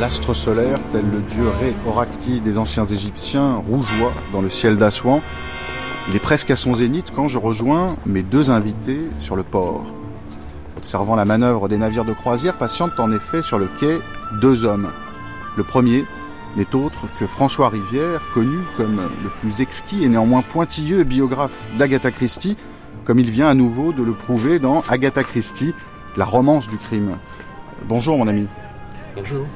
L'astre 0.00 0.32
solaire, 0.32 0.78
tel 0.90 1.04
le 1.10 1.20
dieu 1.20 1.48
Ré 1.60 1.74
Oracti 1.86 2.40
des 2.40 2.58
anciens 2.58 2.86
Égyptiens, 2.86 3.56
rougeoie 3.56 4.12
dans 4.32 4.40
le 4.40 4.48
ciel 4.48 4.76
d'Assouan. 4.76 5.20
Il 6.08 6.16
est 6.16 6.20
presque 6.20 6.50
à 6.50 6.56
son 6.56 6.72
zénith 6.72 7.12
quand 7.14 7.28
je 7.28 7.38
rejoins 7.38 7.96
mes 8.06 8.22
deux 8.22 8.50
invités 8.50 9.00
sur 9.18 9.36
le 9.36 9.42
port. 9.42 9.84
Observant 10.76 11.16
la 11.16 11.24
manœuvre 11.26 11.68
des 11.68 11.76
navires 11.76 12.06
de 12.06 12.14
croisière, 12.14 12.56
patientent 12.56 12.98
en 12.98 13.12
effet 13.12 13.42
sur 13.42 13.58
le 13.58 13.68
quai 13.78 13.98
deux 14.40 14.64
hommes. 14.64 14.88
Le 15.56 15.64
premier 15.64 16.06
n'est 16.56 16.74
autre 16.74 17.06
que 17.18 17.26
François 17.26 17.68
Rivière, 17.68 18.22
connu 18.32 18.58
comme 18.76 19.02
le 19.22 19.28
plus 19.40 19.60
exquis 19.60 20.04
et 20.04 20.08
néanmoins 20.08 20.42
pointilleux 20.42 21.04
biographe 21.04 21.60
d'Agatha 21.76 22.10
Christie, 22.10 22.56
comme 23.08 23.20
il 23.20 23.30
vient 23.30 23.48
à 23.48 23.54
nouveau 23.54 23.94
de 23.94 24.02
le 24.02 24.12
prouver 24.12 24.58
dans 24.58 24.82
Agatha 24.86 25.24
Christie, 25.24 25.72
la 26.18 26.26
romance 26.26 26.68
du 26.68 26.76
crime. 26.76 27.16
Bonjour 27.86 28.18
mon 28.18 28.28
ami. 28.28 28.46
Bonjour. 29.16 29.46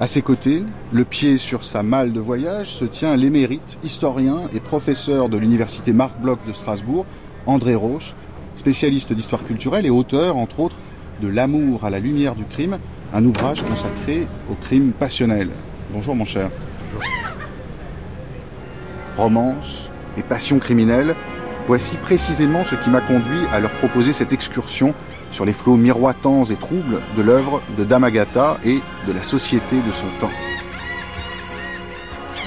À 0.00 0.06
ses 0.06 0.22
côtés, 0.22 0.64
le 0.90 1.04
pied 1.04 1.36
sur 1.36 1.62
sa 1.62 1.82
malle 1.82 2.14
de 2.14 2.20
voyage, 2.20 2.70
se 2.70 2.86
tient 2.86 3.16
l'émérite, 3.16 3.78
historien 3.82 4.48
et 4.54 4.60
professeur 4.60 5.28
de 5.28 5.36
l'université 5.36 5.92
Marc 5.92 6.18
Bloch 6.22 6.38
de 6.48 6.54
Strasbourg, 6.54 7.04
André 7.44 7.74
Roche, 7.74 8.14
spécialiste 8.56 9.12
d'histoire 9.12 9.44
culturelle 9.44 9.84
et 9.84 9.90
auteur, 9.90 10.38
entre 10.38 10.60
autres, 10.60 10.78
de 11.20 11.28
L'amour 11.28 11.84
à 11.84 11.90
la 11.90 11.98
lumière 11.98 12.34
du 12.34 12.46
crime, 12.46 12.78
un 13.12 13.22
ouvrage 13.26 13.62
consacré 13.62 14.26
au 14.50 14.54
crime 14.54 14.92
passionnel. 14.92 15.50
Bonjour 15.92 16.14
mon 16.14 16.24
cher. 16.24 16.48
Bonjour. 16.86 17.02
Romance 19.18 19.90
et 20.16 20.22
passion 20.22 20.58
criminelle, 20.58 21.14
voici 21.70 21.96
précisément 21.98 22.64
ce 22.64 22.74
qui 22.74 22.90
m'a 22.90 23.00
conduit 23.00 23.46
à 23.52 23.60
leur 23.60 23.70
proposer 23.70 24.12
cette 24.12 24.32
excursion 24.32 24.92
sur 25.30 25.44
les 25.44 25.52
flots 25.52 25.76
miroitants 25.76 26.42
et 26.42 26.56
troubles 26.56 26.98
de 27.16 27.22
l'œuvre 27.22 27.62
de 27.78 27.84
Damagata 27.84 28.58
et 28.64 28.80
de 29.06 29.12
la 29.12 29.22
société 29.22 29.76
de 29.76 29.92
son 29.92 30.08
temps. 30.20 30.34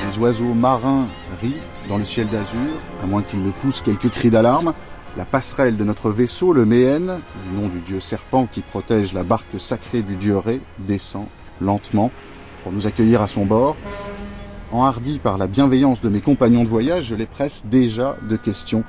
Les 0.06 0.20
oiseaux 0.20 0.54
marins 0.54 1.08
rient 1.42 1.56
dans 1.88 1.98
le 1.98 2.04
ciel 2.04 2.28
d'azur, 2.28 2.60
à 3.02 3.06
moins 3.06 3.24
qu'ils 3.24 3.42
ne 3.42 3.52
poussent 3.52 3.82
quelques 3.82 4.10
cris 4.10 4.30
d'alarme. 4.30 4.74
La 5.16 5.24
passerelle 5.24 5.78
de 5.78 5.86
notre 5.86 6.10
vaisseau, 6.10 6.52
le 6.52 6.66
Méhen, 6.66 7.22
du 7.46 7.62
nom 7.62 7.70
du 7.70 7.80
dieu 7.80 8.02
serpent 8.02 8.46
qui 8.52 8.60
protège 8.60 9.14
la 9.14 9.24
barque 9.24 9.58
sacrée 9.58 10.02
du 10.02 10.18
dieu 10.18 10.38
Ré, 10.38 10.60
descend 10.80 11.28
lentement 11.62 12.12
pour 12.62 12.74
nous 12.74 12.88
accueillir 12.88 13.22
à 13.22 13.30
son 13.30 13.46
bord. 13.46 13.78
Enhardi 14.74 15.20
par 15.20 15.38
la 15.38 15.46
bienveillance 15.46 16.02
de 16.02 16.10
mes 16.10 16.20
compagnons 16.20 16.64
de 16.64 16.68
voyage, 16.68 17.06
je 17.06 17.14
les 17.14 17.28
presse 17.28 17.64
déjà 17.70 18.18
de 18.28 18.36
questions. 18.36 18.84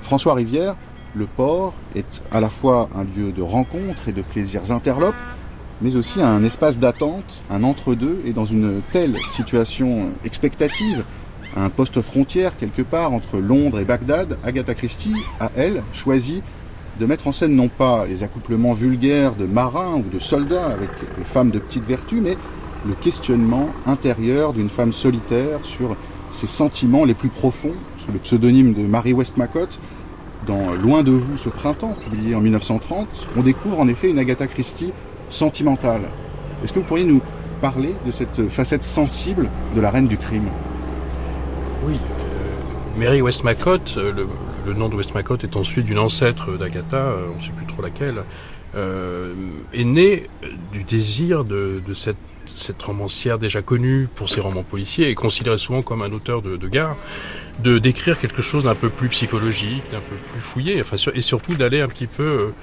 François 0.00 0.32
Rivière, 0.32 0.76
le 1.14 1.26
port 1.26 1.74
est 1.94 2.22
à 2.32 2.40
la 2.40 2.48
fois 2.48 2.88
un 2.96 3.04
lieu 3.04 3.30
de 3.30 3.42
rencontre 3.42 4.08
et 4.08 4.12
de 4.12 4.22
plaisirs 4.22 4.72
interlopes, 4.72 5.14
mais 5.82 5.94
aussi 5.94 6.22
un 6.22 6.42
espace 6.42 6.78
d'attente, 6.78 7.42
un 7.50 7.64
entre-deux, 7.64 8.22
et 8.24 8.32
dans 8.32 8.46
une 8.46 8.80
telle 8.92 9.18
situation 9.28 10.08
expectative, 10.24 11.04
un 11.54 11.68
poste 11.68 12.00
frontière 12.00 12.56
quelque 12.56 12.80
part 12.80 13.12
entre 13.12 13.40
Londres 13.40 13.78
et 13.78 13.84
Bagdad, 13.84 14.38
Agatha 14.42 14.74
Christie 14.74 15.16
a, 15.38 15.50
elle, 15.54 15.82
choisi 15.92 16.42
de 16.98 17.04
mettre 17.04 17.26
en 17.26 17.32
scène 17.32 17.54
non 17.54 17.68
pas 17.68 18.06
les 18.06 18.22
accouplements 18.22 18.72
vulgaires 18.72 19.34
de 19.34 19.44
marins 19.44 19.96
ou 19.96 20.04
de 20.10 20.18
soldats 20.18 20.68
avec 20.68 20.88
des 21.18 21.24
femmes 21.24 21.50
de 21.50 21.58
petite 21.58 21.84
vertu, 21.84 22.22
mais 22.22 22.38
le 22.86 22.94
questionnement 22.94 23.68
intérieur 23.86 24.52
d'une 24.52 24.70
femme 24.70 24.92
solitaire 24.92 25.58
sur 25.62 25.96
ses 26.30 26.46
sentiments 26.46 27.04
les 27.04 27.14
plus 27.14 27.28
profonds, 27.28 27.74
sous 27.98 28.12
le 28.12 28.18
pseudonyme 28.18 28.74
de 28.74 28.86
Mary 28.86 29.12
Westmacott, 29.12 29.78
dans 30.46 30.72
Loin 30.72 31.02
de 31.02 31.10
vous 31.10 31.36
ce 31.36 31.48
printemps, 31.48 31.96
publié 32.00 32.34
en 32.34 32.40
1930, 32.40 33.28
on 33.36 33.42
découvre 33.42 33.78
en 33.78 33.88
effet 33.88 34.08
une 34.08 34.18
Agatha 34.18 34.46
Christie 34.46 34.92
sentimentale. 35.28 36.02
Est-ce 36.64 36.72
que 36.72 36.78
vous 36.78 36.86
pourriez 36.86 37.04
nous 37.04 37.20
parler 37.60 37.94
de 38.06 38.10
cette 38.10 38.48
facette 38.48 38.82
sensible 38.82 39.50
de 39.74 39.80
la 39.80 39.90
reine 39.90 40.08
du 40.08 40.16
crime? 40.16 40.48
Oui, 41.86 41.94
euh, 41.94 42.98
Mary 42.98 43.20
Westmacott, 43.20 43.94
euh, 43.96 44.12
le, 44.66 44.72
nom 44.72 44.88
de 44.88 44.96
Westmacott 44.96 45.44
est 45.44 45.56
ensuite 45.56 45.86
d'une 45.86 45.98
ancêtre 45.98 46.56
d'Agatha, 46.56 46.96
euh, 46.96 47.26
on 47.32 47.36
ne 47.36 47.42
sait 47.42 47.50
plus 47.50 47.66
trop 47.66 47.82
laquelle, 47.82 48.22
est 48.74 49.84
née 49.84 50.30
du 50.72 50.84
désir 50.84 51.44
de 51.44 51.82
cette 51.92 52.16
cette 52.46 52.80
romancière 52.82 53.38
déjà 53.38 53.62
connue 53.62 54.08
pour 54.14 54.28
ses 54.28 54.40
romans 54.40 54.62
policiers 54.62 55.08
et 55.08 55.14
considérée 55.14 55.58
souvent 55.58 55.82
comme 55.82 56.02
un 56.02 56.12
auteur 56.12 56.42
de, 56.42 56.56
de 56.56 56.68
gare, 56.68 56.96
de 57.62 57.78
d'écrire 57.78 58.18
quelque 58.18 58.42
chose 58.42 58.64
d'un 58.64 58.74
peu 58.74 58.88
plus 58.88 59.08
psychologique, 59.08 59.82
d'un 59.90 60.00
peu 60.00 60.16
plus 60.32 60.40
fouillé, 60.40 60.80
enfin, 60.80 60.96
et 61.14 61.22
surtout 61.22 61.54
d'aller 61.54 61.80
un 61.80 61.88
petit 61.88 62.06
peu 62.06 62.22
euh, 62.22 62.54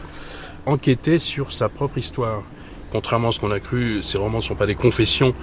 enquêter 0.66 1.20
sur 1.20 1.54
sa 1.54 1.70
propre 1.70 1.98
histoire. 1.98 2.44
Contrairement 2.92 3.30
à 3.30 3.32
ce 3.32 3.40
qu'on 3.40 3.52
a 3.52 3.60
cru, 3.60 4.02
ces 4.02 4.18
romans 4.18 4.38
ne 4.38 4.44
sont 4.44 4.56
pas 4.56 4.66
des 4.66 4.76
confessions, 4.76 5.34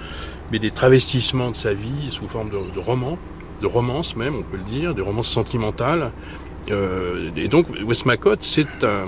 mais 0.51 0.59
des 0.59 0.71
travestissements 0.71 1.51
de 1.51 1.55
sa 1.55 1.73
vie 1.73 2.09
sous 2.09 2.27
forme 2.27 2.49
de, 2.49 2.79
romans, 2.79 3.19
de 3.61 3.67
romances 3.67 4.15
même, 4.15 4.35
on 4.35 4.43
peut 4.43 4.57
le 4.57 4.63
dire, 4.63 4.95
des 4.95 5.01
romances 5.01 5.29
sentimentales. 5.29 6.11
Euh, 6.71 7.29
et 7.35 7.47
donc, 7.47 7.67
Westmacott, 7.85 8.41
c'est 8.41 8.83
un, 8.83 9.05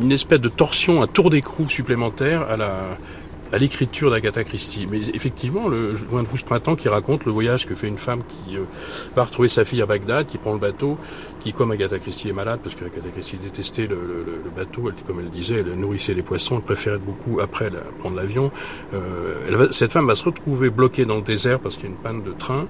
une 0.00 0.12
espèce 0.12 0.40
de 0.40 0.48
torsion, 0.48 1.02
un 1.02 1.06
tour 1.06 1.30
d'écrou 1.30 1.68
supplémentaire 1.68 2.42
à 2.42 2.56
la, 2.58 2.98
à 3.52 3.58
l'écriture 3.58 4.10
d'Agatha 4.10 4.44
Christie. 4.44 4.86
Mais 4.90 5.00
effectivement, 5.14 5.68
le 5.68 5.96
Loin 6.10 6.22
de 6.22 6.28
vous 6.28 6.38
ce 6.38 6.44
printemps 6.44 6.76
qui 6.76 6.88
raconte 6.88 7.24
le 7.24 7.32
voyage 7.32 7.66
que 7.66 7.74
fait 7.74 7.88
une 7.88 7.98
femme 7.98 8.20
qui 8.22 8.56
euh, 8.56 8.64
va 9.14 9.24
retrouver 9.24 9.48
sa 9.48 9.64
fille 9.64 9.82
à 9.82 9.86
Bagdad, 9.86 10.26
qui 10.26 10.38
prend 10.38 10.52
le 10.52 10.58
bateau, 10.58 10.98
qui 11.40 11.52
comme 11.52 11.70
Agatha 11.70 11.98
Christie 11.98 12.28
est 12.28 12.32
malade, 12.32 12.60
parce 12.62 12.74
qu'Agatha 12.74 13.08
Christie 13.12 13.38
détestait 13.38 13.86
le, 13.86 13.96
le, 13.96 14.42
le, 14.44 14.50
bateau, 14.50 14.88
elle, 14.88 14.94
comme 15.04 15.20
elle 15.20 15.30
disait, 15.30 15.56
elle 15.60 15.74
nourrissait 15.74 16.14
les 16.14 16.22
poissons, 16.22 16.56
elle 16.56 16.62
préférait 16.62 16.98
beaucoup 16.98 17.40
après 17.40 17.70
prendre 17.98 18.16
l'avion. 18.16 18.50
Euh, 18.94 19.68
cette 19.70 19.92
femme 19.92 20.06
va 20.06 20.14
se 20.14 20.24
retrouver 20.24 20.70
bloquée 20.70 21.04
dans 21.04 21.16
le 21.16 21.22
désert 21.22 21.60
parce 21.60 21.76
qu'il 21.76 21.84
y 21.84 21.88
a 21.88 21.90
une 21.90 22.00
panne 22.00 22.22
de 22.22 22.32
train, 22.32 22.66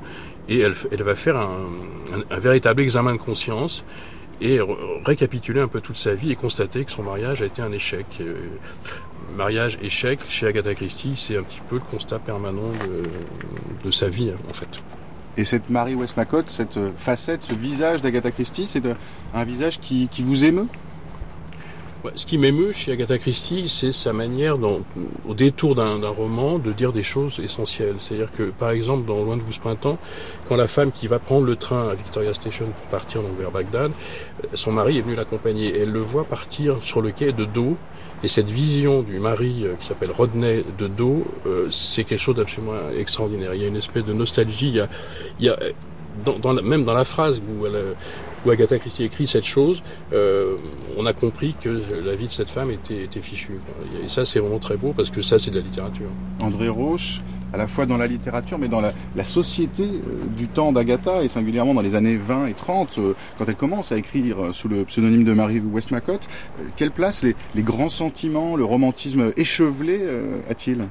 et 0.49 0.59
elle, 0.61 0.75
elle 0.91 1.03
va 1.03 1.15
faire 1.15 1.37
un, 1.37 1.69
un 2.31 2.39
véritable 2.39 2.83
examen 2.83 3.13
de 3.13 3.21
conscience 3.21 3.85
et 4.41 4.59
récapituler 5.05 5.61
un 5.61 5.69
peu 5.69 5.81
toute 5.81 5.99
sa 5.99 6.15
vie 6.15 6.33
et 6.33 6.37
constater 6.37 6.85
que 6.85 6.91
son 6.91 7.03
mariage 7.03 7.43
a 7.43 7.45
été 7.45 7.61
un 7.63 7.73
échec. 7.73 8.07
Euh, 9.29 9.37
mariage 9.37 9.79
échec 9.83 10.21
chez 10.29 10.47
Agatha 10.47 10.75
Christie, 10.75 11.15
c'est 11.17 11.37
un 11.37 11.43
petit 11.43 11.61
peu 11.69 11.77
le 11.77 11.83
constat 11.83 12.19
permanent 12.19 12.73
de, 13.85 13.91
sa 13.91 14.09
vie 14.09 14.33
en 14.49 14.53
fait. 14.53 14.69
Et 15.37 15.45
cette 15.45 15.71
Marie 15.71 15.95
Westmacott, 15.95 16.51
cette 16.51 16.79
facette, 16.97 17.43
ce 17.43 17.55
visage 17.55 18.03
d'Agatha 18.03 18.31
Christie, 18.31 18.67
c'est 18.67 18.83
un 19.35 19.45
visage 19.45 19.81
qui 19.81 20.09
vous 20.23 20.45
émeut? 20.45 20.67
Ce 22.15 22.27
qui 22.27 22.39
m'émeut 22.39 22.73
chez 22.73 22.93
Agatha 22.93 23.19
Christie, 23.19 23.69
c'est 23.69 23.93
sa 23.93 24.13
manière, 24.13 24.59
dans, 24.59 24.81
au 25.29 25.35
détour 25.35 25.75
d'un 25.75 26.09
roman, 26.09 26.59
de 26.59 26.73
dire 26.73 26.93
des 26.93 27.03
choses 27.03 27.39
essentielles. 27.43 27.97
C'est-à-dire 27.99 28.31
que, 28.33 28.45
par 28.45 28.71
exemple, 28.71 29.07
dans 29.07 29.23
Loin 29.23 29.37
de 29.37 29.43
vous 29.43 29.53
ce 29.53 29.61
printemps, 29.61 29.99
quand 30.49 30.57
la 30.57 30.69
femme 30.69 30.93
qui 30.93 31.07
va 31.07 31.19
prendre 31.19 31.45
le 31.47 31.57
train 31.57 31.89
à 31.89 31.95
Victoria 31.95 32.35
Station 32.35 32.67
pour 32.67 32.91
partir 32.91 33.23
donc, 33.23 33.39
vers 33.39 33.51
Bagdad, 33.51 33.93
son 34.55 34.73
mari 34.73 34.99
est 34.99 35.03
venu 35.03 35.15
l'accompagner. 35.15 35.77
Elle 35.79 35.93
le 35.93 36.01
voit 36.01 36.25
partir 36.25 36.83
sur 36.83 37.03
le 37.03 37.11
quai 37.11 37.33
de 37.33 37.45
dos. 37.45 37.77
Et 38.23 38.29
cette 38.29 38.51
vision 38.51 39.03
du 39.03 39.19
mari 39.19 39.65
qui 39.79 39.87
s'appelle 39.87 40.11
Rodney 40.11 40.63
de 40.79 40.89
dos, 40.89 41.25
euh, 41.47 41.69
c'est 41.71 42.05
quelque 42.05 42.19
chose 42.19 42.35
d'absolument 42.35 42.75
extraordinaire. 42.95 43.55
Il 43.55 43.63
y 43.63 43.65
a 43.65 43.69
une 43.69 43.77
espèce 43.77 44.05
de 44.05 44.13
nostalgie. 44.13 44.69
Il 44.69 44.75
y 44.75 44.81
a, 44.81 44.89
il 45.39 45.47
y 45.47 45.49
a 45.49 45.59
dans, 46.25 46.39
dans 46.39 46.53
la, 46.53 46.61
même 46.61 46.85
dans 46.85 46.95
la 46.95 47.05
phrase 47.05 47.41
où 47.41 47.65
elle, 47.65 47.97
où 48.45 48.51
Agatha 48.51 48.79
Christie 48.79 49.05
écrit 49.05 49.27
cette 49.27 49.45
chose, 49.45 49.83
euh, 50.13 50.57
on 50.97 51.07
a 51.07 51.13
compris 51.13 51.55
que 51.61 51.83
la 52.05 52.15
vie 52.17 52.27
de 52.27 52.31
cette 52.31 52.51
femme 52.51 52.71
était, 52.71 53.05
était 53.05 53.21
fichue. 53.21 53.59
Et 54.05 54.09
ça, 54.09 54.25
c'est 54.25 54.39
vraiment 54.39 54.59
très 54.59 54.77
beau 54.77 54.93
parce 54.97 55.11
que 55.11 55.23
ça, 55.23 55.39
c'est 55.39 55.51
de 55.51 55.57
la 55.57 55.65
littérature. 55.65 56.11
André 56.41 56.69
Roche, 56.69 57.21
à 57.53 57.57
la 57.57 57.67
fois 57.67 57.87
dans 57.87 57.97
la 57.97 58.07
littérature, 58.07 58.59
mais 58.59 58.69
dans 58.69 58.81
la, 58.81 58.93
la 59.17 59.25
société 59.25 59.83
euh, 59.83 60.27
du 60.37 60.49
temps 60.49 60.73
d'Agatha, 60.73 61.23
et 61.23 61.29
singulièrement 61.29 61.75
dans 61.75 61.83
les 61.83 61.95
années 61.95 62.17
20 62.17 62.47
et 62.47 62.55
30, 62.55 62.99
euh, 62.99 63.15
quand 63.39 63.45
elle 63.47 63.57
commence 63.57 63.93
à 63.93 63.97
écrire 63.97 64.37
sous 64.53 64.69
le 64.69 64.85
pseudonyme 64.85 65.25
de 65.25 65.33
Marie 65.33 65.61
Westmacott, 65.61 66.29
quelle 66.77 66.91
place 66.91 67.23
les, 67.23 67.35
les, 67.55 67.63
grands 67.63 67.89
sentiments, 67.89 68.57
le 68.57 68.65
romantisme 68.65 69.33
échevelé 69.37 69.99
euh, 70.01 70.39
a-t-il? 70.49 70.87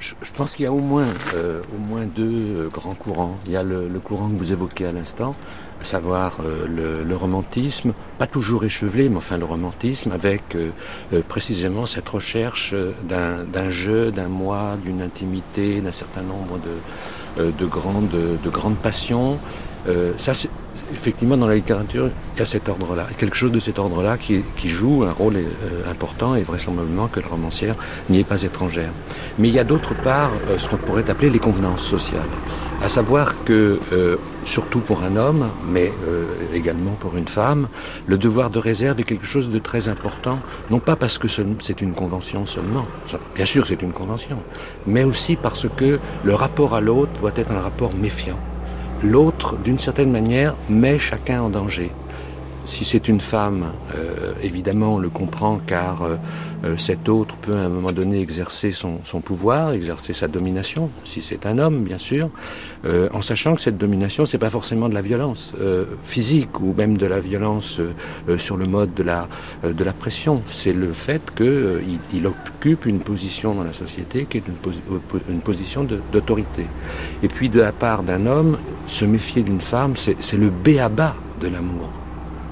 Je, 0.00 0.14
je 0.20 0.32
pense 0.32 0.56
qu'il 0.56 0.64
y 0.64 0.66
a 0.66 0.72
au 0.72 0.80
moins, 0.80 1.06
euh, 1.34 1.62
au 1.76 1.78
moins 1.78 2.06
deux 2.06 2.68
grands 2.72 2.94
courants. 2.94 3.38
Il 3.46 3.52
y 3.52 3.56
a 3.56 3.62
le, 3.62 3.86
le 3.88 4.00
courant 4.00 4.28
que 4.28 4.36
vous 4.36 4.52
évoquez 4.52 4.86
à 4.86 4.92
l'instant, 4.92 5.36
à 5.82 5.84
savoir 5.84 6.38
euh, 6.44 7.04
le, 7.04 7.16
romantisme, 7.16 7.92
pas 8.18 8.26
toujours 8.26 8.64
échevelé, 8.64 9.08
mais 9.08 9.16
enfin 9.16 9.36
le 9.36 9.44
romantisme, 9.44 10.12
avec 10.12 10.54
euh, 10.54 10.70
euh, 11.12 11.22
précisément 11.26 11.86
cette 11.86 12.08
recherche 12.08 12.74
d'un 13.08 13.70
jeu, 13.70 14.10
d'un 14.10 14.28
moi, 14.28 14.76
d'une 14.82 15.02
intimité, 15.02 15.80
d'un 15.80 15.92
certain 15.92 16.22
nombre 16.22 16.58
de, 16.58 17.50
de, 17.50 17.66
grandes, 17.66 18.10
de 18.10 18.50
grandes 18.50 18.76
passions. 18.76 19.38
ça, 20.16 20.32
effectivement, 20.92 21.36
dans 21.36 21.48
la 21.48 21.56
littérature, 21.56 22.10
il 22.34 22.38
y 22.38 22.42
a 22.42 22.46
cet 22.46 22.68
ordre-là, 22.68 23.06
quelque 23.18 23.36
chose 23.36 23.52
de 23.52 23.60
cet 23.60 23.78
ordre-là 23.78 24.16
qui, 24.16 24.42
qui, 24.56 24.68
joue 24.68 25.04
un 25.04 25.12
rôle 25.12 25.38
important 25.90 26.34
et 26.34 26.42
vraisemblablement 26.42 27.08
que 27.08 27.20
la 27.20 27.28
romancière 27.28 27.74
n'y 28.08 28.20
est 28.20 28.24
pas 28.24 28.42
étrangère. 28.42 28.92
Mais 29.38 29.48
il 29.48 29.54
y 29.54 29.58
a 29.58 29.64
d'autre 29.64 29.94
part 30.02 30.30
ce 30.58 30.68
qu'on 30.68 30.76
pourrait 30.76 31.08
appeler 31.10 31.30
les 31.30 31.40
convenances 31.40 31.84
sociales, 31.84 32.32
à 32.82 32.88
savoir 32.88 33.34
que 33.44 33.80
surtout 34.44 34.80
pour 34.80 35.02
un 35.02 35.16
homme, 35.16 35.48
mais 35.68 35.92
euh, 36.06 36.24
également 36.52 36.92
pour 36.92 37.16
une 37.16 37.28
femme, 37.28 37.68
le 38.06 38.18
devoir 38.18 38.50
de 38.50 38.58
réserve 38.58 39.00
est 39.00 39.04
quelque 39.04 39.26
chose 39.26 39.50
de 39.50 39.58
très 39.58 39.88
important, 39.88 40.38
non 40.70 40.80
pas 40.80 40.96
parce 40.96 41.18
que 41.18 41.28
c'est 41.28 41.80
une 41.80 41.92
convention 41.92 42.46
seulement, 42.46 42.86
bien 43.34 43.46
sûr 43.46 43.66
c'est 43.66 43.82
une 43.82 43.92
convention, 43.92 44.38
mais 44.86 45.04
aussi 45.04 45.36
parce 45.36 45.66
que 45.76 45.98
le 46.24 46.34
rapport 46.34 46.74
à 46.74 46.80
l'autre 46.80 47.12
doit 47.20 47.32
être 47.36 47.52
un 47.52 47.60
rapport 47.60 47.94
méfiant. 47.94 48.38
L'autre, 49.02 49.56
d'une 49.58 49.78
certaine 49.78 50.12
manière, 50.12 50.54
met 50.68 50.96
chacun 50.96 51.42
en 51.42 51.50
danger. 51.50 51.90
Si 52.64 52.84
c'est 52.84 53.08
une 53.08 53.18
femme, 53.18 53.72
euh, 53.96 54.32
évidemment, 54.40 54.94
on 54.94 54.98
le 54.98 55.08
comprend 55.08 55.58
car 55.66 56.02
euh, 56.02 56.16
cet 56.76 57.08
autre 57.08 57.36
peut 57.36 57.56
à 57.56 57.64
un 57.64 57.68
moment 57.68 57.92
donné 57.92 58.20
exercer 58.20 58.72
son, 58.72 59.00
pouvoir, 59.20 59.72
exercer 59.72 60.12
sa 60.12 60.28
domination, 60.28 60.90
si 61.04 61.20
c'est 61.22 61.46
un 61.46 61.58
homme, 61.58 61.84
bien 61.84 61.98
sûr, 61.98 62.28
en 62.84 63.22
sachant 63.22 63.54
que 63.54 63.60
cette 63.60 63.78
domination, 63.78 64.26
c'est 64.26 64.38
pas 64.38 64.50
forcément 64.50 64.88
de 64.88 64.94
la 64.94 65.02
violence 65.02 65.54
physique 66.04 66.60
ou 66.60 66.72
même 66.72 66.96
de 66.96 67.06
la 67.06 67.20
violence 67.20 67.80
sur 68.38 68.56
le 68.56 68.66
mode 68.66 68.94
de 68.94 69.02
la 69.02 69.28
de 69.64 69.84
la 69.84 69.92
pression. 69.92 70.42
C'est 70.48 70.72
le 70.72 70.92
fait 70.92 71.34
qu'il 71.34 71.98
il 72.12 72.26
occupe 72.26 72.86
une 72.86 73.00
position 73.00 73.54
dans 73.54 73.64
la 73.64 73.72
société 73.72 74.26
qui 74.26 74.38
est 74.38 74.44
une, 74.46 75.00
une 75.28 75.40
position 75.40 75.86
d'autorité. 76.12 76.66
Et 77.22 77.28
puis 77.28 77.48
de 77.48 77.60
la 77.60 77.72
part 77.72 78.02
d'un 78.02 78.26
homme, 78.26 78.58
se 78.86 79.04
méfier 79.04 79.42
d'une 79.42 79.60
femme, 79.60 79.94
c'est 79.96 80.36
le 80.36 80.50
béaba 80.50 81.16
de 81.40 81.48
l'amour. 81.48 81.90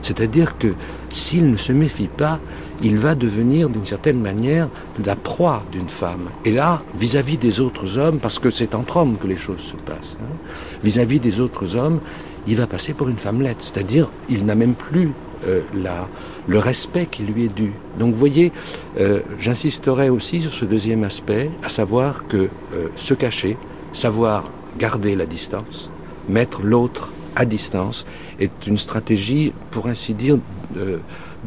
C'est-à-dire 0.03 0.57
que 0.59 0.75
s'il 1.09 1.51
ne 1.51 1.57
se 1.57 1.73
méfie 1.73 2.09
pas, 2.09 2.41
il 2.83 2.97
va 2.97 3.15
devenir 3.15 3.69
d'une 3.69 3.85
certaine 3.85 4.21
manière 4.21 4.69
la 5.05 5.17
proie 5.17 5.63
d'une 5.73 5.89
femme. 5.89 6.31
Et 6.45 6.53
là, 6.53 6.83
vis-à-vis 6.99 7.37
des 7.37 7.61
autres 7.61 7.99
hommes, 7.99 8.19
parce 8.19 8.39
que 8.39 8.51
c'est 8.51 8.75
entre 8.75 8.97
hommes 8.99 9.17
que 9.19 9.27
les 9.27 9.37
choses 9.37 9.61
se 9.61 9.77
passent, 9.77 10.17
hein, 10.23 10.35
vis-à-vis 10.83 11.21
des 11.21 11.41
autres 11.41 11.77
hommes, 11.77 12.01
il 12.47 12.57
va 12.57 12.67
passer 12.67 12.93
pour 12.95 13.09
une 13.09 13.19
femmelette. 13.19 13.59
C'est-à-dire, 13.61 14.11
il 14.29 14.47
n'a 14.47 14.55
même 14.55 14.75
plus 14.75 15.11
euh, 15.47 15.63
la, 15.75 16.09
le 16.49 16.59
respect 16.59 17.07
qui 17.11 17.23
lui 17.23 17.45
est 17.45 17.55
dû. 17.55 17.73
Donc 17.99 18.13
vous 18.13 18.19
voyez, 18.19 18.53
euh, 18.99 19.21
j'insisterai 19.39 20.09
aussi 20.09 20.41
sur 20.41 20.53
ce 20.53 20.65
deuxième 20.65 21.05
aspect, 21.05 21.51
à 21.63 21.69
savoir 21.69 22.27
que 22.27 22.49
euh, 22.75 22.89
se 22.97 23.15
cacher, 23.15 23.57
savoir 23.93 24.51
garder 24.79 25.17
la 25.17 25.27
distance, 25.27 25.91
mettre 26.29 26.63
l'autre 26.63 27.13
à 27.37 27.45
distance 27.45 28.07
est 28.39 28.67
une 28.67 28.79
stratégie, 28.79 29.53
pour 29.71 29.87
ainsi 29.87 30.15
dire, 30.15 30.39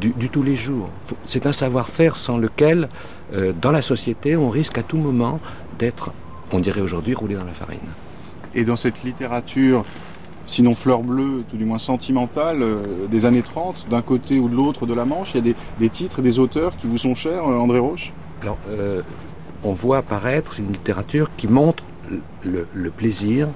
euh, 0.01 0.10
du, 0.16 0.30
tous 0.30 0.44
les 0.44 0.56
jours. 0.56 0.90
C'est 1.25 1.45
un 1.45 1.51
savoir-faire 1.51 2.16
sans 2.16 2.38
lequel, 2.38 2.90
euh, 3.34 3.54
dans 3.60 3.72
la 3.72 3.81
société, 3.81 4.36
on 4.36 4.50
risque 4.50 4.78
à 4.78 4.84
tout 4.84 4.98
moment 4.98 5.40
d'être, 5.80 6.12
on 6.51 6.60
dirait 6.60 6.81
aujourd'hui, 6.81 7.13
roulé 7.13 7.36
dans 7.36 7.45
la 7.45 7.54
farine. 7.54 7.80
Et 8.56 8.66
dans 8.66 8.75
cette 8.75 9.04
littérature, 9.04 9.84
sinon 10.48 10.75
fleur 10.75 11.01
bleue, 11.01 11.44
tout 11.50 11.57
du 11.57 11.66
moins 11.66 11.78
sentimentale, 11.78 12.62
euh, 12.62 13.07
des 13.10 13.25
années 13.25 13.42
30, 13.42 13.88
d'un 13.90 14.01
côté 14.01 14.40
ou 14.40 14.50
de 14.50 14.56
l'autre 14.56 14.86
de 14.86 14.94
la 14.94 15.06
Manche, 15.06 15.31
il 15.36 15.48
y 15.48 15.51
a 15.51 15.54
des, 15.80 15.90
titres, 15.90 16.22
des 16.22 16.39
auteurs 16.39 16.78
qui 16.78 16.88
vous 16.88 16.98
sont 16.98 17.16
chers, 17.16 17.46
André 17.46 17.80
Roche? 17.80 18.13
Alors, 18.42 18.57
on 19.63 19.72
voit 19.72 20.00
apparaître 20.00 20.60
une 20.60 20.74
littérature 20.74 21.30
qui 21.38 21.48
montre 21.48 21.86
le 22.44 22.89
plaisir, 22.89 23.48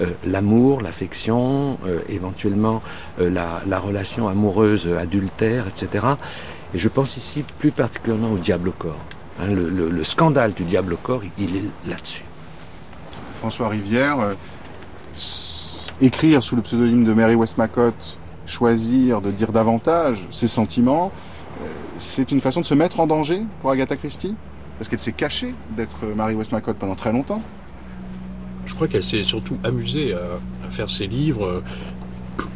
euh, 0.00 0.10
l'amour, 0.26 0.82
l'affection, 0.82 1.78
euh, 1.86 2.00
éventuellement 2.08 2.82
euh, 3.20 3.30
la, 3.30 3.78
relation 3.78 4.28
amoureuse 4.28 4.88
adultère, 4.88 5.66
etc. 5.68 6.06
Et 6.74 6.78
je 6.78 6.88
pense 6.88 7.16
ici 7.16 7.44
plus 7.58 7.70
particulièrement 7.70 8.32
au 8.32 8.38
diable 8.38 8.70
au 8.70 8.72
corps. 8.72 8.98
Hein, 9.40 9.48
le, 9.50 10.04
scandale 10.04 10.52
du 10.52 10.64
diable 10.64 10.94
au 10.94 10.96
corps, 10.96 11.22
il 11.38 11.56
est 11.56 11.62
là-dessus. 11.86 12.24
François 13.32 13.68
Rivière, 13.68 14.34
écrire 16.00 16.42
sous 16.42 16.56
le 16.56 16.62
pseudonyme 16.62 17.04
de 17.04 17.12
Mary 17.12 17.34
Westmacott, 17.34 18.18
choisir 18.46 19.20
de 19.20 19.30
dire 19.30 19.52
davantage 19.52 20.26
ses 20.30 20.48
sentiments, 20.48 21.12
c'est 21.98 22.32
une 22.32 22.40
façon 22.40 22.60
de 22.60 22.66
se 22.66 22.74
mettre 22.74 23.00
en 23.00 23.06
danger 23.06 23.42
pour 23.60 23.70
Agatha 23.70 23.96
Christie? 23.96 24.34
Parce 24.78 24.88
qu'elle 24.88 24.98
s'est 24.98 25.12
cachée 25.12 25.54
d'être 25.76 26.04
Mary 26.16 26.34
Westmacott 26.34 26.76
pendant 26.76 26.96
très 26.96 27.12
longtemps 27.12 27.42
je 28.66 28.74
crois 28.74 28.88
qu'elle 28.88 29.04
s'est 29.04 29.24
surtout 29.24 29.58
amusée 29.64 30.14
à, 30.14 30.70
faire 30.70 30.90
ses 30.90 31.06
livres, 31.06 31.46
euh, 31.46 31.60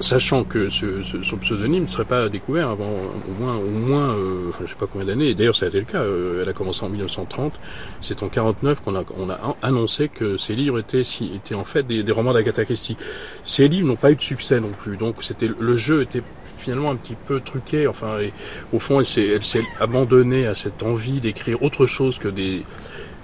sachant 0.01 0.45
que 0.45 0.69
ce, 0.69 1.03
son 1.23 1.37
pseudonyme 1.37 1.85
ne 1.85 1.89
serait 1.89 2.05
pas 2.05 2.29
découvert 2.29 2.71
avant 2.71 2.91
au 2.91 3.41
moins, 3.41 3.57
au 3.57 3.71
moins, 3.71 4.15
euh, 4.15 4.51
je 4.61 4.67
sais 4.67 4.75
pas 4.75 4.87
combien 4.87 5.07
d'années. 5.07 5.35
D'ailleurs, 5.35 5.55
ça 5.55 5.67
a 5.67 5.69
été 5.69 5.79
le 5.79 5.85
cas. 5.85 6.01
Euh, 6.01 6.43
elle 6.43 6.49
a 6.49 6.53
commencé 6.53 6.85
en 6.85 6.89
1930. 6.89 7.53
C'est 8.01 8.23
en 8.23 8.29
49 8.29 8.81
qu'on 8.81 8.97
a, 8.97 9.05
on 9.17 9.31
a 9.31 9.57
annoncé 9.63 10.09
que 10.09 10.37
ces 10.37 10.57
livres 10.57 10.79
étaient, 10.79 11.05
si, 11.05 11.33
étaient 11.35 11.55
en 11.55 11.65
fait 11.65 11.85
des, 11.85 12.13
romans 12.13 12.33
d'Agatha 12.33 12.65
Christie. 12.65 12.97
Ces 13.45 13.69
livres 13.69 13.87
n'ont 13.87 13.97
pas 13.97 14.11
eu 14.11 14.17
de 14.17 14.21
succès 14.21 14.61
non 14.61 14.73
plus. 14.77 14.97
Donc, 14.97 15.23
c'était 15.23 15.49
le 15.59 15.77
jeu 15.77 16.03
était 16.03 16.23
finalement 16.57 16.91
un 16.91 16.97
petit 16.97 17.17
peu 17.27 17.41
truqué. 17.41 17.87
Enfin, 17.87 18.19
et, 18.19 18.33
au 18.73 18.79
fond, 18.79 19.01
elle 19.01 19.07
s'est 19.45 19.63
abandonnée 19.81 20.47
à 20.47 20.55
cette 20.55 20.83
envie 20.83 21.21
d'écrire 21.21 21.63
autre 21.63 21.87
chose 21.87 22.19
que 22.19 22.29
des 22.29 22.65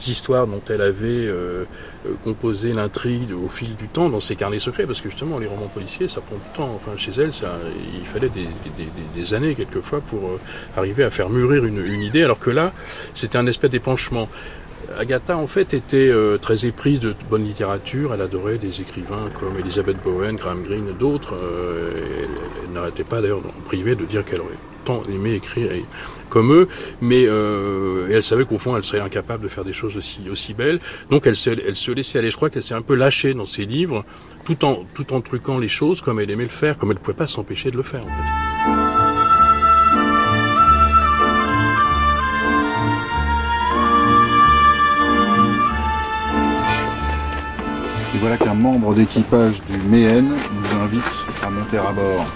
histoires 0.08 0.46
dont 0.46 0.62
elle 0.68 0.80
avait 0.80 1.26
euh, 1.26 1.64
euh, 2.06 2.14
composé 2.24 2.72
l'intrigue 2.72 3.32
au 3.32 3.48
fil 3.48 3.76
du 3.76 3.88
temps 3.88 4.08
dans 4.08 4.20
ses 4.20 4.36
carnets 4.36 4.58
secrets, 4.58 4.86
parce 4.86 5.00
que 5.00 5.08
justement 5.08 5.38
les 5.38 5.46
romans 5.46 5.68
policiers, 5.72 6.08
ça 6.08 6.20
prend 6.20 6.36
du 6.36 6.56
temps. 6.56 6.72
Enfin, 6.74 6.96
chez 6.96 7.12
elle, 7.20 7.30
il 8.00 8.06
fallait 8.06 8.30
des, 8.30 9.34
années 9.34 9.54
quelquefois 9.54 10.00
pour 10.00 10.28
euh, 10.28 10.40
arriver 10.76 11.04
à 11.04 11.10
faire 11.10 11.30
mûrir 11.30 11.64
une, 11.64 12.02
idée, 12.02 12.22
alors 12.22 12.38
que 12.38 12.50
là, 12.50 12.72
c'était 13.14 13.38
un 13.38 13.46
espèce 13.46 13.70
d'épanchement. 13.70 14.28
Agatha, 14.98 15.36
en 15.36 15.46
fait, 15.46 15.72
était 15.72 16.12
très 16.40 16.66
éprise 16.66 17.00
de 17.00 17.14
bonne 17.30 17.42
littérature. 17.42 18.12
Elle 18.12 18.20
adorait 18.20 18.58
des 18.58 18.82
écrivains 18.82 19.30
comme 19.40 19.58
Elizabeth 19.58 19.96
Bowen, 20.02 20.36
Graham 20.36 20.62
Greene 20.62 20.92
d'autres. 20.98 21.34
elle, 21.34 22.28
elle 22.64 22.72
n'arrêtait 22.72 23.02
pas, 23.02 23.22
d'ailleurs, 23.22 23.38
en 23.38 23.62
privé, 23.62 23.94
de 23.94 24.04
dire 24.04 24.24
qu'elle 24.24 24.42
aurait 24.42 24.58
tant 24.84 25.02
aimé 25.04 25.34
écrire 25.34 25.70
comme 26.34 26.52
eux, 26.52 26.66
mais 27.00 27.26
euh, 27.28 28.08
elle 28.10 28.24
savait 28.24 28.44
qu'au 28.44 28.58
fond 28.58 28.76
elle 28.76 28.82
serait 28.82 28.98
incapable 28.98 29.44
de 29.44 29.48
faire 29.48 29.64
des 29.64 29.72
choses 29.72 29.96
aussi 29.96 30.52
belles. 30.52 30.80
Donc 31.08 31.28
elle 31.28 31.36
se, 31.36 31.48
elle 31.48 31.76
se 31.76 31.92
laissait 31.92 32.18
aller. 32.18 32.32
Je 32.32 32.36
crois 32.36 32.50
qu'elle 32.50 32.64
s'est 32.64 32.74
un 32.74 32.82
peu 32.82 32.96
lâchée 32.96 33.34
dans 33.34 33.46
ses 33.46 33.66
livres, 33.66 34.04
tout 34.44 34.64
en 34.64 34.84
tout 34.94 35.12
en 35.12 35.20
truquant 35.20 35.58
les 35.58 35.68
choses 35.68 36.00
comme 36.00 36.18
elle 36.18 36.30
aimait 36.32 36.42
le 36.42 36.48
faire, 36.48 36.76
comme 36.76 36.90
elle 36.90 36.98
ne 36.98 37.02
pouvait 37.02 37.16
pas 37.16 37.28
s'empêcher 37.28 37.70
de 37.70 37.76
le 37.76 37.84
faire. 37.84 38.02
En 38.02 38.06
fait. 38.06 38.56
Et 48.16 48.18
voilà 48.18 48.36
qu'un 48.36 48.54
membre 48.54 48.92
d'équipage 48.94 49.62
du 49.62 49.78
Méhen 49.88 50.30
nous 50.30 50.80
invite 50.82 51.26
à 51.44 51.50
monter 51.50 51.78
à 51.78 51.92
bord 51.92 52.26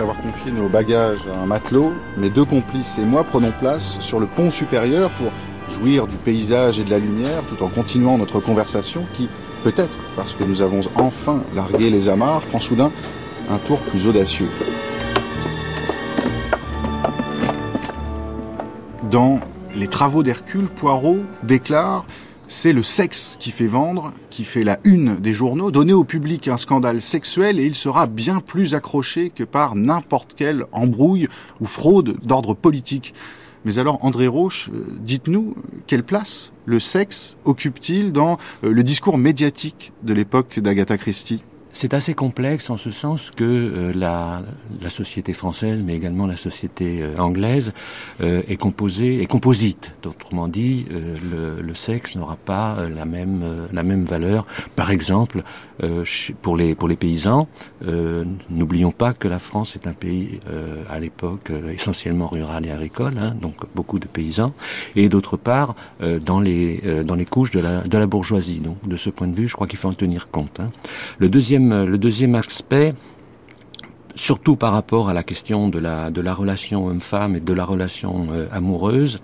avoir 0.00 0.20
confié 0.20 0.52
nos 0.52 0.68
bagages 0.68 1.26
à 1.34 1.42
un 1.42 1.46
matelot, 1.46 1.92
mes 2.16 2.28
deux 2.30 2.44
complices 2.44 2.98
et 2.98 3.04
moi 3.04 3.24
prenons 3.24 3.52
place 3.52 3.98
sur 4.00 4.20
le 4.20 4.26
pont 4.26 4.50
supérieur 4.50 5.10
pour 5.10 5.30
jouir 5.72 6.06
du 6.06 6.16
paysage 6.16 6.78
et 6.78 6.84
de 6.84 6.90
la 6.90 6.98
lumière 6.98 7.42
tout 7.48 7.62
en 7.64 7.68
continuant 7.68 8.18
notre 8.18 8.40
conversation 8.40 9.04
qui, 9.14 9.28
peut-être 9.64 9.96
parce 10.14 10.34
que 10.34 10.44
nous 10.44 10.62
avons 10.62 10.80
enfin 10.96 11.42
largué 11.54 11.90
les 11.90 12.08
amarres, 12.08 12.42
prend 12.42 12.60
soudain 12.60 12.90
un 13.48 13.58
tour 13.58 13.80
plus 13.80 14.06
audacieux. 14.06 14.48
Dans 19.10 19.40
Les 19.74 19.88
travaux 19.88 20.22
d'Hercule, 20.22 20.66
Poirot 20.66 21.20
déclare 21.42 22.04
c'est 22.48 22.72
le 22.72 22.82
sexe 22.82 23.36
qui 23.40 23.50
fait 23.50 23.66
vendre, 23.66 24.12
qui 24.30 24.44
fait 24.44 24.64
la 24.64 24.78
une 24.84 25.16
des 25.16 25.34
journaux. 25.34 25.70
Donnez 25.70 25.92
au 25.92 26.04
public 26.04 26.48
un 26.48 26.56
scandale 26.56 27.00
sexuel 27.00 27.58
et 27.58 27.64
il 27.64 27.74
sera 27.74 28.06
bien 28.06 28.40
plus 28.40 28.74
accroché 28.74 29.30
que 29.30 29.44
par 29.44 29.74
n'importe 29.74 30.34
quelle 30.34 30.64
embrouille 30.72 31.28
ou 31.60 31.66
fraude 31.66 32.16
d'ordre 32.22 32.54
politique. 32.54 33.14
Mais 33.64 33.78
alors, 33.78 34.04
André 34.04 34.28
Roche, 34.28 34.70
euh, 34.72 34.86
dites-nous, 35.00 35.56
quelle 35.88 36.04
place 36.04 36.52
le 36.66 36.78
sexe 36.78 37.36
occupe-t-il 37.44 38.12
dans 38.12 38.38
euh, 38.62 38.72
le 38.72 38.84
discours 38.84 39.18
médiatique 39.18 39.92
de 40.04 40.14
l'époque 40.14 40.60
d'Agatha 40.60 40.96
Christie? 40.96 41.42
C'est 41.76 41.92
assez 41.92 42.14
complexe 42.14 42.70
en 42.70 42.78
ce 42.78 42.90
sens 42.90 43.30
que 43.30 43.44
euh, 43.44 43.92
la, 43.94 44.42
la, 44.80 44.88
société 44.88 45.34
française, 45.34 45.82
mais 45.84 45.94
également 45.94 46.26
la 46.26 46.38
société 46.38 47.02
euh, 47.02 47.18
anglaise, 47.18 47.74
euh, 48.22 48.42
est 48.48 48.56
composée, 48.56 49.20
est 49.20 49.26
composite. 49.26 49.94
Autrement 50.06 50.48
dit, 50.48 50.86
le, 50.90 51.60
le, 51.60 51.74
sexe 51.74 52.14
n'aura 52.14 52.36
pas 52.36 52.88
la 52.88 53.04
même 53.04 53.68
la 53.72 53.82
même 53.82 54.04
valeur. 54.04 54.46
Par 54.76 54.90
exemple, 54.90 55.42
pour 56.40 56.56
les 56.56 56.74
pour 56.74 56.88
les 56.88 56.96
paysans, 56.96 57.48
n'oublions 58.50 58.92
pas 58.92 59.12
que 59.12 59.28
la 59.28 59.38
France 59.38 59.74
est 59.76 59.86
un 59.86 59.92
pays 59.92 60.40
à 60.88 60.98
l'époque 61.00 61.50
essentiellement 61.74 62.28
rural 62.28 62.64
et 62.64 62.70
agricole, 62.70 63.14
hein, 63.18 63.34
donc 63.42 63.56
beaucoup 63.74 63.98
de 63.98 64.06
paysans, 64.06 64.54
et 64.94 65.08
d'autre 65.08 65.36
part 65.36 65.74
dans 66.00 66.40
les 66.40 67.04
dans 67.04 67.16
les 67.16 67.26
couches 67.26 67.50
de 67.50 67.60
la 67.60 67.80
de 67.80 67.98
la 67.98 68.06
bourgeoisie. 68.06 68.60
Donc 68.60 68.78
de 68.88 68.96
ce 68.96 69.10
point 69.10 69.26
de 69.28 69.34
vue, 69.34 69.48
je 69.48 69.54
crois 69.54 69.66
qu'il 69.66 69.78
faut 69.78 69.88
en 69.88 69.94
tenir 69.94 70.30
compte. 70.30 70.60
Hein. 70.60 70.70
Le 71.18 71.28
deuxième 71.28 71.65
le 71.72 71.98
deuxième 71.98 72.34
aspect, 72.34 72.94
surtout 74.16 74.56
par 74.56 74.72
rapport 74.72 75.08
à 75.08 75.12
la 75.12 75.22
question 75.22 75.68
de 75.68 75.78
la 75.78 76.34
relation 76.34 76.86
homme-femme 76.86 77.36
et 77.36 77.40
de 77.40 77.52
la 77.52 77.64
relation 77.64 78.28
euh, 78.32 78.46
amoureuse, 78.50 79.20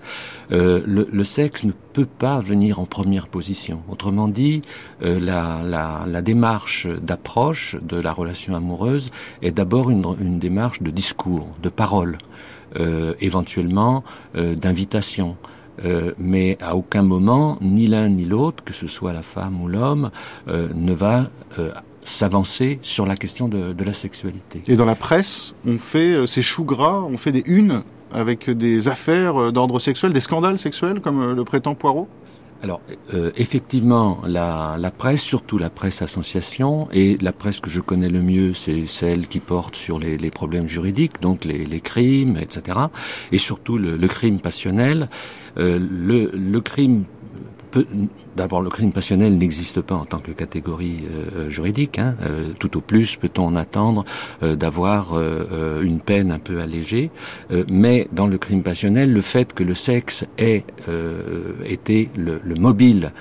euh, 0.51 0.81
le, 0.85 1.23
sexe 1.23 1.63
ne 1.63 1.71
peut 1.71 2.05
pas 2.05 2.39
venir 2.39 2.79
en 2.79 2.85
première 2.85 3.27
position. 3.27 3.81
Autrement 3.89 4.27
dit, 4.27 4.61
euh, 5.01 5.19
la, 5.19 6.21
démarche 6.21 6.87
d'approche 6.87 7.75
de 7.81 7.99
la 7.99 8.13
relation 8.13 8.55
amoureuse 8.55 9.09
est 9.41 9.51
d'abord 9.51 9.89
une, 9.89 10.05
une, 10.21 10.39
démarche 10.39 10.81
de 10.81 10.91
discours, 10.91 11.47
de 11.61 11.69
parole, 11.69 12.17
éventuellement 13.19 14.03
d'invitation. 14.33 15.35
mais 16.17 16.57
à 16.61 16.75
aucun 16.75 17.03
moment, 17.03 17.57
ni 17.61 17.87
l'un 17.87 18.09
ni 18.09 18.25
l'autre, 18.25 18.63
que 18.63 18.73
ce 18.73 18.87
soit 18.87 19.13
la 19.13 19.21
femme 19.21 19.61
ou 19.61 19.67
l'homme, 19.67 20.09
ne 20.47 20.93
va 20.93 21.25
s'avancer 22.05 22.79
sur 22.81 23.05
la 23.05 23.15
question 23.15 23.47
de, 23.47 23.73
de, 23.73 23.83
la 23.83 23.93
sexualité. 23.93 24.61
Et 24.67 24.75
dans 24.75 24.85
la 24.85 24.95
presse, 24.95 25.53
on 25.65 25.77
fait 25.77 26.13
euh, 26.13 26.25
ces 26.25 26.41
choux 26.41 26.63
gras, 26.63 27.01
on 27.01 27.17
fait 27.17 27.31
des 27.31 27.43
unes 27.45 27.83
avec 28.11 28.49
des 28.49 28.87
affaires 28.87 29.41
euh, 29.41 29.51
d'ordre 29.51 29.79
sexuel, 29.79 30.13
des 30.13 30.19
scandales 30.19 30.59
sexuels, 30.59 31.01
comme 31.01 31.21
euh, 31.21 31.33
le 31.33 31.43
prétend 31.43 31.75
Poirot? 31.75 32.07
Alors, 32.63 32.79
euh, 33.13 33.31
effectivement, 33.35 34.21
la, 34.25 34.77
la, 34.79 34.89
presse, 34.89 35.21
surtout 35.21 35.57
la 35.57 35.69
presse 35.69 36.01
association, 36.01 36.87
et 36.93 37.17
la 37.17 37.33
presse 37.33 37.59
que 37.59 37.69
je 37.69 37.81
connais 37.81 38.07
le 38.07 38.21
mieux, 38.21 38.53
c'est 38.53 38.85
celle 38.85 39.27
qui 39.27 39.41
porte 39.41 39.75
sur 39.75 39.99
les, 39.99 40.17
les 40.17 40.31
problèmes 40.31 40.67
juridiques, 40.67 41.21
donc 41.21 41.43
les, 41.43 41.65
les, 41.65 41.81
crimes, 41.81 42.37
etc., 42.37 42.77
et 43.33 43.37
surtout 43.37 43.77
le, 43.77 43.97
le 43.97 44.07
crime 44.07 44.39
passionnel. 44.39 45.09
Euh, 45.57 45.77
le, 45.77 46.31
le 46.33 46.61
crime 46.61 47.03
D'abord, 48.35 48.61
le 48.61 48.69
crime 48.69 48.91
passionnel 48.91 49.37
n'existe 49.37 49.81
pas 49.81 49.95
en 49.95 50.05
tant 50.05 50.19
que 50.19 50.31
catégorie 50.31 51.03
euh, 51.35 51.49
juridique. 51.49 51.99
Hein. 51.99 52.15
Euh, 52.23 52.51
tout 52.57 52.77
au 52.77 52.81
plus, 52.81 53.15
peut-on 53.15 53.45
en 53.45 53.55
attendre 53.55 54.05
euh, 54.41 54.55
d'avoir 54.55 55.13
une 55.81 55.99
peine 55.99 56.31
un 56.31 56.39
peu 56.39 56.59
allégée. 56.61 57.11
mais 57.69 58.07
dans 58.11 58.27
le 58.27 58.37
crime 58.37 58.63
passionnel, 58.63 59.13
le 59.13 59.21
fait 59.21 59.53
que 59.53 59.63
le 59.63 59.73
sexe 59.73 60.25
ait 60.37 60.63
été 61.65 62.09
le, 62.15 62.39
le 62.43 62.55
mobile 62.55 63.11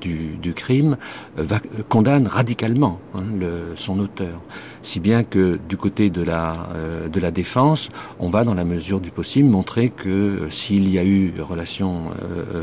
du, 0.00 0.36
du, 0.40 0.54
crime 0.54 0.96
va, 1.36 1.60
condamne 1.88 2.26
radicalement 2.26 3.00
hein, 3.14 3.24
le, 3.38 3.74
son 3.76 3.98
auteur. 4.00 4.40
Si 4.86 5.00
bien 5.00 5.24
que 5.24 5.58
du 5.68 5.76
côté 5.76 6.10
de 6.10 6.22
la, 6.22 6.68
de 7.12 7.20
la 7.20 7.32
défense, 7.32 7.90
on 8.20 8.28
va 8.28 8.44
dans 8.44 8.54
la 8.54 8.64
mesure 8.64 9.00
du 9.00 9.10
possible 9.10 9.48
montrer 9.48 9.90
que 9.90 10.46
s'il 10.50 10.88
y 10.88 10.96
a 10.96 11.04
eu 11.04 11.32
relation 11.40 12.10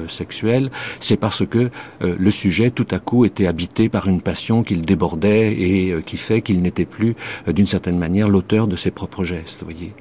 sexuelle, 0.07 0.71
c'est 0.99 1.17
parce 1.17 1.45
que 1.45 1.69
euh, 2.01 2.15
le 2.17 2.31
sujet 2.31 2.71
tout 2.71 2.87
à 2.91 2.99
coup 2.99 3.25
était 3.25 3.47
habité 3.47 3.89
par 3.89 4.07
une 4.07 4.21
passion 4.21 4.63
qu'il 4.63 4.83
débordait 4.83 5.53
et 5.53 5.91
euh, 5.91 6.01
qui 6.01 6.17
fait 6.17 6.41
qu'il 6.41 6.61
n'était 6.61 6.85
plus 6.85 7.15
euh, 7.47 7.53
d'une 7.53 7.65
certaine 7.65 7.97
manière 7.97 8.29
l'auteur 8.29 8.67
de 8.67 8.75
ses 8.75 8.91
propres 8.91 9.23
gestes, 9.23 9.63
voyez. 9.63 9.93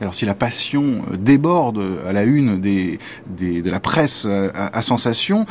Alors 0.00 0.14
si 0.14 0.24
la 0.26 0.34
passion 0.34 1.02
déborde 1.16 1.80
à 2.06 2.12
la 2.12 2.24
une 2.24 2.60
des, 2.60 2.98
des 3.26 3.62
de 3.62 3.70
la 3.70 3.78
presse 3.78 4.26
à, 4.26 4.76
à 4.76 4.82
sensation, 4.82 5.46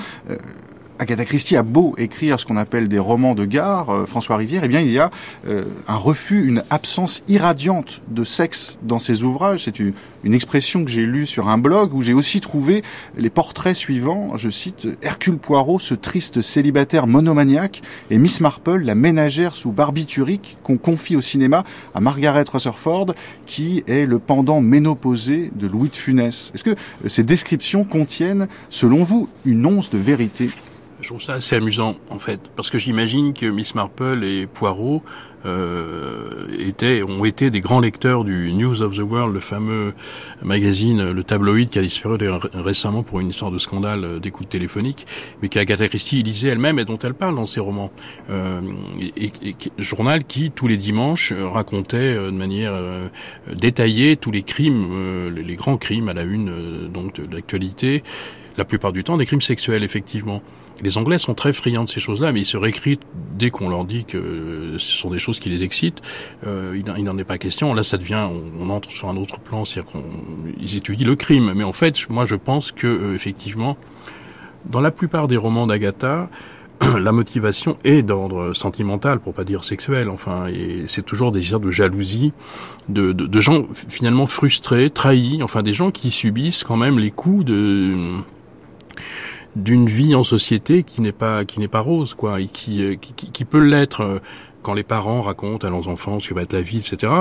Agatha 1.00 1.25
Christie 1.25 1.57
a 1.57 1.63
beau 1.63 1.95
écrire 1.97 2.39
ce 2.39 2.45
qu'on 2.45 2.57
appelle 2.57 2.88
des 2.88 3.00
romans 3.00 3.33
de 3.33 3.45
gare, 3.45 3.89
euh, 3.89 4.05
François 4.05 4.38
Rivière, 4.38 4.63
eh 4.63 4.67
bien 4.67 4.79
il 4.79 4.91
y 4.91 5.00
a 5.00 5.09
euh, 5.47 5.63
un 5.88 5.95
refus, 5.95 6.47
une 6.47 6.63
absence 6.69 7.23
irradiante 7.27 8.01
de 8.09 8.23
sexe 8.23 8.77
dans 8.83 9.00
ses 9.00 9.23
ouvrages. 9.23 9.63
C'est 9.63 9.79
une, 9.79 9.93
expression 10.23 10.85
que 10.85 10.89
j'ai 10.89 11.05
lue 11.05 11.25
sur 11.25 11.50
un 11.50 11.57
blog 11.57 11.93
où 11.93 12.01
j'ai 12.01 12.13
aussi 12.13 12.39
trouvé 12.39 12.81
les 13.17 13.29
portraits 13.29 13.75
suivants. 13.75 14.38
Je 14.38 14.50
cite 14.50 14.88
Hercule 15.01 15.38
Poirot, 15.38 15.79
ce 15.79 15.95
triste 15.95 16.41
célibataire 16.41 17.07
monomaniaque, 17.07 17.81
et 18.09 18.17
Miss 18.17 18.39
Marple, 18.39 18.79
la 18.79 18.95
ménagère 18.95 19.53
sous 19.53 19.71
barbiturique 19.71 20.57
qu'on 20.63 20.77
confie 20.77 21.15
au 21.15 21.21
cinéma 21.21 21.65
à 21.93 22.00
Margaret 22.00 22.45
Rutherford, 22.51 23.13
qui 23.45 23.83
est 23.88 24.05
le 24.05 24.17
pendant 24.17 24.62
ménopausé 24.62 25.51
de 25.55 25.67
Louis 25.67 25.89
de 25.89 25.95
Funès. 25.95 26.51
Est-ce 26.53 26.63
que 26.63 26.75
ces 27.07 27.23
descriptions 27.23 27.83
contiennent, 27.83 28.47
selon 28.69 29.03
vous, 29.03 29.27
une 29.45 29.65
once 29.65 29.89
de 29.89 29.97
vérité? 29.97 30.50
Je 31.03 31.10
trouve 31.10 31.22
ça 31.22 31.33
assez 31.33 31.55
amusant 31.55 31.95
en 32.10 32.17
fait, 32.17 32.39
parce 32.55 32.69
que 32.69 32.77
j'imagine 32.77 33.33
que 33.33 33.45
Miss 33.45 33.75
Marple 33.75 34.24
et 34.24 34.48
Poirot 34.48 35.03
euh, 35.45 36.48
étaient, 36.57 37.03
ont 37.03 37.25
été 37.25 37.51
des 37.51 37.60
grands 37.60 37.81
lecteurs 37.81 38.24
du 38.24 38.53
News 38.53 38.81
of 38.81 38.95
the 38.95 39.01
World, 39.01 39.33
le 39.33 39.41
fameux 39.41 39.93
magazine, 40.41 41.12
le 41.12 41.24
tabloïd 41.24 41.69
qui 41.69 41.79
a 41.79 41.81
disparu 41.81 42.17
récemment 42.53 43.03
pour 43.03 43.19
une 43.19 43.29
histoire 43.29 43.51
de 43.51 43.57
scandale 43.57 44.22
d'écoute 44.22 44.48
téléphonique, 44.48 45.05
mais 45.41 45.50
qu'Agatha 45.50 45.89
Christie 45.89 46.24
lisait 46.24 46.48
elle-même 46.48 46.79
et 46.79 46.86
dont 46.86 46.98
elle 46.98 47.13
parle 47.13 47.36
dans 47.36 47.45
ses 47.45 47.60
romans. 47.60 47.91
Euh, 48.29 48.62
et, 49.17 49.33
et, 49.43 49.55
journal 49.77 50.24
qui, 50.24 50.51
tous 50.51 50.67
les 50.67 50.77
dimanches, 50.77 51.33
racontait 51.33 51.98
euh, 51.98 52.31
de 52.31 52.38
manière 52.38 52.72
euh, 52.74 53.10
détaillée 53.53 54.15
tous 54.15 54.31
les 54.31 54.43
crimes, 54.43 54.89
euh, 54.93 55.29
les 55.29 55.55
grands 55.55 55.77
crimes 55.77 56.10
à 56.10 56.13
la 56.13 56.24
une 56.24 56.89
donc 56.91 57.19
de 57.19 57.36
l'actualité, 57.36 58.03
la 58.57 58.65
plupart 58.65 58.93
du 58.93 59.03
temps 59.03 59.17
des 59.17 59.25
crimes 59.25 59.41
sexuels, 59.41 59.83
effectivement. 59.83 60.41
Les 60.83 60.97
Anglais 60.97 61.17
sont 61.17 61.33
très 61.33 61.53
friands 61.53 61.85
de 61.85 61.89
ces 61.89 62.01
choses-là, 62.01 62.33
mais 62.33 62.41
ils 62.41 62.45
se 62.45 62.57
réécritent 62.57 63.03
dès 63.37 63.51
qu'on 63.51 63.69
leur 63.69 63.85
dit 63.85 64.03
que 64.03 64.75
ce 64.77 64.97
sont 64.97 65.09
des 65.09 65.19
choses 65.19 65.39
qui 65.39 65.49
les 65.49 65.63
excitent. 65.63 66.01
Euh, 66.45 66.77
il 66.97 67.03
n'en 67.05 67.17
est 67.17 67.23
pas 67.23 67.37
question. 67.37 67.73
Là, 67.73 67.83
ça 67.83 67.97
devient, 67.97 68.27
on, 68.59 68.69
entre 68.69 68.91
sur 68.91 69.07
un 69.07 69.15
autre 69.15 69.39
plan, 69.39 69.63
c'est-à-dire 69.63 69.93
qu'ils 70.57 70.75
étudient 70.75 71.07
le 71.07 71.15
crime. 71.15 71.53
Mais 71.55 71.63
en 71.63 71.71
fait, 71.71 72.09
moi, 72.09 72.25
je 72.25 72.35
pense 72.35 72.73
que 72.73 72.87
euh, 72.87 73.15
effectivement, 73.15 73.77
dans 74.65 74.81
la 74.81 74.91
plupart 74.91 75.29
des 75.29 75.37
romans 75.37 75.67
d'Agatha, 75.67 76.29
la 76.99 77.11
motivation 77.13 77.77
est 77.85 78.01
d'ordre 78.01 78.51
sentimental, 78.51 79.21
pour 79.21 79.33
pas 79.33 79.45
dire 79.45 79.63
sexuel. 79.63 80.09
Enfin, 80.09 80.47
et 80.47 80.83
c'est 80.87 81.05
toujours 81.05 81.31
des 81.31 81.39
désir 81.39 81.61
de 81.61 81.71
jalousie, 81.71 82.33
de, 82.89 83.13
de, 83.13 83.25
de 83.25 83.41
gens 83.41 83.67
finalement 83.71 84.25
frustrés, 84.25 84.89
trahis. 84.89 85.43
Enfin, 85.43 85.63
des 85.63 85.73
gens 85.73 85.91
qui 85.91 86.11
subissent 86.11 86.65
quand 86.65 86.77
même 86.77 86.99
les 86.99 87.11
coups 87.11 87.45
de 87.45 88.21
d'une 89.55 89.88
vie 89.88 90.15
en 90.15 90.24
société 90.24 90.83
qui 90.83 91.01
n'est 91.01 91.12
pas 91.12 91.45
qui 91.45 91.60
n'est 91.60 91.67
pas 91.67 91.79
rose 91.79 92.13
quoi 92.13 92.41
et 92.41 92.48
qui 92.48 92.83
euh, 92.83 92.95
qui, 92.95 93.31
qui 93.31 93.45
peut 93.45 93.63
l'être 93.63 94.01
euh, 94.01 94.19
quand 94.63 94.74
les 94.74 94.84
parents 94.84 95.22
racontent 95.22 95.67
à 95.67 95.70
leurs 95.70 95.88
enfants 95.88 96.20
ce 96.20 96.29
que 96.29 96.34
va 96.34 96.41
être 96.41 96.53
la 96.53 96.62
vie, 96.62 96.77
etc., 96.77 97.12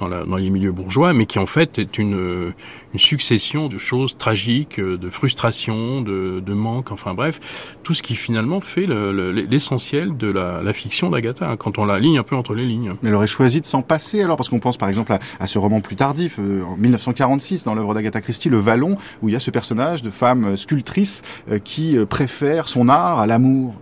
dans, 0.00 0.36
les 0.36 0.50
milieux 0.50 0.72
bourgeois, 0.72 1.12
mais 1.12 1.26
qui 1.26 1.38
en 1.38 1.46
fait 1.46 1.78
est 1.78 1.98
une, 1.98 2.52
une 2.92 2.98
succession 2.98 3.68
de 3.68 3.78
choses 3.78 4.16
tragiques, 4.16 4.80
de 4.80 5.10
frustrations, 5.10 6.00
de, 6.00 6.52
manques, 6.52 6.92
enfin 6.92 7.14
bref, 7.14 7.40
tout 7.82 7.94
ce 7.94 8.02
qui 8.02 8.14
finalement 8.14 8.60
fait 8.60 8.86
l'essentiel 8.86 10.16
de 10.16 10.30
la, 10.30 10.72
fiction 10.72 11.10
d'Agatha, 11.10 11.50
hein, 11.50 11.56
quand 11.56 11.78
on 11.78 11.84
la 11.84 11.98
ligne 11.98 12.18
un 12.18 12.22
peu 12.22 12.36
entre 12.36 12.54
les 12.54 12.64
lignes. 12.64 12.94
Mais 13.02 13.10
elle 13.10 13.14
aurait 13.14 13.26
choisi 13.26 13.60
de 13.60 13.66
s'en 13.66 13.82
passer 13.82 14.22
alors, 14.22 14.36
parce 14.36 14.48
qu'on 14.48 14.60
pense 14.60 14.76
par 14.76 14.88
exemple 14.88 15.16
à, 15.40 15.46
ce 15.46 15.58
roman 15.58 15.80
plus 15.80 15.96
tardif, 15.96 16.38
euh, 16.38 16.62
en 16.64 16.76
1946, 16.76 17.64
dans 17.64 17.74
l'œuvre 17.74 17.94
d'Agatha 17.94 18.20
Christie, 18.20 18.48
Le 18.48 18.58
Vallon, 18.58 18.96
où 19.22 19.28
il 19.28 19.32
y 19.32 19.36
a 19.36 19.40
ce 19.40 19.50
personnage 19.50 20.02
de 20.02 20.10
femme 20.10 20.56
sculptrice 20.56 21.22
euh, 21.50 21.58
qui 21.58 21.96
euh, 21.96 22.06
préfère 22.06 22.68
son 22.68 22.88
art 22.88 23.20
à 23.20 23.26
l'amour. 23.26 23.74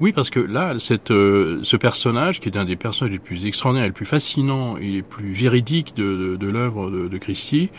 Oui, 0.00 0.12
parce 0.12 0.30
que 0.30 0.38
là, 0.38 0.76
cette, 0.78 1.10
euh, 1.10 1.58
ce 1.62 1.76
personnage, 1.76 2.38
qui 2.38 2.48
est 2.48 2.56
un 2.56 2.64
des 2.64 2.76
personnages 2.76 3.10
les 3.10 3.18
plus 3.18 3.46
extraordinaires, 3.46 3.88
les 3.88 3.92
plus 3.92 4.06
fascinants 4.06 4.76
et 4.76 4.90
les 4.90 5.02
plus 5.02 5.32
véridiques 5.32 5.96
de, 5.96 6.16
de, 6.16 6.36
de 6.36 6.48
l'œuvre 6.48 6.88
de, 6.88 7.08
de, 7.08 7.18
Christie, 7.18 7.70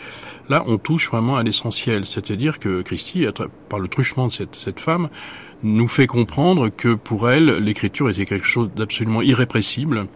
là, 0.50 0.62
on 0.66 0.76
touche 0.76 1.08
vraiment 1.08 1.36
à 1.36 1.42
l'essentiel. 1.42 2.04
C'est-à-dire 2.04 2.58
que 2.58 2.82
Christie, 2.82 3.26
par 3.70 3.78
le 3.78 3.88
truchement 3.88 4.26
de 4.26 4.32
cette, 4.32 4.54
cette 4.56 4.80
femme, 4.80 5.08
nous 5.62 5.88
fait 5.88 6.06
comprendre 6.06 6.68
que 6.68 6.92
pour 6.92 7.30
elle, 7.30 7.46
l'écriture 7.56 8.10
était 8.10 8.26
quelque 8.26 8.46
chose 8.46 8.70
d'absolument 8.76 9.22
irrépressible 9.22 10.06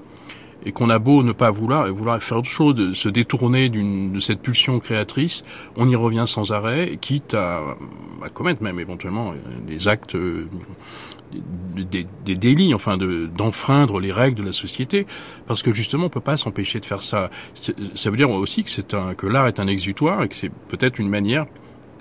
et 0.67 0.73
qu'on 0.73 0.91
a 0.91 0.99
beau 0.99 1.23
ne 1.23 1.33
pas 1.33 1.51
vouloir, 1.51 1.87
vouloir 1.93 2.23
faire 2.23 2.39
autre 2.39 2.49
chose, 2.49 2.95
se 2.95 3.09
détourner 3.09 3.69
de 3.69 4.21
cette 4.21 4.41
pulsion 4.41 4.79
créatrice, 4.79 5.43
on 5.77 5.89
y 5.89 5.97
revient 5.97 6.25
sans 6.27 6.53
arrêt, 6.53 6.99
quitte 7.01 7.35
à, 7.35 7.61
à 8.23 8.29
commettre 8.31 8.63
même 8.63 8.81
éventuellement 8.81 9.35
des 9.67 9.89
actes 9.89 10.15
euh, 10.15 10.49
des, 11.77 12.07
des, 12.25 12.35
délits, 12.35 12.75
enfin 12.75 12.97
d'enfreindre 12.97 14.01
les 14.01 14.13
règles 14.13 14.37
de 14.37 14.43
la 14.43 14.53
société, 14.53 15.07
parce 15.47 15.63
que 15.63 15.75
justement 15.75 16.07
on 16.07 16.11
peut 16.11 16.21
pas 16.21 16.37
s'empêcher 16.37 16.81
de 16.81 16.87
faire 16.87 17.03
ça. 17.03 17.31
Ça 17.95 18.11
veut 18.11 18.17
dire 18.17 18.31
aussi 18.31 18.65
que 18.65 18.71
c'est 18.71 18.95
un 18.95 19.15
que 19.15 19.27
l'art 19.27 19.47
est 19.47 19.61
un 19.61 19.67
exutoire 19.67 20.23
et 20.23 20.29
que 20.29 20.37
c'est 20.37 20.53
peut-être 20.69 20.99
une 20.99 21.09
manière 21.09 21.47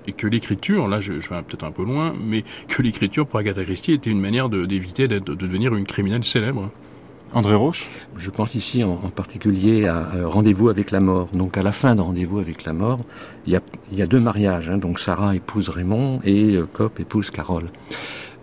et 0.07 0.11
que 0.11 0.27
l'écriture, 0.27 0.87
là 0.87 0.99
je, 0.99 1.19
je 1.19 1.29
vais 1.29 1.41
peut-être 1.43 1.63
un 1.63 1.71
peu 1.71 1.83
loin, 1.83 2.13
mais 2.19 2.43
que 2.67 2.81
l'écriture 2.81 3.25
pour 3.25 3.39
Agatha 3.39 3.63
Christie 3.63 3.93
était 3.93 4.09
une 4.09 4.19
manière 4.19 4.49
d'éviter 4.49 5.07
de, 5.07 5.19
de, 5.19 5.33
devenir 5.33 5.75
une 5.75 5.85
criminelle 5.85 6.23
célèbre. 6.23 6.69
André 7.33 7.55
Roche? 7.55 7.89
Je 8.15 8.29
pense 8.29 8.53
ici 8.53 8.83
en, 8.83 8.91
en 8.91 9.09
particulier 9.09 9.87
à 9.87 10.11
euh, 10.15 10.27
Rendez-vous 10.27 10.69
avec 10.69 10.91
la 10.91 10.99
mort. 10.99 11.29
Donc 11.33 11.57
à 11.57 11.63
la 11.63 11.71
fin 11.71 11.95
de 11.95 12.01
Rendez-vous 12.01 12.37
avec 12.37 12.63
la 12.63 12.73
mort, 12.73 12.99
il 13.47 13.53
y 13.53 13.55
a, 13.55 13.61
il 13.91 13.97
y 13.97 14.03
a 14.03 14.07
deux 14.07 14.19
mariages. 14.19 14.69
Hein. 14.69 14.77
Donc 14.77 14.99
Sarah 14.99 15.35
épouse 15.35 15.69
Raymond 15.69 16.19
et 16.23 16.55
euh, 16.55 16.67
Cop 16.71 16.99
épouse 16.99 17.31
Carole. 17.31 17.71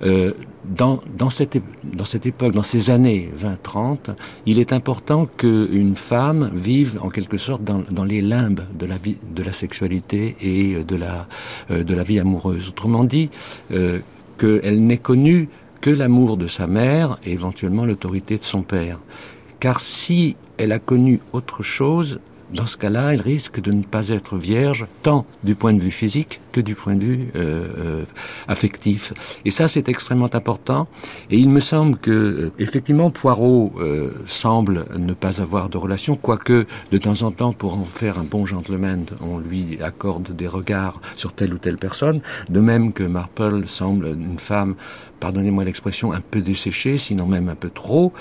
Euh, 0.03 0.33
dans, 0.65 1.01
dans, 1.17 1.31
cette, 1.31 1.59
dans 1.85 2.05
cette 2.05 2.27
époque, 2.27 2.53
dans 2.53 2.63
ces 2.63 2.91
années 2.91 3.31
20-30, 3.37 4.15
il 4.47 4.59
est 4.59 4.73
important 4.73 5.27
qu'une 5.27 5.97
femme 5.97 6.51
vive 6.55 6.99
en 7.03 7.09
quelque 7.09 7.39
sorte 7.39 7.65
dans, 7.65 7.83
dans, 7.91 8.05
les 8.05 8.21
limbes 8.21 8.63
de 8.79 8.87
la 8.87 8.97
vie, 8.97 9.17
de 9.35 9.43
la 9.43 9.53
sexualité 9.53 10.37
et 10.41 10.85
de 10.85 10.97
la, 10.97 11.29
euh, 11.71 11.85
de 11.85 11.95
la 11.95 12.03
vie 12.03 12.19
amoureuse. 12.19 12.69
Autrement 12.69 13.05
dit, 13.05 13.31
euh, 13.73 13.99
qu'elle 14.39 14.87
n'ait 14.87 14.99
connu 14.99 15.49
que 15.81 15.91
l'amour 15.91 16.37
de 16.37 16.47
sa 16.47 16.67
mère 16.67 17.19
et 17.25 17.33
éventuellement 17.33 17.85
l'autorité 17.85 18.37
de 18.37 18.45
son 18.45 18.63
père 18.63 19.01
car 19.61 19.79
si 19.79 20.37
elle 20.57 20.73
a 20.73 20.79
connu 20.79 21.21
autre 21.33 21.63
chose, 21.63 22.21
dans 22.53 22.67
ce 22.67 22.77
cas-là, 22.77 23.15
elle 23.15 23.21
risque 23.21 23.61
de 23.61 23.73
ne 23.73 23.83
pas 23.83 24.09
être 24.09 24.37
vierge, 24.37 24.87
tant 25.03 25.25
du 25.45 25.55
point 25.55 25.73
de 25.73 25.81
vue 25.81 25.91
physique 25.91 26.41
que 26.53 26.61
du 26.61 26.75
point 26.75 26.97
de 26.97 27.05
vue 27.05 27.29
euh, 27.37 27.69
euh, 27.79 28.05
affectif. 28.49 29.13
Et 29.45 29.51
ça, 29.51 29.69
c'est 29.69 29.89
extrêmement 29.89 30.35
important. 30.35 30.89
Et 31.31 31.39
il 31.39 31.49
me 31.49 31.61
semble 31.61 31.97
que, 31.99 32.11
euh, 32.11 32.53
effectivement, 32.59 33.11
Poirot 33.11 33.73
semble 34.27 34.87
ne 34.97 35.13
pas 35.13 35.41
avoir 35.41 35.69
de 35.69 35.77
relation, 35.79 36.17
quoique 36.17 36.67
de 36.91 36.99
temps 36.99 37.23
en 37.23 37.31
temps, 37.31 37.53
pour 37.53 37.75
en 37.75 37.85
faire 37.85 38.19
un 38.19 38.25
bon 38.25 38.47
gentleman, 38.47 39.05
on 39.21 39.39
lui 39.39 39.81
accorde 39.83 40.35
des 40.35 40.49
regards 40.49 41.01
sur 41.17 41.33
telle 41.33 41.55
ou 41.55 41.59
telle 41.59 41.77
personne. 41.77 42.21
De 42.49 42.61
même 42.61 42.93
que 42.93 43.05
Marple 43.05 43.67
semble 43.67 44.07
une 44.07 44.39
femme 44.39 44.75
pardonnez-moi 45.21 45.65
l'expression, 45.65 46.13
un 46.13 46.23
peu 46.23 46.41
desséchée, 46.41 46.97
sinon 46.97 47.27
même 47.27 47.51
un 47.51 47.55
peu 47.55 47.69
trop. 47.69 48.15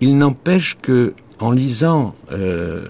il 0.00 0.18
n'empêche 0.18 0.76
que 0.82 1.14
en 1.38 1.50
lisant, 1.50 2.14
euh, 2.32 2.86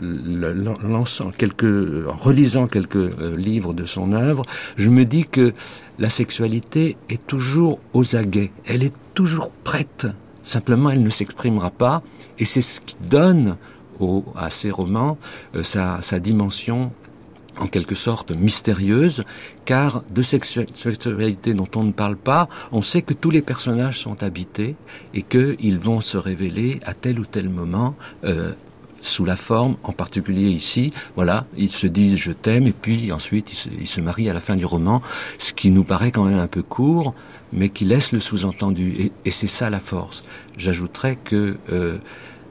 quelques, 1.37 2.07
en 2.09 2.17
relisant 2.17 2.67
quelques 2.67 2.97
euh, 2.97 3.37
livres 3.37 3.75
de 3.75 3.85
son 3.85 4.13
œuvre, 4.13 4.43
je 4.77 4.91
me 4.91 5.05
dis 5.05 5.25
que 5.25 5.53
la 5.99 6.11
sexualité 6.11 6.97
est 7.09 7.27
toujours 7.27 7.81
aux 7.93 8.17
aguets. 8.17 8.53
Elle 8.67 8.83
est 8.83 8.95
toujours 9.15 9.51
prête. 9.51 10.07
Simplement, 10.43 10.91
elle 10.91 11.03
ne 11.03 11.11
s'exprimera 11.11 11.71
pas, 11.71 12.03
et 12.39 12.45
c'est 12.45 12.61
ce 12.61 12.81
qui 12.81 12.97
donne 13.09 13.57
à 14.37 14.51
ces 14.51 14.71
romans 14.71 15.19
euh, 15.55 15.63
sa 15.63 16.21
dimension 16.21 16.93
en 17.59 17.67
quelque 17.67 17.95
sorte 17.95 18.33
mystérieuse, 18.33 19.25
car 19.65 20.03
de 20.11 20.23
sexualité 20.23 21.55
dont 21.55 21.69
on 21.75 21.85
ne 21.85 21.93
parle 21.93 22.17
pas, 22.17 22.49
on 22.73 22.83
sait 22.83 23.03
que 23.03 23.15
tous 23.15 23.31
les 23.31 23.43
personnages 23.43 24.01
sont 24.01 24.23
habités 24.23 24.77
et 25.15 25.23
qu'ils 25.23 25.79
vont 25.79 26.01
se 26.01 26.19
révéler 26.19 26.81
à 26.85 26.95
tel 26.95 27.19
ou 27.19 27.25
tel 27.25 27.49
moment 27.49 27.95
euh, 28.25 28.53
sous 29.07 29.25
la 29.25 29.37
forme, 29.37 29.77
en 29.85 29.93
particulier 29.93 30.49
ici, 30.49 30.93
voilà, 31.15 31.47
ils 31.57 31.71
se 31.71 31.87
disent 31.87 32.17
je 32.17 32.33
t'aime 32.33 32.67
et 32.67 32.73
puis 32.73 33.13
ensuite 33.13 33.53
ils 33.81 33.87
se, 33.87 34.01
marient 34.01 34.29
à 34.29 34.35
la 34.35 34.41
fin 34.41 34.57
du 34.57 34.67
roman, 34.67 35.01
ce 35.39 35.53
qui 35.53 35.71
nous 35.71 35.85
paraît 35.85 36.11
quand 36.11 36.25
même 36.25 36.39
un 36.39 36.49
peu 36.49 36.63
court, 36.63 37.15
mais 37.53 37.69
qui 37.69 37.85
laisse 37.85 38.13
le 38.13 38.21
sous-entendu. 38.21 39.11
Et, 39.25 39.31
c'est 39.31 39.47
ça 39.47 39.71
la 39.71 39.81
force. 39.81 40.25
J'ajouterais 40.59 41.17
que 41.17 41.57
euh, 41.71 41.99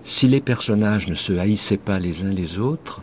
si 0.03 0.27
les 0.27 0.39
personnages 0.39 1.07
ne 1.07 1.15
se 1.15 1.33
haïssaient 1.33 1.77
pas 1.77 1.99
les 1.99 2.23
uns 2.23 2.31
les 2.31 2.57
autres, 2.59 3.01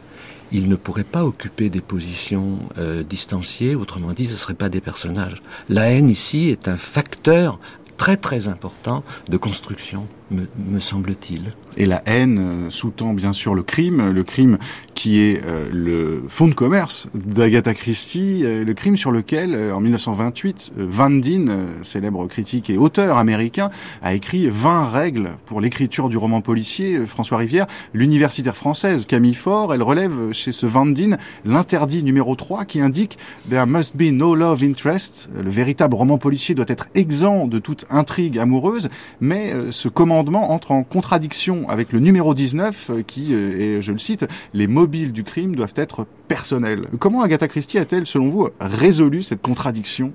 ils 0.53 0.69
ne 0.69 0.77
pourraient 0.77 1.03
pas 1.03 1.25
occuper 1.25 1.71
des 1.71 1.81
positions 1.81 2.61
euh, 2.79 3.03
distanciées, 3.03 3.75
autrement 3.75 4.13
dit, 4.13 4.27
ce 4.27 4.33
ne 4.33 4.37
seraient 4.37 4.55
pas 4.55 4.69
des 4.69 4.81
personnages. 4.81 5.43
La 5.69 5.91
haine 5.91 6.11
ici 6.11 6.49
est 6.49 6.69
un 6.69 6.77
facteur 6.77 7.59
très 7.97 8.17
très 8.17 8.49
important 8.49 9.03
de 9.29 9.37
construction, 9.37 10.07
me 10.33 10.81
semble-t-il. 10.81 11.53
Et 11.77 11.87
la 11.87 12.03
haine 12.07 12.39
euh, 12.39 12.71
sous-tend 12.71 13.15
bien 13.15 13.33
sûr 13.33 13.55
le 13.55 13.63
crime, 13.63 14.11
le 14.11 14.25
crime 14.25 14.59
qui 14.95 15.21
est 15.21 15.43
euh, 15.45 15.69
le 15.73 16.23
fond 16.29 16.47
de 16.47 16.55
commerce 16.55 17.09
d'Agatha 17.15 17.73
Christie, 17.73 18.43
euh, 18.45 18.65
le 18.65 18.75
crime 18.75 18.97
sur 18.97 19.11
lequel, 19.11 19.57
en 19.73 19.81
1928, 19.81 20.73
Van 20.77 21.11
Dine, 21.11 21.67
célèbre 21.83 22.27
critique 22.27 22.69
et 22.69 22.77
auteur 22.77 23.17
américain, 23.17 23.71
a 24.03 24.15
écrit 24.15 24.49
20 24.51 24.91
règles 24.91 25.31
pour 25.47 25.61
l'écriture 25.61 26.09
du 26.09 26.19
roman 26.19 26.41
policier. 26.41 27.07
François 27.07 27.39
Rivière, 27.39 27.67
l'universitaire 27.95 28.57
française 28.57 29.07
Camille 29.07 29.35
Faure, 29.35 29.73
elle 29.73 29.83
relève 29.83 30.33
chez 30.33 30.53
ce 30.53 30.67
Van 30.67 30.87
Dine 30.87 31.17
l'interdit 31.45 32.03
numéro 32.03 32.35
3 32.35 32.65
qui 32.65 32.81
indique 32.81 33.19
There 33.49 33.67
must 33.67 33.97
be 33.97 34.13
no 34.13 34.35
love 34.35 34.63
interest. 34.63 35.31
Le 35.35 35.51
véritable 35.51 35.95
roman 35.95 36.19
policier 36.19 36.55
doit 36.55 36.67
être 36.69 36.89
exempt 36.95 37.47
de 37.47 37.59
toute 37.59 37.87
intrigue 37.91 38.39
amoureuse, 38.39 38.89
mais 39.21 39.53
ce 39.71 39.89
entre 40.31 40.73
en 40.73 40.83
contradiction 40.83 41.69
avec 41.69 41.93
le 41.93 42.01
numéro 42.01 42.35
19 42.35 42.91
euh, 42.91 43.03
qui 43.03 43.33
euh, 43.33 43.79
est, 43.79 43.83
je 43.83 43.93
le 43.93 43.99
cite, 43.99 44.27
les 44.55 44.67
mobiles 44.67 45.13
du 45.13 45.25
crime 45.25 45.55
doivent 45.55 45.75
être 45.77 46.07
personnels. 46.29 46.89
Comment 46.99 47.23
Agatha 47.23 47.49
Christie 47.49 47.79
a-t-elle, 47.79 48.07
selon 48.07 48.29
vous, 48.29 48.49
résolu 48.61 49.23
cette 49.23 49.43
contradiction? 49.43 50.13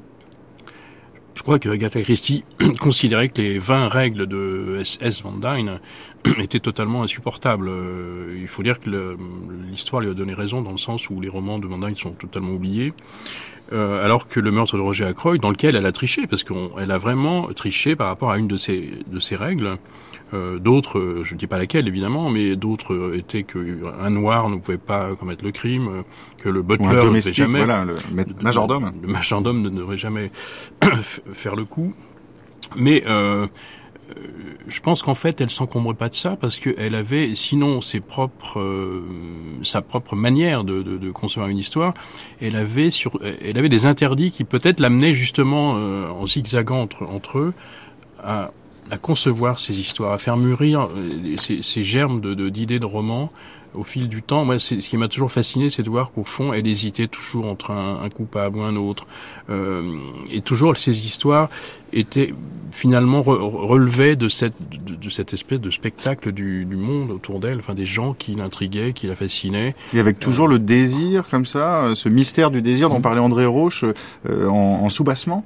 Je 1.37 1.43
crois 1.43 1.59
que 1.59 1.69
Agatha 1.69 2.01
Christie 2.01 2.43
considérait 2.79 3.29
que 3.29 3.39
les 3.39 3.59
20 3.59 3.89
règles 3.89 4.25
de 4.25 4.79
S.S. 4.81 5.21
Van 5.21 5.33
Dyne 5.33 5.79
étaient 6.39 6.59
totalement 6.59 7.03
insupportables. 7.03 7.69
Euh, 7.69 8.35
il 8.41 8.47
faut 8.47 8.63
dire 8.63 8.79
que 8.79 9.15
l'histoire 9.69 10.01
lui 10.01 10.09
a 10.09 10.15
donné 10.15 10.33
raison 10.33 10.63
dans 10.63 10.71
le 10.71 10.79
sens 10.79 11.11
où 11.11 11.21
les 11.21 11.29
romans 11.29 11.59
de 11.59 11.67
Van 11.67 11.77
Dyne 11.77 11.95
sont 11.95 12.09
totalement 12.11 12.53
oubliés. 12.53 12.91
Euh, 13.71 14.03
alors 14.03 14.27
que 14.27 14.39
le 14.39 14.49
meurtre 14.49 14.77
de 14.77 14.81
Roger 14.81 15.05
Ackroyd, 15.05 15.39
dans 15.39 15.51
lequel 15.51 15.75
elle 15.75 15.85
a 15.85 15.91
triché, 15.91 16.25
parce 16.25 16.43
qu'elle 16.43 16.89
a 16.89 16.97
vraiment 16.97 17.53
triché 17.53 17.95
par 17.95 18.07
rapport 18.07 18.31
à 18.31 18.39
une 18.39 18.47
de 18.47 18.57
ses, 18.57 18.89
de 19.05 19.19
ses 19.19 19.35
règles. 19.35 19.77
Euh, 20.33 20.59
d'autres, 20.59 20.99
euh, 20.99 21.23
je 21.23 21.33
ne 21.33 21.39
dis 21.39 21.47
pas 21.47 21.57
laquelle 21.57 21.87
évidemment, 21.87 22.29
mais 22.29 22.55
d'autres 22.55 23.15
étaient 23.15 23.43
que 23.43 23.83
un 23.99 24.09
noir 24.09 24.49
ne 24.49 24.57
pouvait 24.57 24.77
pas 24.77 25.15
commettre 25.15 25.43
le 25.43 25.51
crime, 25.51 26.03
que 26.37 26.49
le 26.49 26.61
butler 26.61 26.87
ne 26.87 27.19
devait 27.19 27.33
jamais, 27.33 27.59
voilà, 27.59 27.85
le 27.85 27.95
majordome, 28.41 28.91
le 29.01 29.07
majordome 29.07 29.61
ne 29.61 29.69
devrait 29.69 29.97
jamais 29.97 30.31
faire 31.31 31.55
le 31.55 31.65
coup. 31.65 31.93
Mais 32.75 33.03
euh, 33.07 33.47
euh, 34.09 34.13
je 34.67 34.79
pense 34.79 35.03
qu'en 35.03 35.15
fait, 35.15 35.41
elle 35.41 35.49
s'encombrait 35.49 35.93
pas 35.93 36.09
de 36.09 36.15
ça 36.15 36.35
parce 36.35 36.57
qu'elle 36.57 36.95
avait, 36.95 37.35
sinon, 37.35 37.81
ses 37.81 37.99
propres, 37.99 38.59
euh, 38.59 39.03
sa 39.63 39.81
propre 39.81 40.15
manière 40.15 40.63
de, 40.63 40.81
de, 40.81 40.97
de, 40.97 41.11
concevoir 41.11 41.49
une 41.49 41.57
histoire. 41.57 41.93
Elle 42.41 42.55
avait 42.55 42.89
sur, 42.89 43.19
elle 43.23 43.57
avait 43.57 43.69
des 43.69 43.85
interdits 43.85 44.31
qui 44.31 44.43
peut-être 44.43 44.79
l'amenaient 44.79 45.13
justement 45.13 45.75
euh, 45.77 46.09
en 46.09 46.27
zigzagant 46.27 46.81
entre, 46.81 47.03
entre 47.03 47.39
eux 47.39 47.53
à, 48.23 48.51
à, 48.91 48.97
concevoir 48.97 49.59
ces 49.59 49.79
histoires, 49.79 50.13
à 50.13 50.17
faire 50.17 50.37
mûrir 50.37 50.89
ces, 51.41 51.61
ces 51.61 51.83
germes 51.83 52.21
de 52.21 52.49
d'idées 52.49 52.79
de, 52.79 52.85
romans 52.85 53.31
au 53.77 53.83
fil 53.83 54.09
du 54.09 54.21
temps, 54.21 54.45
moi, 54.45 54.59
ce 54.59 54.75
qui 54.75 54.97
m'a 54.97 55.07
toujours 55.07 55.31
fasciné, 55.31 55.69
c'est 55.69 55.83
de 55.83 55.89
voir 55.89 56.11
qu'au 56.11 56.23
fond, 56.23 56.53
elle 56.53 56.67
hésitait 56.67 57.07
toujours 57.07 57.45
entre 57.45 57.71
un, 57.71 58.01
un 58.01 58.09
coupable 58.09 58.57
ou 58.57 58.61
un 58.61 58.75
autre. 58.75 59.05
Euh, 59.49 59.97
et 60.31 60.41
toujours, 60.41 60.75
ces 60.77 61.05
histoires 61.05 61.49
étaient 61.93 62.33
finalement 62.71 63.21
relevaient 63.21 64.15
de 64.15 64.27
cette, 64.27 64.55
de, 64.59 65.09
cette 65.09 65.33
espèce 65.33 65.61
de 65.61 65.69
spectacle 65.69 66.31
du, 66.31 66.65
du 66.65 66.75
monde 66.75 67.11
autour 67.11 67.39
d'elle, 67.39 67.59
enfin 67.59 67.75
des 67.75 67.85
gens 67.85 68.13
qui 68.13 68.35
l'intriguaient, 68.35 68.93
qui 68.93 69.07
la 69.07 69.15
fascinaient. 69.15 69.75
Et 69.93 69.99
avec 69.99 70.19
toujours 70.19 70.47
le 70.47 70.59
désir, 70.59 71.27
comme 71.29 71.45
ça, 71.45 71.83
euh, 71.83 71.95
ce 71.95 72.09
mystère 72.09 72.51
du 72.51 72.61
désir 72.61 72.89
dont 72.89 72.99
mmh. 72.99 73.03
parlait 73.03 73.21
André 73.21 73.45
Roche 73.45 73.85
euh, 74.29 74.47
en, 74.47 74.83
en 74.83 74.89
sous-bassement 74.89 75.45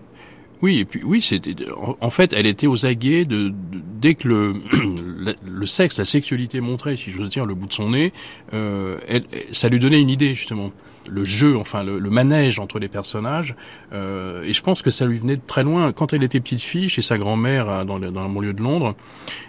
oui, 0.62 0.80
et 0.80 0.86
puis 0.86 1.02
oui, 1.04 1.22
c'était 1.22 1.56
en 2.02 2.10
fait, 2.10 2.34
elle 2.34 2.46
était 2.46 2.68
aux 2.68 2.86
aguets 2.86 3.26
de, 3.26 3.52
dès 4.00 4.16
que 4.16 4.28
le, 4.28 4.56
le 5.46 5.66
sexe, 5.66 5.98
la 6.00 6.06
sexualité 6.06 6.62
montrait, 6.62 6.98
si 6.98 7.12
j'ose 7.12 7.30
dire, 7.30 7.46
le 7.46 7.56
bout 7.56 7.68
de 7.68 7.74
son 7.74 7.92
nez, 7.92 8.14
euh, 8.54 9.00
elle, 9.08 9.24
ça 9.52 9.70
lui 9.70 9.80
donnait 9.80 10.02
une 10.02 10.10
idée 10.10 10.36
justement. 10.36 10.72
Le 11.10 11.26
jeu, 11.26 11.58
enfin 11.58 11.84
le, 11.84 12.00
manège 12.12 12.60
entre 12.60 12.78
les 12.78 12.88
personnages, 12.88 13.56
euh, 13.92 14.44
et 14.44 14.54
je 14.54 14.62
pense 14.62 14.84
que 14.84 14.92
ça 14.92 15.06
lui 15.06 15.18
venait 15.18 15.36
de 15.36 15.42
très 15.46 15.64
loin. 15.64 15.92
Quand 15.94 16.14
elle 16.14 16.24
était 16.24 16.40
petite 16.40 16.62
fille 16.62 16.90
chez 16.90 17.02
sa 17.02 17.18
grand-mère 17.18 17.86
dans, 17.86 18.00
dans 18.00 18.30
mon 18.30 18.40
lieu 18.40 18.54
de 18.54 18.62
Londres, 18.62 18.96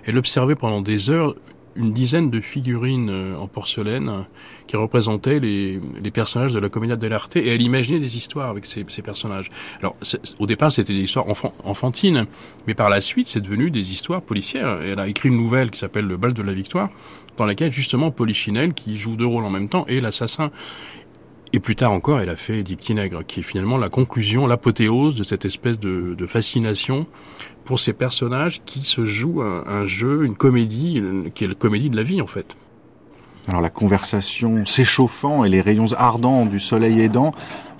elle 0.05 0.17
observait 0.17 0.55
pendant 0.55 0.81
des 0.81 1.11
heures 1.11 1.35
une 1.77 1.93
dizaine 1.93 2.31
de 2.31 2.41
figurines 2.41 3.11
euh, 3.11 3.37
en 3.37 3.47
porcelaine 3.47 4.27
qui 4.67 4.77
représentaient 4.77 5.41
les, 5.41 5.81
les 6.03 6.11
personnages 6.11 6.53
de 6.53 6.61
la 6.61 6.69
Commedia 6.69 6.97
dell'arte 6.97 7.37
et 7.37 7.49
elle 7.49 7.63
imaginait 7.63 7.99
des 7.99 8.17
histoires 8.17 8.49
avec 8.49 8.67
ces, 8.67 8.85
ces 8.89 9.03
personnages. 9.03 9.49
Alors 9.81 9.97
au 10.39 10.47
départ 10.47 10.73
c'était 10.73 10.93
des 10.93 11.01
histoires 11.01 11.27
enfantines, 11.65 12.27
mais 12.67 12.75
par 12.75 12.89
la 12.89 13.01
suite 13.01 13.29
c'est 13.29 13.41
devenu 13.41 13.71
des 13.71 13.93
histoires 13.93 14.23
policières. 14.23 14.81
elle 14.83 14.99
a 14.99 15.09
écrit 15.09 15.29
une 15.29 15.37
nouvelle 15.37 15.71
qui 15.71 15.79
s'appelle 15.79 16.07
Le 16.07 16.17
bal 16.17 16.35
de 16.35 16.43
la 16.43 16.53
victoire, 16.53 16.91
dans 17.37 17.47
laquelle 17.47 17.73
justement 17.73 18.11
Polichinelle, 18.11 18.75
qui 18.75 18.97
joue 18.97 19.17
deux 19.17 19.27
rôles 19.27 19.45
en 19.45 19.51
même 19.51 19.69
temps, 19.69 19.87
est 19.87 20.01
l'assassin. 20.01 20.51
Et 21.55 21.61
plus 21.61 21.77
tard 21.77 21.93
encore, 21.93 22.21
elle 22.21 22.31
a 22.31 22.37
fait 22.37 22.63
Des 22.63 22.77
petits 22.77 22.95
nègres, 22.95 23.25
qui 23.27 23.41
est 23.41 23.43
finalement 23.43 23.77
la 23.77 23.91
conclusion, 23.91 24.47
l'apothéose 24.47 25.17
de 25.17 25.23
cette 25.23 25.45
espèce 25.45 25.79
de, 25.79 26.15
de, 26.15 26.27
fascination 26.27 27.07
pour 27.65 27.79
ces 27.79 27.93
personnages 27.93 28.63
qui 28.65 28.85
se 28.85 29.05
jouent 29.05 29.43
un, 29.43 29.65
un 29.67 29.87
jeu, 29.87 30.25
une 30.25 30.35
comédie, 30.35 31.03
qui 31.35 31.45
est 31.45 31.49
la 31.49 31.55
comédie 31.55 31.91
de 31.91 31.97
la 31.97 32.03
vie 32.03 32.23
en 32.23 32.27
fait. 32.27 32.57
Alors 33.49 33.61
la 33.61 33.71
conversation 33.71 34.65
s'échauffant 34.65 35.45
et 35.45 35.49
les 35.49 35.61
rayons 35.61 35.93
ardents 35.97 36.47
du 36.47 36.61
soleil 36.61 37.01
aidant, 37.01 37.33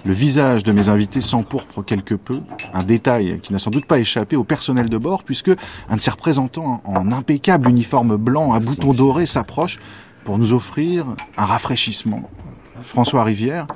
le 0.05 0.13
visage 0.13 0.65
de 0.65 0.73
mes 0.73 0.89
invités 0.89 1.21
s'empourpre 1.21 1.83
quelque 1.83 2.17
peu, 2.17 2.41
un 2.75 2.83
détail 2.83 3.39
qui 3.41 3.53
n'a 3.53 3.61
sans 3.61 3.71
doute 3.71 3.87
pas 3.87 4.01
échappé 4.01 4.35
au 4.35 4.43
personnel 4.43 4.89
de 4.89 4.99
bord 4.99 5.23
puisque 5.23 5.53
un 5.89 5.97
de 5.97 6.01
ses 6.01 6.11
représentants 6.11 6.83
en 6.85 7.13
impeccable 7.13 7.71
uniforme 7.71 8.17
blanc 8.17 8.53
à 8.53 8.59
boutons 8.59 8.93
dorés 8.93 9.27
s'approche 9.27 9.79
pour 10.25 10.39
nous 10.39 10.53
offrir 10.53 11.07
un 11.37 11.45
rafraîchissement. 11.45 12.29
François 12.83 13.25
Rivière, 13.25 13.67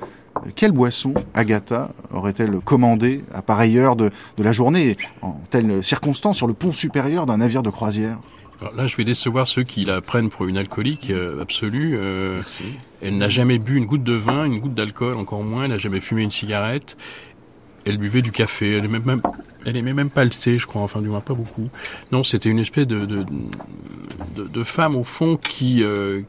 quelle 0.55 0.73
boisson 0.73 1.15
Agatha 1.35 1.91
aurait-elle 2.13 2.61
commandé 2.61 3.25
à 3.35 3.43
pareille 3.43 3.79
heure 3.79 3.97
de, 3.97 4.11
la 4.39 4.53
journée, 4.53 4.97
en 5.23 5.41
telle 5.51 5.83
circonstance, 5.83 6.37
sur 6.37 6.47
le 6.47 6.55
pont 6.55 6.73
supérieur 6.73 7.27
d'un 7.27 7.39
navire 7.39 7.63
de 7.63 7.71
croisière? 7.71 8.19
Là, 8.75 8.87
je 8.87 8.97
vais 8.97 9.05
décevoir 9.05 9.49
ceux 9.49 9.65
qui 9.65 9.85
la 9.85 10.01
prennent 10.01 10.31
pour 10.31 10.47
une 10.47 10.57
alcoolique 10.57 11.11
euh, 11.11 11.43
absolue. 11.43 11.95
Euh, 11.99 12.41
elle 13.03 13.19
n'a 13.19 13.29
jamais 13.29 13.59
bu 13.59 13.77
une 13.77 13.85
goutte 13.85 14.05
de 14.05 14.15
vin, 14.15 14.45
une 14.45 14.61
goutte 14.61 14.75
d'alcool, 14.75 15.17
encore 15.17 15.43
moins. 15.43 15.65
Elle 15.65 15.73
n'a 15.73 15.79
jamais 15.79 16.01
fumé 16.01 16.23
une 16.23 16.31
cigarette. 16.31 16.97
elle 17.85 17.99
buvait 17.99 18.23
du 18.23 18.33
café. 18.33 18.79
Elle 18.79 18.87
aimait 18.87 19.01
même, 19.01 19.21
elle 19.67 19.77
aimait 19.77 19.93
même 19.93 20.09
pas 20.09 20.25
le 20.25 20.31
thé, 20.31 20.59
je 20.59 20.67
crois. 20.67 20.81
Enfin, 20.81 21.03
du 21.03 21.09
moins 21.09 21.21
pas 21.21 21.35
beaucoup. 21.35 21.69
Non, 22.13 22.25
c'était 22.25 22.49
une 22.49 22.59
espèce 22.59 22.87
de 22.87 23.05
de, 23.05 23.25
de, 24.37 24.65
femme 24.65 24.97
au 24.97 25.05
fond 25.05 25.37
qui, 25.37 25.83
euh, 25.83 26.23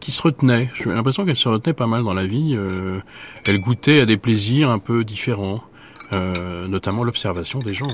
qui, 0.00 0.12
se 0.12 0.22
retenait. 0.22 0.70
J'ai 0.74 0.90
l'impression 0.90 1.24
qu'elle 1.24 1.36
se 1.36 1.48
retenait 1.48 1.74
pas 1.74 1.86
mal 1.86 2.02
dans 2.04 2.14
la 2.14 2.26
vie. 2.26 2.54
Euh, 2.56 3.00
elle 3.46 3.60
goûtait 3.60 4.00
à 4.00 4.06
des 4.06 4.16
plaisirs 4.16 4.70
un 4.70 4.78
peu 4.78 5.04
différents. 5.04 5.62
Euh, 6.12 6.66
notamment 6.66 7.04
l'observation 7.04 7.60
des 7.60 7.72
gens. 7.72 7.86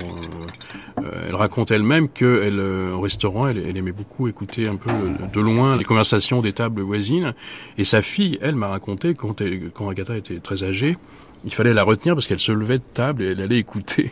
Euh, 1.02 1.26
elle 1.28 1.34
raconte 1.34 1.70
elle-même 1.70 2.08
que 2.08 2.42
elle, 2.44 2.60
euh, 2.60 2.92
au 2.92 3.00
restaurant, 3.00 3.46
elle, 3.46 3.58
elle, 3.58 3.76
aimait 3.76 3.92
beaucoup 3.92 4.26
écouter 4.26 4.66
un 4.68 4.76
peu 4.76 4.90
de 5.30 5.40
loin 5.40 5.76
les 5.76 5.84
conversations 5.84 6.40
des 6.40 6.54
tables 6.54 6.80
voisines. 6.80 7.34
Et 7.76 7.84
sa 7.84 8.00
fille, 8.00 8.38
elle, 8.40 8.54
m'a 8.54 8.68
raconté 8.68 9.12
quand, 9.12 9.42
quand 9.74 9.90
Agatha 9.90 10.16
était 10.16 10.38
très 10.38 10.64
âgée, 10.64 10.96
il 11.44 11.52
fallait 11.52 11.74
la 11.74 11.82
retenir 11.82 12.14
parce 12.14 12.26
qu'elle 12.26 12.38
se 12.38 12.52
levait 12.52 12.78
de 12.78 12.84
table 12.94 13.22
et 13.22 13.32
elle 13.32 13.40
allait 13.42 13.58
écouter 13.58 14.10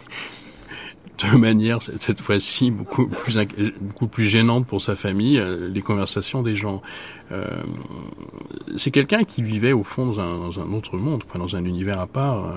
de 1.22 1.36
manière 1.36 1.80
cette 1.80 2.20
fois-ci 2.20 2.70
beaucoup 2.70 3.06
plus 3.06 3.36
beaucoup 3.80 4.08
plus 4.08 4.24
gênante 4.24 4.66
pour 4.66 4.82
sa 4.82 4.96
famille 4.96 5.42
les 5.72 5.82
conversations 5.82 6.42
des 6.42 6.56
gens. 6.56 6.82
Euh, 7.32 7.46
c'est 8.76 8.90
quelqu'un 8.90 9.24
qui 9.24 9.42
vivait 9.42 9.72
au 9.72 9.84
fond 9.84 10.06
dans 10.06 10.20
un, 10.20 10.38
dans 10.38 10.60
un 10.60 10.72
autre 10.72 10.96
monde, 10.96 11.22
dans 11.34 11.56
un 11.56 11.64
univers 11.64 12.00
à 12.00 12.06
part. 12.06 12.56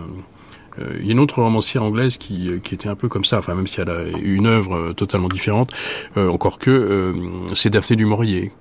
Euh, 0.79 0.97
il 0.99 1.05
y 1.05 1.09
a 1.09 1.11
une 1.13 1.19
autre 1.19 1.41
romancière 1.41 1.83
anglaise 1.83 2.17
qui, 2.17 2.49
euh, 2.49 2.59
qui 2.59 2.75
était 2.75 2.89
un 2.89 2.95
peu 2.95 3.07
comme 3.07 3.25
ça, 3.25 3.39
enfin 3.39 3.55
même 3.55 3.67
si 3.67 3.81
elle 3.81 3.89
a 3.89 4.03
une 4.21 4.47
œuvre 4.47 4.75
euh, 4.75 4.93
totalement 4.93 5.27
différente, 5.27 5.71
encore 6.15 6.59
que 6.59 7.13
c'est 7.53 7.69
Daphné 7.69 7.95
du 7.95 8.05
Maurier 8.05 8.51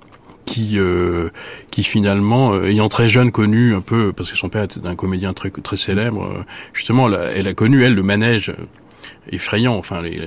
qui 0.45 0.79
qui 1.71 1.83
finalement 1.83 2.61
ayant 2.63 2.89
très 2.89 3.09
jeune 3.09 3.33
connu 3.33 3.75
un 3.75 3.81
peu 3.81 4.13
parce 4.13 4.31
que 4.31 4.37
son 4.37 4.49
père 4.49 4.65
était 4.65 4.87
un 4.87 4.95
comédien 4.95 5.33
très 5.33 5.51
très 5.51 5.77
célèbre 5.77 6.45
justement 6.73 7.09
elle 7.09 7.49
a 7.49 7.55
connu 7.55 7.83
elle 7.83 7.95
le 7.95 8.03
manège 8.03 8.53
effrayant 9.31 9.77
enfin 9.77 10.03
les, 10.03 10.21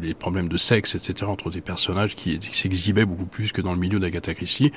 les, 0.00 0.14
problèmes 0.14 0.48
de 0.48 0.56
sexe 0.56 0.94
etc 0.94 1.30
entre 1.30 1.50
des 1.50 1.60
personnages 1.60 2.16
qui, 2.16 2.38
qui 2.38 2.56
s'exhibaient 2.56 3.04
beaucoup 3.04 3.26
plus 3.26 3.52
que 3.52 3.60
dans 3.60 3.72
le 3.72 3.78
milieu 3.78 3.98
d'Agatha 3.98 4.34
Christie 4.34 4.72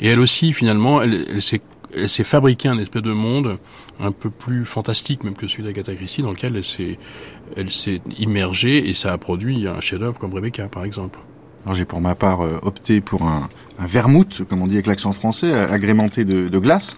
et 0.00 0.08
elle 0.08 0.20
aussi 0.20 0.52
finalement 0.52 1.02
elle, 1.02 1.26
elle 1.28 1.42
s'est 1.42 1.60
elle 1.94 2.08
s'est 2.08 2.24
fabriqué 2.24 2.68
un 2.68 2.78
espèce 2.78 3.02
de 3.02 3.12
monde 3.12 3.58
un 4.00 4.12
peu 4.12 4.30
plus 4.30 4.64
fantastique 4.64 5.24
même 5.24 5.34
que 5.34 5.48
celui 5.48 5.64
d'Agatha 5.64 5.94
Christie 5.94 6.22
dans 6.22 6.30
lequel 6.30 6.56
elle 6.56 6.64
s'est 6.64 6.98
elle 7.56 7.70
s'est 7.70 8.00
immergée 8.18 8.88
et 8.88 8.94
ça 8.94 9.12
a 9.12 9.18
produit 9.18 9.66
un 9.66 9.80
chef-d'œuvre 9.80 10.18
comme 10.18 10.34
Rebecca 10.34 10.68
par 10.68 10.84
exemple. 10.84 11.18
Alors 11.64 11.74
j'ai 11.74 11.84
pour 11.84 12.00
ma 12.00 12.14
part 12.14 12.42
euh, 12.42 12.58
opté 12.62 13.00
pour 13.00 13.22
un, 13.22 13.48
un 13.78 13.86
vermouth, 13.86 14.42
comme 14.48 14.62
on 14.62 14.66
dit 14.66 14.74
avec 14.74 14.86
l'accent 14.86 15.12
français, 15.12 15.52
agrémenté 15.52 16.24
de, 16.24 16.48
de 16.48 16.58
glace 16.58 16.96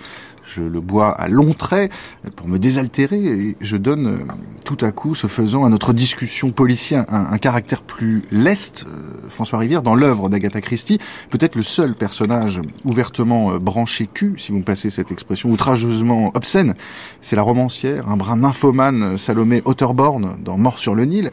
je 0.51 0.63
le 0.63 0.81
bois 0.81 1.11
à 1.11 1.29
longs 1.29 1.55
traits 1.55 1.93
pour 2.35 2.49
me 2.49 2.59
désaltérer 2.59 3.19
et 3.19 3.57
je 3.61 3.77
donne 3.77 4.07
euh, 4.07 4.33
tout 4.65 4.79
à 4.85 4.91
coup, 4.91 5.15
ce 5.15 5.27
faisant, 5.27 5.65
à 5.65 5.69
notre 5.69 5.93
discussion 5.93 6.51
policière 6.51 7.05
un, 7.09 7.39
caractère 7.39 7.83
plus 7.83 8.25
leste. 8.31 8.87
Euh, 8.89 9.29
François 9.29 9.61
Rivière, 9.61 9.83
dans 9.83 9.95
l'œuvre 9.95 10.29
d'Agatha 10.29 10.61
Christie, 10.61 10.99
peut-être 11.31 11.55
le 11.55 11.63
seul 11.63 11.95
personnage 11.95 12.61
ouvertement 12.85 13.53
euh, 13.53 13.59
branché 13.59 14.09
cul, 14.13 14.35
si 14.39 14.51
vous 14.51 14.59
me 14.59 14.65
passez 14.65 14.91
cette 14.91 15.13
expression, 15.13 15.51
outrageusement 15.51 16.33
obscène, 16.35 16.75
c'est 17.21 17.37
la 17.37 17.43
romancière, 17.43 18.09
un 18.09 18.17
brin 18.17 18.37
nymphomane 18.37 19.19
Salomé 19.19 19.63
Otterborn 19.65 20.37
dans 20.45 20.59
Mort 20.59 20.79
sur 20.79 20.95
le 20.95 21.05
Nil. 21.05 21.31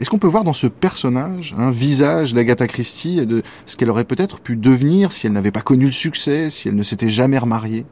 Est-ce 0.00 0.08
qu'on 0.08 0.18
peut 0.18 0.28
voir 0.28 0.44
dans 0.44 0.54
ce 0.54 0.66
personnage 0.66 1.54
un 1.58 1.70
visage 1.70 2.32
d'Agatha 2.32 2.66
Christie 2.66 3.18
et 3.18 3.26
de 3.26 3.42
ce 3.66 3.76
qu'elle 3.76 3.90
aurait 3.90 4.04
peut-être 4.04 4.40
pu 4.40 4.56
devenir 4.56 5.12
si 5.12 5.26
elle 5.26 5.34
n'avait 5.34 5.50
pas 5.50 5.60
connu 5.60 5.84
le 5.84 5.92
succès, 5.92 6.48
si 6.48 6.68
elle 6.68 6.76
ne 6.76 6.82
s'était 6.82 7.10
jamais 7.10 7.36
remariée? 7.36 7.84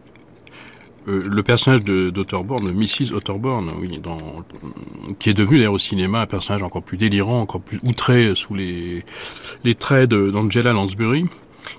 Euh, 1.09 1.25
le 1.27 1.43
personnage 1.43 1.83
d'Otterborn, 1.85 2.71
Mrs. 2.73 3.15
Otterborn, 3.15 3.73
oui, 3.81 3.99
dans, 3.99 4.19
qui 5.19 5.31
est 5.31 5.35
devenu 5.35 5.59
d'ailleurs 5.59 5.75
au 5.75 5.79
cinéma 5.79 6.21
un 6.21 6.27
personnage 6.27 6.63
encore 6.63 6.83
plus 6.83 6.99
délirant, 6.99 7.41
encore 7.41 7.61
plus 7.61 7.81
outré 7.83 8.35
sous 8.35 8.55
les, 8.55 9.05
les 9.65 9.75
traits 9.75 10.11
d'Angela 10.11 10.73
Lansbury, 10.73 11.25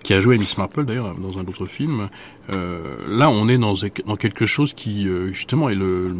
qui 0.04 0.13
a 0.13 0.20
joué 0.20 0.38
Miss 0.38 0.58
Marple 0.58 0.86
d'ailleurs 0.86 1.13
dans 1.15 1.38
un 1.38 1.46
autre 1.46 1.65
film. 1.68 2.10
Euh, 2.52 2.98
là, 3.08 3.30
on 3.30 3.48
est 3.48 3.58
dans, 3.58 3.76
dans 4.06 4.15
quelque 4.15 4.46
chose 4.46 4.74
qui 4.74 5.08
euh, 5.08 5.32
justement 5.34 5.70
est 5.70 5.76
le 5.76 6.15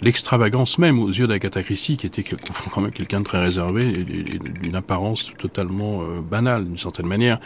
l'extravagance 0.00 0.78
même 0.78 0.98
aux 0.98 1.10
yeux 1.10 1.28
d'Agatha 1.28 1.62
Christie, 1.62 1.96
qui 1.96 2.06
était 2.06 2.24
quand 2.24 2.80
même 2.80 2.90
quelqu'un 2.90 3.20
de 3.20 3.24
très 3.24 3.38
réservé 3.38 3.86
et, 3.86 4.02
d'une 4.02 4.74
apparence 4.74 5.32
totalement 5.38 6.02
banale 6.28 6.64
d'une 6.64 6.76
certaine 6.78 7.06
manière, 7.06 7.38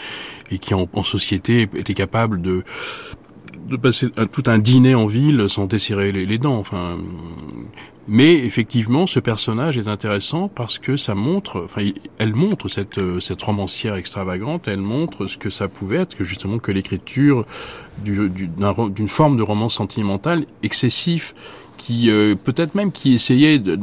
et 0.51 0.57
qui 0.57 0.73
en, 0.73 0.89
société 1.05 1.69
était 1.75 1.93
capable 1.93 2.41
de 2.41 2.65
de 3.67 3.77
passer 3.77 4.09
tout 4.33 4.45
un 4.47 4.59
dîner 4.59 4.95
en 4.95 5.07
ville 5.07 5.47
sans 5.49 5.67
desserrer 5.67 6.13
les, 6.13 6.39
dents. 6.39 6.59
Enfin, 6.59 6.99
mais 8.09 8.35
effectivement, 8.35 9.07
ce 9.07 9.19
personnage 9.21 9.77
est 9.77 9.89
intéressant 9.89 10.49
parce 10.49 10.79
que 10.79 10.97
ça 10.97 11.15
montre, 11.15 11.63
enfin, 11.65 11.91
elle 12.19 12.35
montre 12.35 12.69
cette 12.69 13.01
cette 13.21 13.43
romancière 13.43 13.97
extravagante, 13.97 14.69
elle 14.69 14.81
montre 14.81 15.27
ce 15.27 15.37
que 15.37 15.51
ça 15.51 15.69
pouvait 15.69 15.97
être, 15.97 16.17
que 16.17 16.25
justement 16.25 16.59
que 16.59 16.73
l'écriture 16.73 17.47
d'une 18.05 19.09
forme 19.09 19.37
de 19.37 19.43
roman 19.43 19.69
sentimental 19.69 20.47
excessif 20.63 21.35
qui 21.77 22.11
euh, 22.11 22.35
peut-être 22.35 22.75
même 22.75 22.93
qui 22.93 23.15
essayait 23.15 23.59
de, 23.59 23.79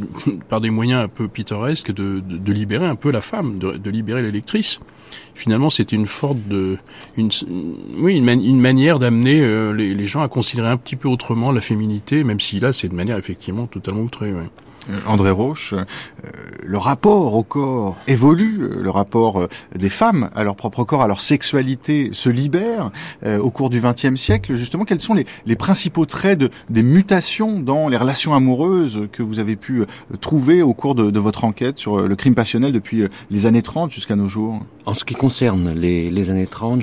par 0.50 0.62
des 0.62 0.70
moyens 0.70 1.04
un 1.04 1.08
peu 1.08 1.28
pittoresques 1.28 1.92
de, 1.92 2.20
de, 2.20 2.52
libérer 2.52 2.86
un 2.86 2.96
peu 2.96 3.12
la 3.12 3.22
femme, 3.22 3.60
de, 3.60 3.74
de 3.74 3.90
libérer 3.90 4.22
les 4.22 4.32
lectrices. 4.32 4.80
Finalement, 5.36 5.70
c'était 5.70 5.96
une 5.96 6.06
forte 6.06 6.38
de, 6.48 6.78
oui, 7.18 8.16
une, 8.16 8.60
manière 8.60 9.00
d'amener 9.00 9.42
euh, 9.42 9.74
les, 9.74 10.08
gens 10.08 10.22
à 10.22 10.28
considérer 10.28 10.70
un 10.70 10.78
petit 10.78 10.96
peu 10.96 11.08
autrement 11.08 11.52
la 11.52 11.62
féminité, 11.62 12.24
même 12.24 12.40
si 12.40 12.60
là, 12.60 12.72
c'est 12.74 12.88
de 12.88 12.96
manière 12.96 13.18
effectivement 13.18 13.68
totalement 13.68 14.02
outrée. 14.02 14.32
Euh, 14.90 15.00
André 15.06 15.32
Roche, 15.32 15.74
euh, 15.74 15.84
le 16.64 16.78
rapport 16.78 17.36
au 17.36 17.44
corps 17.44 17.96
évolue, 18.08 18.64
euh, 18.64 18.82
le 18.82 18.90
rapport 18.90 19.48
des 19.76 19.90
femmes 19.90 20.30
à 20.36 20.44
leur 20.44 20.56
propre 20.56 20.84
corps, 20.84 21.02
à 21.02 21.08
leur 21.08 21.22
sexualité 21.22 22.10
se 22.12 22.30
libère 22.30 22.92
au 23.26 23.50
cours 23.50 23.70
du 23.70 23.82
XXe 23.82 24.16
siècle. 24.16 24.56
Justement, 24.56 24.86
quels 24.86 25.02
sont 25.02 25.14
les, 25.14 25.56
principaux 25.56 26.06
traits 26.06 26.40
de, 26.40 26.50
des 26.70 26.84
mutations 26.84 27.60
dans 27.60 27.88
les 27.88 27.98
relations 27.98 28.34
amoureuses 28.34 29.08
que 29.12 29.24
vous 29.24 29.40
avez 29.40 29.56
pu 29.56 29.86
trouver 30.20 30.62
au 30.62 30.74
cours 30.74 30.96
de, 30.96 31.20
votre 31.20 31.46
enquête 31.46 31.78
sur 31.78 32.08
le 32.08 32.16
crime 32.16 32.36
passionnel 32.36 32.72
depuis 32.72 33.04
les 33.32 33.46
années 33.46 33.62
30 33.62 33.92
jusqu'à 33.92 34.16
nos 34.16 34.28
jours? 34.28 34.60
En 34.86 34.94
ce 34.94 35.06
qui 35.06 35.14
concerne 35.14 35.74
les, 35.74 36.30
années 36.30 36.48
30, 36.48 36.82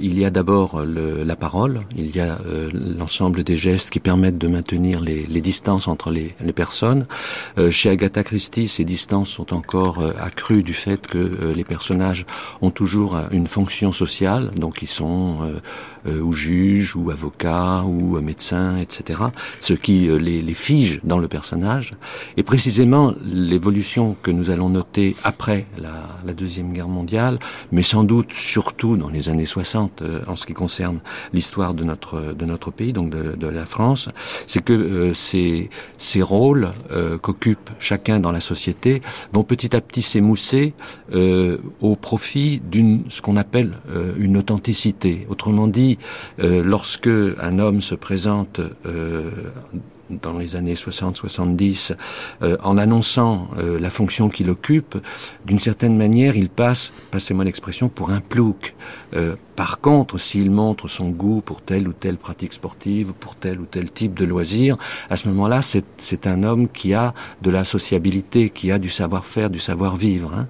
il 0.00 0.18
y 0.18 0.24
a 0.24 0.30
d'abord 0.30 0.84
la 0.84 1.36
parole, 1.36 1.82
il 1.96 2.14
y 2.14 2.20
a 2.20 2.38
l'ensemble 2.72 3.42
des 3.42 3.56
gestes 3.56 3.90
qui 3.90 4.00
permettent 4.00 4.38
de 4.38 4.48
maintenir 4.48 5.00
les, 5.00 5.40
distances 5.40 5.88
entre 5.88 6.12
les 6.12 6.52
personnes. 6.52 7.06
Euh, 7.58 7.70
chez 7.70 7.90
Agatha 7.90 8.22
Christie, 8.24 8.68
ces 8.68 8.84
distances 8.84 9.30
sont 9.30 9.54
encore 9.54 10.00
euh, 10.00 10.12
accrues 10.20 10.62
du 10.62 10.74
fait 10.74 11.06
que 11.06 11.18
euh, 11.18 11.54
les 11.54 11.64
personnages 11.64 12.26
ont 12.60 12.70
toujours 12.70 13.18
une 13.30 13.46
fonction 13.46 13.92
sociale, 13.92 14.50
donc 14.56 14.82
ils 14.82 14.88
sont 14.88 15.40
ou 16.06 16.32
juges, 16.32 16.96
ou 16.96 17.10
avocats, 17.10 17.84
ou 17.84 18.20
médecins, 18.20 18.76
etc. 18.78 19.20
Ce 19.60 19.74
qui 19.74 20.08
les, 20.18 20.42
les 20.42 20.54
fige 20.54 21.00
dans 21.04 21.18
le 21.18 21.28
personnage. 21.28 21.92
Et 22.36 22.42
précisément, 22.42 23.14
l'évolution 23.24 24.16
que 24.22 24.30
nous 24.30 24.50
allons 24.50 24.68
noter 24.68 25.16
après 25.24 25.66
la, 25.78 26.08
la, 26.24 26.32
Deuxième 26.34 26.72
Guerre 26.72 26.88
mondiale, 26.88 27.38
mais 27.70 27.82
sans 27.82 28.04
doute 28.04 28.32
surtout 28.32 28.96
dans 28.96 29.10
les 29.10 29.28
années 29.28 29.46
60, 29.46 30.02
en 30.26 30.34
ce 30.34 30.46
qui 30.46 30.54
concerne 30.54 31.00
l'histoire 31.32 31.74
de 31.74 31.84
notre, 31.84 32.32
de 32.32 32.44
notre 32.44 32.70
pays, 32.70 32.92
donc 32.92 33.10
de, 33.10 33.36
de 33.36 33.46
la 33.46 33.66
France, 33.66 34.08
c'est 34.46 34.64
que 34.64 35.12
ces, 35.14 35.70
ces 35.98 36.22
rôles 36.22 36.70
qu'occupent 37.20 37.70
chacun 37.78 38.20
dans 38.20 38.32
la 38.32 38.40
société 38.40 39.02
vont 39.32 39.44
petit 39.44 39.74
à 39.76 39.80
petit 39.80 40.02
s'émousser 40.02 40.74
euh, 41.14 41.58
au 41.80 41.96
profit 41.96 42.60
d'une 42.60 43.04
ce 43.08 43.20
qu'on 43.22 43.36
appelle 43.36 43.72
euh, 43.90 44.14
une 44.18 44.36
authenticité. 44.36 45.26
Autrement 45.28 45.68
dit, 45.68 45.91
euh, 45.91 45.91
lorsque 46.38 47.08
un 47.08 47.58
homme 47.58 47.82
se 47.82 47.94
présente 47.94 48.60
euh, 48.86 49.30
dans 50.20 50.38
les 50.38 50.56
années 50.56 50.74
60-70, 50.74 51.94
euh, 52.42 52.56
en 52.62 52.78
annonçant 52.78 53.48
euh, 53.58 53.78
la 53.78 53.90
fonction 53.90 54.28
qu'il 54.28 54.50
occupe, 54.50 54.98
d'une 55.46 55.58
certaine 55.58 55.96
manière, 55.96 56.36
il 56.36 56.48
passe, 56.48 56.92
passez-moi 57.10 57.44
l'expression, 57.44 57.88
pour 57.88 58.10
un 58.10 58.20
plouc. 58.20 58.74
Euh, 59.14 59.36
par 59.56 59.80
contre, 59.80 60.18
s'il 60.18 60.50
montre 60.50 60.88
son 60.88 61.10
goût 61.10 61.42
pour 61.42 61.60
telle 61.60 61.86
ou 61.86 61.92
telle 61.92 62.16
pratique 62.16 62.52
sportive, 62.54 63.12
pour 63.12 63.36
tel 63.36 63.60
ou 63.60 63.66
tel 63.66 63.90
type 63.90 64.14
de 64.14 64.24
loisir, 64.24 64.76
à 65.10 65.16
ce 65.16 65.28
moment-là, 65.28 65.60
c'est 65.62 66.26
un 66.26 66.42
homme 66.42 66.68
qui 66.68 66.94
a 66.94 67.12
de 67.42 67.50
la 67.50 67.64
sociabilité, 67.64 68.50
qui 68.50 68.72
a 68.72 68.78
du 68.78 68.88
savoir-faire, 68.88 69.50
du 69.50 69.58
savoir-vivre. 69.58 70.32
Hein. 70.34 70.48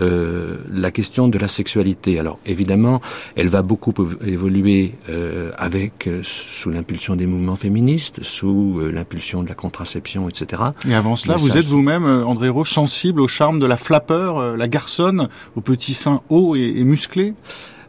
Euh, 0.00 0.58
la 0.72 0.92
question 0.92 1.28
de 1.28 1.36
la 1.36 1.48
sexualité, 1.48 2.18
alors 2.18 2.38
évidemment, 2.46 3.00
elle 3.34 3.48
va 3.48 3.62
beaucoup 3.62 3.92
évoluer 4.24 4.94
euh, 5.08 5.50
avec 5.56 6.06
euh, 6.06 6.20
sous 6.22 6.70
l'impulsion 6.70 7.16
des 7.16 7.26
mouvements 7.26 7.56
féministes, 7.56 8.22
sous 8.22 8.78
euh, 8.80 8.90
l'impulsion 9.04 9.42
de 9.42 9.48
la 9.48 9.54
contraception, 9.54 10.28
etc. 10.28 10.62
Et 10.88 10.94
avant 10.94 11.16
cela, 11.16 11.36
vous 11.36 11.58
êtes 11.58 11.66
vous-même, 11.66 12.06
euh, 12.06 12.24
André 12.24 12.48
Roche, 12.48 12.72
sensible 12.72 13.20
au 13.20 13.28
charme 13.28 13.58
de 13.58 13.66
la 13.66 13.76
flappeur, 13.76 14.56
la 14.56 14.68
garçonne, 14.68 15.28
aux 15.56 15.60
petits 15.60 15.94
seins 15.94 16.22
hauts 16.30 16.56
et, 16.56 16.72
et 16.76 16.84
musclés 16.84 17.34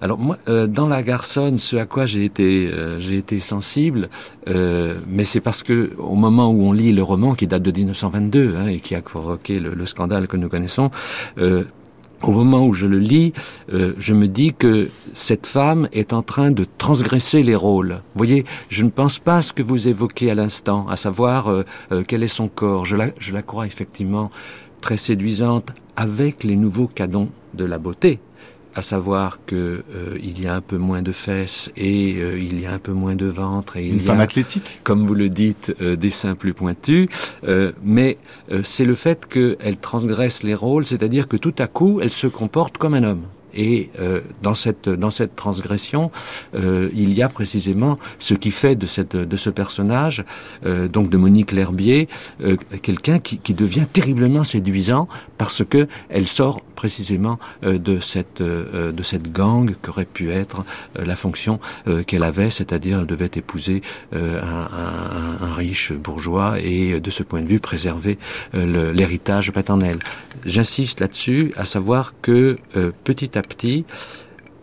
Alors 0.01 0.19
moi, 0.19 0.37
euh, 0.49 0.67
dans 0.67 0.87
La 0.87 1.03
Garçonne, 1.03 1.57
ce 1.57 1.75
à 1.77 1.85
quoi 1.85 2.05
j'ai 2.05 2.25
été, 2.25 2.69
euh, 2.71 2.99
j'ai 2.99 3.17
été 3.17 3.39
sensible, 3.39 4.09
euh, 4.49 4.95
mais 5.07 5.23
c'est 5.23 5.41
parce 5.41 5.63
que 5.63 5.93
au 5.97 6.15
moment 6.15 6.49
où 6.49 6.63
on 6.63 6.73
lit 6.73 6.91
le 6.91 7.03
roman 7.03 7.33
qui 7.33 7.47
date 7.47 7.63
de 7.63 7.71
1922 7.71 8.55
hein, 8.57 8.67
et 8.67 8.79
qui 8.79 8.95
a 8.95 9.01
provoqué 9.01 9.59
le, 9.59 9.73
le, 9.73 9.85
scandale 9.85 10.27
que 10.27 10.37
nous 10.37 10.49
connaissons, 10.49 10.91
au 12.25 12.31
moment 12.31 12.65
où 12.65 12.73
je 12.73 12.85
le 12.85 12.99
lis, 12.99 13.33
je 13.69 14.13
me 14.13 14.27
dis 14.27 14.53
que 14.53 14.89
cette 15.13 15.45
femme 15.45 15.87
est 15.93 16.13
en 16.13 16.21
train 16.21 16.51
de 16.51 16.65
transgresser 16.77 17.43
les 17.43 17.55
rôles. 17.55 18.01
Vous 18.13 18.17
voyez, 18.17 18.45
je 18.69 18.83
ne 18.83 18.89
pense 18.89 19.19
pas 19.19 19.37
à 19.37 19.41
ce 19.41 19.53
que 19.53 19.63
vous 19.63 19.87
évoquez 19.87 20.31
à 20.31 20.35
l'instant, 20.35 20.87
à 20.89 20.97
savoir 20.97 21.63
quel 22.07 22.23
est 22.23 22.27
son 22.27 22.47
corps. 22.47 22.85
Je 22.85 22.95
la, 22.95 23.07
je 23.19 23.33
la 23.33 23.41
crois 23.41 23.67
effectivement 23.67 24.31
très 24.81 24.97
séduisante 24.97 25.73
avec 25.95 26.43
les 26.43 26.55
nouveaux 26.55 26.87
canons 26.87 27.29
de 27.53 27.65
la 27.65 27.77
beauté 27.77 28.19
à 28.75 28.81
savoir 28.81 29.39
que 29.45 29.83
euh, 29.95 30.17
il 30.21 30.41
y 30.41 30.47
a 30.47 30.55
un 30.55 30.61
peu 30.61 30.77
moins 30.77 31.01
de 31.01 31.11
fesses 31.11 31.71
et 31.77 32.15
euh, 32.17 32.37
il 32.37 32.59
y 32.59 32.65
a 32.65 32.73
un 32.73 32.79
peu 32.79 32.91
moins 32.91 33.15
de 33.15 33.25
ventre 33.25 33.77
et 33.77 33.85
il 33.85 33.93
Une 33.93 33.99
y 33.99 34.03
femme 34.03 34.19
athlétique, 34.19 34.81
comme 34.83 35.05
vous 35.07 35.15
le 35.15 35.29
dites, 35.29 35.73
euh, 35.81 35.95
des 35.95 36.09
seins 36.09 36.35
plus 36.35 36.53
pointus. 36.53 37.07
mais 37.83 38.17
c'est 38.63 38.85
le 38.85 38.95
fait 38.95 39.25
qu'elle 39.25 39.77
transgresse 39.77 40.43
les 40.43 40.55
rôles, 40.55 40.85
c'est-à-dire 40.85 41.27
que 41.27 41.37
tout 41.37 41.55
à 41.57 41.67
coup, 41.67 41.99
elle 42.01 42.11
se 42.11 42.27
comporte 42.27 42.77
comme 42.77 42.93
un 42.93 43.03
homme. 43.03 43.23
Et 43.55 43.89
euh, 43.99 44.21
dans 44.41 44.55
cette 44.55 44.89
dans 44.89 45.11
cette 45.11 45.35
transgression, 45.35 46.11
euh, 46.55 46.89
il 46.93 47.13
y 47.13 47.21
a 47.21 47.29
précisément 47.29 47.97
ce 48.19 48.33
qui 48.33 48.51
fait 48.51 48.75
de 48.75 48.85
cette 48.85 49.15
de 49.15 49.37
ce 49.37 49.49
personnage, 49.49 50.23
euh, 50.65 50.87
donc 50.87 51.09
de 51.09 51.17
Monique 51.17 51.51
L'Herbier, 51.51 52.07
euh, 52.43 52.57
quelqu'un 52.81 53.19
qui, 53.19 53.37
qui, 53.37 53.53
devient 53.53 53.85
terriblement 53.91 54.43
séduisant 54.43 55.07
parce 55.37 55.63
que 55.63 55.87
elle 56.09 56.27
sort 56.27 56.61
précisément 56.75 57.39
euh, 57.63 57.77
de 57.77 57.99
cette 57.99 58.41
euh, 58.41 58.91
de 58.91 59.03
cette 59.03 59.31
gang 59.31 59.73
qu'aurait 59.81 60.05
pu 60.05 60.31
être 60.31 60.63
la 60.95 61.15
fonction 61.15 61.59
qu'elle 62.07 62.23
avait, 62.23 62.49
c'est-à-dire 62.49 62.99
elle 62.99 63.05
devait 63.05 63.31
épouser 63.35 63.81
un, 64.13 64.17
un, 64.19 65.45
un, 65.45 65.53
riche 65.53 65.93
bourgeois 65.93 66.59
et 66.59 66.99
de 66.99 67.09
ce 67.09 67.23
point 67.23 67.41
de 67.41 67.47
vue 67.47 67.59
préserver 67.59 68.17
l'héritage 68.53 69.51
paternel. 69.51 69.99
J'insiste 70.45 70.99
là-dessus, 70.99 71.53
à 71.55 71.65
savoir 71.65 72.13
que 72.21 72.57
petit 73.03 73.37
à 73.37 73.41
petit, 73.47 73.85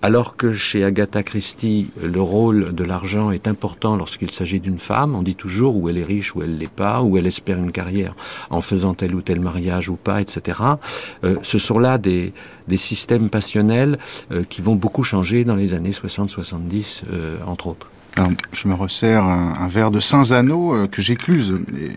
alors 0.05 0.37
que 0.37 0.53
chez 0.53 0.83
Agatha 0.83 1.23
Christie, 1.23 1.91
le 2.03 2.21
rôle 2.21 2.75
de 2.75 2.83
l'argent 2.83 3.31
est 3.31 3.47
important 3.47 3.97
lorsqu'il 3.97 4.33
s'agit 4.33 4.59
d'une 4.59 4.81
femme, 4.81 5.15
on 5.15 5.23
dit 5.23 5.37
toujours 5.37 5.77
où 5.77 5.89
elle 5.89 5.97
est 5.97 6.05
riche, 6.05 6.35
où 6.35 6.43
elle 6.43 6.59
l'est 6.59 6.69
pas, 6.69 7.03
où 7.03 7.17
elle 7.17 7.27
espère 7.29 7.59
une 7.59 7.71
carrière 7.71 8.17
en 8.51 8.61
faisant 8.63 8.95
tel 8.95 9.15
ou 9.15 9.23
tel 9.23 9.39
mariage 9.39 9.89
ou 9.89 9.95
pas, 9.95 10.21
etc. 10.21 10.59
Euh, 11.23 11.37
ce 11.43 11.59
sont 11.59 11.79
là 11.79 11.99
des, 11.99 12.33
des 12.67 12.77
systèmes 12.77 13.31
passionnels 13.31 13.97
euh, 14.33 14.43
qui 14.43 14.61
vont 14.61 14.75
beaucoup 14.75 15.05
changer 15.05 15.45
dans 15.45 15.55
les 15.55 15.73
années 15.73 15.93
60-70, 15.93 17.03
euh, 17.13 17.37
entre 17.47 17.69
autres. 17.69 17.92
Alors, 18.17 18.31
je 18.53 18.69
me 18.69 18.75
resserre 18.75 19.25
un, 19.25 19.69
verre 19.69 19.91
de 19.91 19.99
Saint-Zano 19.99 20.75
euh, 20.75 20.87
que 20.87 21.01
j'écluse 21.01 21.55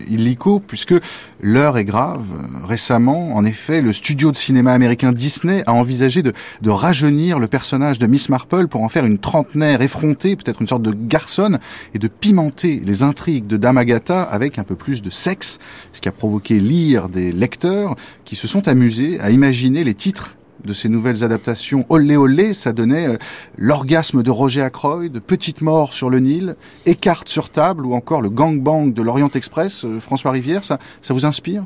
illico, 0.08 0.60
puisque 0.60 0.94
l'heure 1.42 1.76
est 1.76 1.84
grave. 1.84 2.24
Récemment, 2.64 3.36
en 3.36 3.44
effet, 3.44 3.82
le 3.82 3.92
studio 3.92 4.32
de 4.32 4.36
cinéma 4.36 4.72
américain 4.72 5.12
Disney 5.12 5.62
a 5.66 5.74
envisagé 5.74 6.22
de, 6.22 6.32
de, 6.62 6.70
rajeunir 6.70 7.38
le 7.38 7.48
personnage 7.48 7.98
de 7.98 8.06
Miss 8.06 8.30
Marple 8.30 8.66
pour 8.66 8.82
en 8.82 8.88
faire 8.88 9.04
une 9.04 9.18
trentenaire 9.18 9.82
effrontée, 9.82 10.36
peut-être 10.36 10.62
une 10.62 10.68
sorte 10.68 10.82
de 10.82 10.94
garçonne, 10.94 11.58
et 11.92 11.98
de 11.98 12.08
pimenter 12.08 12.80
les 12.82 13.02
intrigues 13.02 13.46
de 13.46 13.58
Dame 13.58 13.76
Agatha 13.76 14.22
avec 14.22 14.58
un 14.58 14.64
peu 14.64 14.74
plus 14.74 15.02
de 15.02 15.10
sexe, 15.10 15.58
ce 15.92 16.00
qui 16.00 16.08
a 16.08 16.12
provoqué 16.12 16.58
l'ire 16.58 17.10
des 17.10 17.30
lecteurs 17.30 17.94
qui 18.24 18.36
se 18.36 18.48
sont 18.48 18.68
amusés 18.68 19.20
à 19.20 19.30
imaginer 19.30 19.84
les 19.84 19.94
titres 19.94 20.38
de 20.66 20.72
ces 20.74 20.90
nouvelles 20.90 21.24
adaptations 21.24 21.86
olé 21.88 22.16
olé, 22.16 22.52
ça 22.52 22.72
donnait 22.72 23.08
euh, 23.08 23.16
l'orgasme 23.56 24.22
de 24.22 24.30
Roger 24.30 24.60
Ackroyd, 24.60 25.20
Petite 25.20 25.62
mort 25.62 25.94
sur 25.94 26.10
le 26.10 26.18
Nil, 26.18 26.56
Écarte 26.84 27.28
sur 27.28 27.48
table 27.48 27.86
ou 27.86 27.94
encore 27.94 28.20
le 28.20 28.28
gangbang 28.28 28.92
de 28.92 29.00
l'Orient 29.00 29.30
Express, 29.34 29.84
euh, 29.84 30.00
François 30.00 30.32
Rivière, 30.32 30.64
ça, 30.64 30.78
ça 31.00 31.14
vous 31.14 31.24
inspire? 31.24 31.64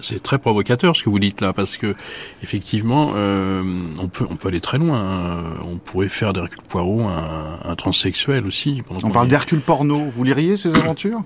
C'est 0.00 0.22
très 0.22 0.38
provocateur 0.38 0.94
ce 0.96 1.02
que 1.02 1.10
vous 1.10 1.18
dites 1.18 1.40
là, 1.40 1.52
parce 1.52 1.76
que 1.76 1.94
effectivement, 2.42 3.12
euh, 3.16 3.62
on 4.00 4.06
peut 4.06 4.26
on 4.30 4.36
peut 4.36 4.48
aller 4.48 4.60
très 4.60 4.78
loin. 4.78 4.98
Hein. 4.98 5.54
On 5.64 5.76
pourrait 5.76 6.08
faire 6.08 6.32
d'Hercule 6.32 6.62
Poirot 6.68 7.02
un, 7.02 7.68
un 7.68 7.74
transsexuel 7.74 8.46
aussi. 8.46 8.82
On, 8.90 9.10
parle 9.10 9.26
d'Hercule 9.28 9.60
porno. 9.60 10.04
Vous 10.14 10.22
liriez 10.22 10.56
ces 10.56 10.74
aventures? 10.76 11.22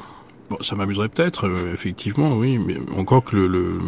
Bon, 0.48 0.56
ça 0.62 0.74
m'amuserait 0.74 1.08
peut-être, 1.08 1.48
euh, 1.48 1.72
effectivement, 1.74 2.30
oui, 2.30 2.58
mais 2.58 2.78
encore 2.98 3.24
que 3.24 3.36
le, 3.36 3.46
le 3.46 3.78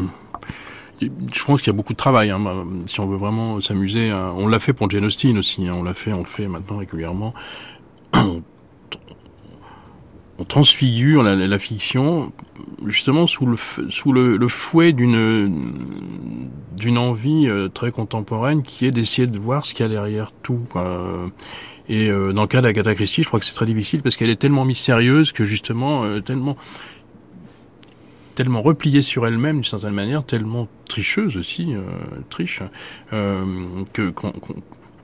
je 1.00 1.44
pense 1.44 1.60
qu'il 1.60 1.68
y 1.68 1.74
a 1.74 1.76
beaucoup 1.76 1.92
de 1.92 1.98
travail. 1.98 2.30
Hein, 2.30 2.66
si 2.86 3.00
on 3.00 3.06
veut 3.06 3.16
vraiment 3.16 3.60
s'amuser, 3.60 4.10
hein. 4.10 4.32
on 4.36 4.48
l'a 4.48 4.58
fait 4.58 4.72
pour 4.72 4.90
Jane 4.90 5.04
Austen 5.04 5.38
aussi. 5.38 5.68
Hein, 5.68 5.74
on 5.76 5.82
l'a 5.82 5.94
fait, 5.94 6.12
on 6.12 6.20
le 6.20 6.26
fait 6.26 6.48
maintenant 6.48 6.78
régulièrement. 6.78 7.34
on 10.38 10.44
transfigure 10.44 11.22
la, 11.22 11.58
fiction 11.58 12.32
justement 12.84 13.26
sous 13.26 13.46
le 13.46 14.48
fouet 14.48 14.92
d'une 14.92 16.50
d'une 16.76 16.98
envie 16.98 17.46
euh, 17.48 17.68
très 17.68 17.92
contemporaine 17.92 18.64
qui 18.64 18.84
est 18.84 18.90
d'essayer 18.90 19.28
de 19.28 19.38
voir 19.38 19.64
ce 19.64 19.74
qu'il 19.74 19.84
y 19.84 19.86
a 19.86 19.88
derrière 19.88 20.32
tout. 20.42 20.66
Et 21.88 22.08
euh, 22.08 22.32
dans 22.32 22.42
le 22.42 22.48
cas 22.48 22.62
d'Agatha 22.62 22.94
Christie, 22.94 23.22
je 23.22 23.28
crois 23.28 23.40
que 23.40 23.46
c'est 23.46 23.54
très 23.54 23.66
difficile 23.66 24.02
parce 24.02 24.16
qu'elle 24.16 24.30
est 24.30 24.40
tellement 24.40 24.64
mystérieuse 24.64 25.32
que 25.32 25.44
justement 25.44 26.04
euh, 26.04 26.20
tellement 26.20 26.56
tellement 28.34 28.62
repliée 28.62 29.02
sur 29.02 29.26
elle-même 29.26 29.56
d'une 29.56 29.64
certaine 29.64 29.94
manière, 29.94 30.24
tellement 30.24 30.68
tricheuse 30.88 31.36
aussi, 31.36 31.74
euh, 31.74 31.82
triche, 32.30 32.62
euh, 33.12 33.44
que 33.92 34.10
qu'on 34.10 34.32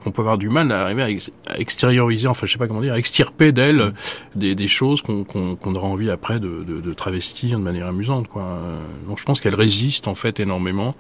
qu'on 0.03 0.13
peut 0.13 0.23
avoir 0.23 0.39
du 0.39 0.49
mal 0.49 0.73
à 0.73 0.85
arriver 0.85 1.21
à, 1.47 1.59
extérioriser, 1.59 2.27
enfin 2.27 2.47
je 2.47 2.53
sais 2.53 2.59
pas 2.59 2.67
comment 2.67 2.81
dire, 2.81 2.95
à 2.95 2.99
extirper 2.99 3.53
d'elle 3.53 3.93
des, 4.35 4.55
des, 4.55 4.67
choses 4.67 5.03
qu'on 5.03 5.25
qu'on 5.25 5.75
aura 5.75 5.89
envie 5.89 6.09
après 6.09 6.41
de, 6.41 6.65
de, 6.67 6.81
de, 6.81 6.95
travestir 6.95 7.59
de 7.59 7.65
manière 7.65 7.89
amusante. 7.89 8.27
Quoi. 8.27 8.63
Donc 9.07 9.19
je 9.19 9.25
pense 9.25 9.41
qu'elle 9.41 9.55
résiste 9.55 10.09
en 10.09 10.15
fait 10.15 10.41
énormément 10.41 10.95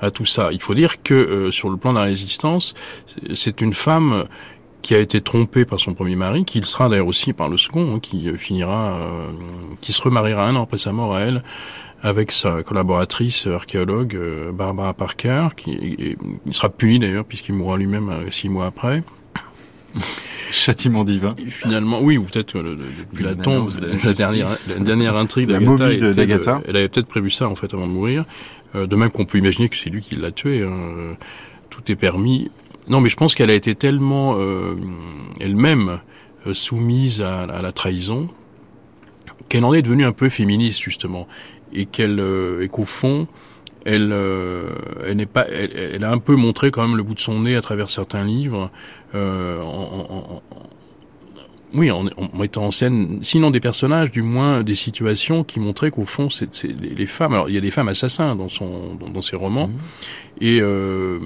à 0.00 0.10
tout 0.10 0.24
ça. 0.24 0.50
Il 0.52 0.60
faut 0.60 0.74
dire 0.74 1.02
que 1.02 1.14
euh, 1.14 1.50
sur 1.50 1.70
le 1.70 1.76
plan 1.76 1.92
de 1.92 1.98
la 1.98 2.04
résistance, 2.04 2.74
c'est 3.34 3.60
une 3.60 3.74
femme 3.74 4.24
qui 4.82 4.94
a 4.94 4.98
été 4.98 5.20
trompé 5.20 5.64
par 5.64 5.80
son 5.80 5.94
premier 5.94 6.16
mari, 6.16 6.44
qui 6.44 6.60
le 6.60 6.66
sera 6.66 6.88
d'ailleurs 6.88 7.06
aussi 7.06 7.32
par 7.32 7.48
le 7.48 7.56
second, 7.56 7.94
hein, 7.94 8.00
qui 8.00 8.28
euh, 8.28 8.36
finira, 8.36 8.94
euh, 8.94 9.30
qui 9.80 9.92
se 9.92 10.02
remariera 10.02 10.46
un 10.46 10.56
an 10.56 10.62
après 10.62 10.78
sa 10.78 10.92
mort 10.92 11.14
à 11.14 11.20
elle, 11.20 11.42
avec 12.02 12.32
sa 12.32 12.62
collaboratrice 12.62 13.46
archéologue 13.46 14.16
euh, 14.16 14.52
Barbara 14.52 14.94
Parker, 14.94 15.48
qui 15.56 16.16
il 16.46 16.54
sera 16.54 16.70
puni 16.70 16.98
d'ailleurs 16.98 17.24
puisqu'il 17.24 17.54
mourra 17.54 17.76
lui-même 17.76 18.10
six 18.30 18.48
mois 18.48 18.66
après. 18.66 19.02
Châtiment 20.52 21.04
divin. 21.04 21.34
finalement, 21.48 22.00
oui, 22.00 22.18
ou 22.18 22.24
peut-être 22.24 22.60
depuis 22.60 23.22
la 23.22 23.36
tombe, 23.36 23.70
la, 24.02 24.12
dernière, 24.14 24.48
la 24.48 24.80
dernière 24.80 25.16
intrigue 25.16 25.48
d'Agatha. 25.48 26.60
Elle 26.66 26.76
avait 26.76 26.88
peut-être 26.88 27.06
prévu 27.06 27.30
ça 27.30 27.48
en 27.48 27.54
fait 27.54 27.72
avant 27.72 27.86
de 27.86 27.92
mourir. 27.92 28.24
de 28.74 28.96
même 28.96 29.10
qu'on 29.10 29.26
peut 29.26 29.38
imaginer 29.38 29.68
que 29.68 29.76
c'est 29.76 29.90
lui 29.90 30.00
qui 30.02 30.16
l'a 30.16 30.32
tué. 30.32 30.64
Hein. 30.64 31.16
Tout 31.68 31.82
est 31.92 31.96
permis. 31.96 32.50
Non, 32.90 33.00
mais 33.00 33.08
je 33.08 33.16
pense 33.16 33.36
qu'elle 33.36 33.50
a 33.50 33.54
été 33.54 33.76
tellement 33.76 34.34
euh, 34.36 34.74
elle-même 35.38 36.00
euh, 36.48 36.54
soumise 36.54 37.22
à, 37.22 37.46
la 37.46 37.70
trahison 37.70 38.28
qu'elle 39.48 39.64
en 39.64 39.72
est 39.72 39.82
devenue 39.82 40.04
un 40.04 40.12
peu 40.12 40.28
féministe 40.28 40.82
justement, 40.82 41.28
et 41.72 41.86
qu'elle 41.86 42.18
euh, 42.18 42.64
et 42.64 42.68
qu'au 42.68 42.84
fond, 42.84 43.28
elle, 43.84 44.08
n'est 45.14 45.26
pas, 45.26 45.46
elle, 45.48 46.02
a 46.02 46.10
un 46.10 46.18
peu 46.18 46.34
montré 46.34 46.72
quand 46.72 46.82
même 46.82 46.96
le 46.96 47.04
bout 47.04 47.14
de 47.14 47.20
son 47.20 47.40
nez 47.40 47.54
à 47.54 47.62
travers 47.62 47.90
certains 47.90 48.24
livres, 48.24 48.70
oui, 51.74 51.90
en, 51.90 52.06
en, 52.06 52.38
mettant 52.38 52.64
en 52.64 52.70
scène, 52.70 53.20
sinon 53.22 53.50
des 53.50 53.60
personnages, 53.60 54.10
du 54.10 54.22
moins 54.22 54.62
des 54.62 54.74
situations 54.74 55.44
qui 55.44 55.60
montraient 55.60 55.90
qu'au 55.90 56.04
fond, 56.04 56.28
c'est 56.30 56.48
les, 56.64 56.94
les, 56.94 57.06
femmes. 57.06 57.34
Alors, 57.34 57.48
il 57.48 57.54
y 57.54 57.58
a 57.58 57.60
des 57.60 57.70
femmes 57.70 57.88
assassins 57.88 58.34
dans 58.36 58.48
son, 58.48 58.94
dans, 58.98 59.08
dans 59.08 59.22
ses 59.22 59.36
romans, 59.36 59.68
mmh 59.68 59.72
et, 60.40 60.60
euh, 60.60 61.18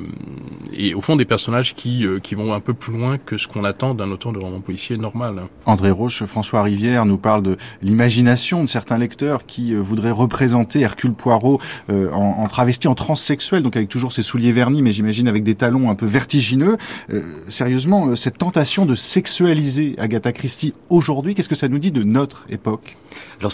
et 0.77 0.95
au 0.95 1.01
fond 1.01 1.17
des 1.17 1.25
personnages 1.25 1.75
qui, 1.75 2.07
euh, 2.07 2.19
qui 2.19 2.35
vont 2.35 2.53
un 2.53 2.61
peu 2.61 2.75
plus 2.75 2.93
loin 2.93 3.17
que 3.19 3.39
ce 3.39 3.47
qu'on 3.47 3.65
attend 3.65 3.95
d'un 3.95 4.11
auteur 4.11 4.33
de 4.33 4.39
roman 4.39 4.61
policier 4.61 4.97
normal. 4.97 5.43
André 5.67 5.91
Roche, 5.91 6.25
François 6.25 6.63
Rivière 6.63 7.07
nous 7.07 7.17
parle 7.17 7.43
de 7.43 7.57
l'imagination 7.83 8.65
de 8.65 8.69
certains 8.69 8.99
lecteurs 8.99 9.47
qui 9.47 9.73
euh, 9.73 9.81
voudraient 9.81 10.11
représenter 10.11 10.81
Hercule 10.81 11.15
Poirot 11.15 11.61
euh, 11.91 12.11
en, 12.11 12.43
en, 12.43 12.49
travesti, 12.49 12.89
en 12.89 12.95
transsexuel, 12.95 13.63
donc 13.63 13.77
avec 13.77 13.89
toujours 13.89 14.13
ses 14.13 14.23
souliers 14.23 14.53
vernis, 14.53 14.83
mais 14.83 14.93
j'imagine 14.93 15.29
avec 15.29 15.45
des 15.45 15.55
talons 15.55 15.91
un 15.91 15.95
peu 15.95 16.07
vertigineux. 16.07 16.77
Euh, 17.11 17.23
sérieusement, 17.49 18.17
cette 18.17 18.39
tentation 18.39 18.85
de 18.85 18.95
sexualiser 18.95 19.95
Agatha 19.99 20.33
Christie 20.35 20.75
aujourd'hui, 20.91 21.35
qu'est-ce 21.35 21.49
que 21.49 21.55
ça 21.55 21.69
nous 21.69 21.79
dit 21.79 21.91
de 21.91 22.03
notre 22.03 22.45
époque? 22.51 22.97
Alors, 23.41 23.53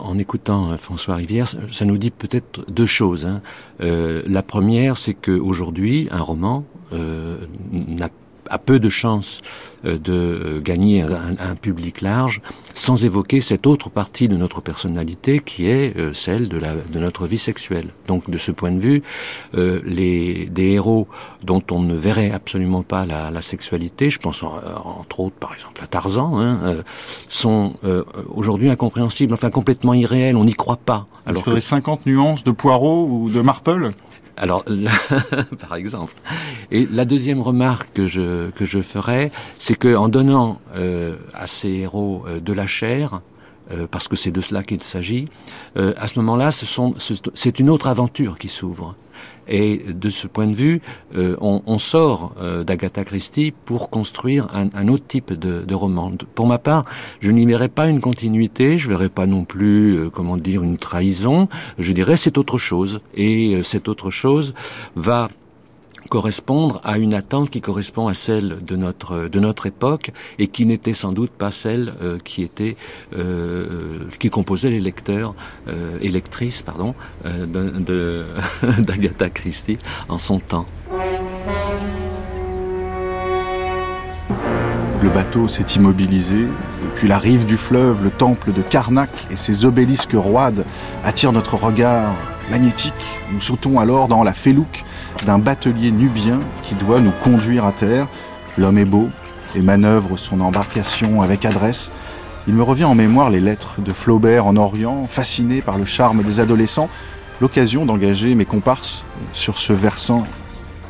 en 0.00 0.18
écoutant 0.18 0.76
François 0.78 1.16
Rivière, 1.16 1.46
ça 1.48 1.84
nous 1.84 1.98
dit 1.98 2.10
peut-être 2.10 2.68
deux 2.70 2.86
choses. 2.86 3.26
Hein. 3.26 3.42
la 3.78 4.42
première, 4.42 4.96
c'est 4.96 5.14
qu'aujourd'hui, 5.14 6.08
un 6.10 6.20
roman 6.20 6.64
euh, 6.92 7.36
n'a 7.72 8.10
a 8.48 8.58
peu 8.58 8.78
de 8.78 8.88
chances 8.88 9.40
euh, 9.84 9.98
de 9.98 10.60
gagner 10.60 11.02
un, 11.02 11.54
public 11.54 12.00
large 12.00 12.40
sans 12.74 13.04
évoquer 13.04 13.40
cette 13.40 13.66
autre 13.66 13.90
partie 13.90 14.28
de 14.28 14.36
notre 14.36 14.60
personnalité 14.60 15.40
qui 15.40 15.68
est 15.68 15.96
euh, 15.96 16.12
celle 16.12 16.48
de, 16.48 16.56
la, 16.56 16.74
de 16.74 16.98
notre 16.98 17.26
vie 17.26 17.38
sexuelle. 17.38 17.88
Donc 18.06 18.30
de 18.30 18.38
ce 18.38 18.52
point 18.52 18.70
de 18.70 18.78
vue, 18.78 19.02
euh, 19.56 19.80
les, 19.84 20.46
des 20.46 20.72
héros 20.72 21.08
dont 21.42 21.62
on 21.70 21.80
ne 21.80 21.94
verrait 21.94 22.30
absolument 22.30 22.82
pas 22.82 23.06
la, 23.06 23.30
la 23.30 23.42
sexualité, 23.42 24.10
je 24.10 24.18
pense 24.18 24.42
entre 24.42 25.20
autres 25.20 25.36
par 25.36 25.52
exemple 25.54 25.82
à 25.82 25.86
Tarzan, 25.86 26.38
hein, 26.38 26.76
sont 27.28 27.72
aujourd'hui 28.28 28.70
incompréhensibles, 28.70 29.34
enfin 29.34 29.50
complètement 29.50 29.94
irréels, 29.94 30.36
on 30.36 30.44
n'y 30.44 30.54
croit 30.54 30.76
pas. 30.76 31.06
Alors 31.26 31.42
Il 31.42 31.44
faudrait 31.44 31.60
50 31.60 32.06
nuances 32.06 32.44
de 32.44 32.50
Poirot 32.50 33.06
ou 33.10 33.30
de 33.30 33.40
Marple? 33.40 33.92
Alors, 34.42 34.64
par 35.68 35.76
exemple. 35.76 36.14
Et 36.72 36.88
la 36.90 37.04
deuxième 37.04 37.40
remarque 37.40 37.92
que 37.94 38.08
je 38.08 38.50
que 38.50 38.66
je 38.66 38.82
ferais, 38.82 39.30
c'est 39.56 39.76
que 39.76 39.94
en 39.94 40.08
donnant 40.08 40.60
euh, 40.74 41.14
à 41.32 41.46
ces 41.46 41.70
héros 41.70 42.24
euh, 42.26 42.40
de 42.40 42.52
la 42.52 42.66
chair, 42.66 43.20
euh, 43.70 43.86
parce 43.90 44.08
que 44.08 44.16
c'est 44.16 44.30
de 44.30 44.40
cela 44.40 44.62
qu'il 44.62 44.82
s'agit, 44.82 45.26
à 45.76 46.08
ce 46.08 46.18
moment-là, 46.18 46.52
ce 46.52 46.66
c'est 47.34 47.58
une 47.58 47.70
autre 47.70 47.86
aventure 47.86 48.38
qui 48.38 48.48
s'ouvre. 48.48 48.94
Et 49.48 49.82
de 49.88 50.08
ce 50.08 50.26
point 50.26 50.46
de 50.46 50.54
vue, 50.54 50.80
euh, 51.16 51.36
on, 51.40 51.62
on, 51.66 51.78
sort 51.78 52.34
euh, 52.40 52.62
d'Agatha 52.62 53.04
Christie 53.04 53.52
pour 53.64 53.90
construire 53.90 54.48
un, 54.54 54.68
un 54.74 54.88
autre 54.88 55.04
type 55.06 55.32
de, 55.32 55.62
de, 55.62 55.74
roman. 55.74 56.12
Pour 56.34 56.46
ma 56.46 56.58
part, 56.58 56.84
je 57.20 57.30
n'y 57.30 57.44
verrai 57.44 57.68
pas 57.68 57.88
une 57.88 58.00
continuité, 58.00 58.78
je 58.78 58.88
verrai 58.88 59.08
pas 59.08 59.26
non 59.26 59.44
plus, 59.44 59.96
euh, 59.96 60.10
comment 60.10 60.36
dire, 60.36 60.62
une 60.62 60.76
trahison. 60.76 61.48
Je 61.78 61.92
dirais 61.92 62.16
c'est 62.16 62.38
autre 62.38 62.56
chose. 62.56 63.00
Et 63.14 63.62
cette 63.64 63.88
autre 63.88 64.10
chose 64.10 64.54
va 64.94 65.28
correspondre 66.08 66.80
à 66.84 66.98
une 66.98 67.14
attente 67.14 67.50
qui 67.50 67.60
correspond 67.60 68.08
à 68.08 68.14
celle 68.14 68.64
de 68.64 68.76
notre 68.76 69.28
de 69.28 69.40
notre 69.40 69.66
époque 69.66 70.10
et 70.38 70.48
qui 70.48 70.66
n'était 70.66 70.94
sans 70.94 71.12
doute 71.12 71.30
pas 71.30 71.50
celle 71.50 71.94
euh, 72.02 72.18
qui 72.22 72.42
était 72.42 72.76
euh, 73.16 74.00
qui 74.18 74.30
composait 74.30 74.70
les 74.70 74.80
lecteurs 74.80 75.34
euh, 75.68 75.98
pardon 76.64 76.94
de 77.24 78.26
d'Agatha 78.78 79.30
Christie 79.30 79.78
en 80.08 80.18
son 80.18 80.38
temps. 80.38 80.66
Le 85.02 85.10
bateau 85.10 85.48
s'est 85.48 85.66
immobilisé. 85.74 86.46
Depuis 86.84 87.08
la 87.08 87.18
rive 87.18 87.44
du 87.44 87.56
fleuve, 87.56 88.04
le 88.04 88.10
temple 88.10 88.52
de 88.52 88.62
Karnak 88.62 89.10
et 89.32 89.36
ses 89.36 89.64
obélisques 89.64 90.14
roides 90.14 90.64
attirent 91.02 91.32
notre 91.32 91.56
regard 91.56 92.14
magnétique. 92.52 92.94
Nous 93.32 93.40
sautons 93.40 93.80
alors 93.80 94.06
dans 94.06 94.22
la 94.22 94.32
félouque 94.32 94.84
d'un 95.26 95.38
batelier 95.38 95.90
nubien 95.90 96.40
qui 96.62 96.74
doit 96.74 97.00
nous 97.00 97.12
conduire 97.22 97.64
à 97.64 97.72
terre. 97.72 98.08
L'homme 98.58 98.78
est 98.78 98.84
beau 98.84 99.08
et 99.54 99.60
manœuvre 99.60 100.16
son 100.16 100.40
embarcation 100.40 101.22
avec 101.22 101.44
adresse. 101.44 101.90
Il 102.48 102.54
me 102.54 102.62
revient 102.62 102.84
en 102.84 102.94
mémoire 102.94 103.30
les 103.30 103.40
lettres 103.40 103.80
de 103.80 103.92
Flaubert 103.92 104.46
en 104.46 104.56
Orient, 104.56 105.04
fasciné 105.06 105.62
par 105.62 105.78
le 105.78 105.84
charme 105.84 106.22
des 106.22 106.40
adolescents, 106.40 106.88
l'occasion 107.40 107.86
d'engager 107.86 108.34
mes 108.34 108.44
comparses 108.44 109.04
sur 109.32 109.58
ce 109.58 109.72
versant. 109.72 110.24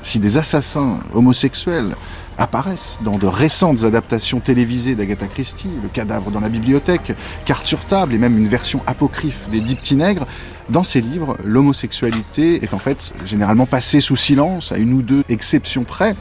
Si 0.03 0.19
des 0.19 0.39
assassins 0.39 0.99
homosexuels 1.15 1.95
apparaissent 2.39 2.99
dans 3.05 3.19
de 3.19 3.27
récentes 3.27 3.85
adaptations 3.85 4.41
télévisées 4.41 4.95
d'Agatha 4.95 5.27
Christie, 5.27 5.71
Le 5.83 5.89
cadavre 5.89 6.31
dans 6.31 6.41
la 6.41 6.49
bibliothèque, 6.49 7.13
Carte 7.45 7.67
sur 7.67 7.85
table 7.85 8.15
et 8.15 8.19
même 8.19 8.37
une 8.37 8.49
version 8.49 8.83
apocryphe 8.87 9.49
des 9.51 9.61
Dix 9.61 9.77
dans 10.69 10.85
ces 10.85 11.01
livres, 11.01 11.37
l'homosexualité 11.45 12.63
est 12.63 12.73
en 12.73 12.79
fait 12.79 13.13
généralement 13.25 13.67
passée 13.67 14.01
sous 14.01 14.17
silence, 14.17 14.73
à 14.73 14.79
une 14.79 14.93
ou 14.93 15.03
deux 15.03 15.25
exceptions 15.29 15.85
près. 15.85 16.15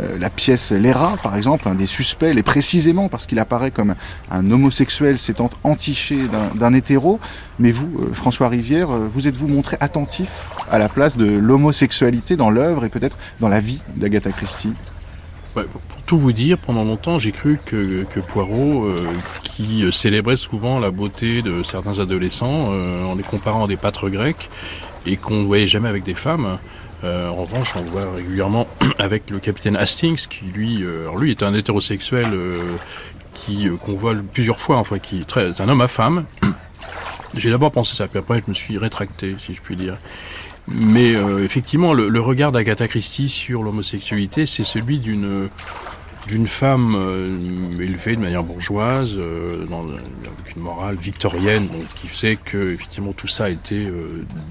Euh, 0.00 0.18
la 0.18 0.30
pièce 0.30 0.72
Léra, 0.72 1.16
par 1.22 1.36
exemple, 1.36 1.68
un 1.68 1.74
des 1.74 1.86
suspects, 1.86 2.32
l'est 2.32 2.42
précisément 2.42 3.08
parce 3.08 3.26
qu'il 3.26 3.38
apparaît 3.38 3.70
comme 3.70 3.94
un 4.30 4.50
homosexuel 4.50 5.18
s'étant 5.18 5.50
entiché 5.62 6.18
d'un 6.54 6.74
hétéro. 6.74 7.20
Mais 7.58 7.70
vous, 7.70 7.90
euh, 8.00 8.12
François 8.14 8.48
Rivière, 8.48 8.90
euh, 8.90 9.08
vous 9.12 9.28
êtes-vous 9.28 9.48
montré 9.48 9.76
attentif 9.80 10.30
à 10.70 10.78
la 10.78 10.88
place 10.88 11.16
de 11.16 11.26
l'homosexualité 11.26 12.36
dans 12.36 12.50
l'œuvre 12.50 12.84
et 12.84 12.88
peut-être 12.88 13.18
dans 13.40 13.48
la 13.48 13.60
vie 13.60 13.82
d'Agatha 13.96 14.32
Christie? 14.32 14.72
Pour 15.54 16.02
tout 16.06 16.18
vous 16.18 16.32
dire, 16.32 16.58
pendant 16.58 16.84
longtemps, 16.84 17.18
j'ai 17.18 17.32
cru 17.32 17.58
que, 17.64 18.04
que 18.04 18.20
Poirot, 18.20 18.86
euh, 18.86 19.06
qui 19.42 19.84
célébrait 19.92 20.36
souvent 20.36 20.78
la 20.78 20.90
beauté 20.90 21.42
de 21.42 21.62
certains 21.62 21.98
adolescents 21.98 22.68
euh, 22.70 23.04
en 23.04 23.14
les 23.14 23.22
comparant 23.22 23.64
à 23.64 23.68
des 23.68 23.76
pâtres 23.76 24.08
grecs, 24.08 24.48
et 25.06 25.16
qu'on 25.16 25.36
ne 25.36 25.44
voyait 25.44 25.66
jamais 25.66 25.88
avec 25.88 26.04
des 26.04 26.14
femmes, 26.14 26.58
euh, 27.04 27.28
en 27.28 27.42
revanche, 27.42 27.72
on 27.76 27.82
le 27.82 27.90
voit 27.90 28.12
régulièrement 28.12 28.66
avec 28.98 29.30
le 29.30 29.40
capitaine 29.40 29.76
Hastings, 29.76 30.26
qui 30.28 30.44
lui, 30.46 30.84
lui 31.18 31.30
est 31.30 31.42
un 31.42 31.54
hétérosexuel 31.54 32.28
qui 33.34 33.68
qu'on 33.84 33.94
voit 33.94 34.14
plusieurs 34.32 34.60
fois, 34.60 34.76
enfin 34.76 34.98
qui 34.98 35.24
est 35.36 35.60
un 35.60 35.68
homme 35.68 35.80
à 35.80 35.88
femme. 35.88 36.24
J'ai 37.34 37.50
d'abord 37.50 37.72
pensé 37.72 37.96
ça, 37.96 38.06
puis 38.08 38.18
après 38.18 38.42
je 38.44 38.50
me 38.50 38.54
suis 38.54 38.78
rétracté, 38.78 39.36
si 39.38 39.54
je 39.54 39.60
puis 39.60 39.74
dire. 39.74 39.96
Mais 40.68 41.14
euh, 41.16 41.44
effectivement, 41.44 41.92
le, 41.92 42.20
regard 42.20 42.52
d'Agatha 42.52 42.88
Christie 42.88 43.28
sur 43.28 43.62
l'homosexualité, 43.62 44.46
c'est 44.46 44.64
celui 44.64 44.98
d'une 44.98 45.48
d'une 46.28 46.46
femme 46.46 46.94
euh, 46.96 47.80
élevée 47.80 48.14
de 48.14 48.20
manière 48.20 48.44
bourgeoise, 48.44 49.14
euh, 49.16 49.64
dans, 49.64 49.82
avec 49.88 50.54
une 50.54 50.62
morale 50.62 50.94
victorienne, 50.94 51.68
qui 51.96 52.06
fait 52.06 52.36
que 52.36 52.72
effectivement 52.72 53.12
tout 53.12 53.26
ça 53.26 53.50
été 53.50 53.88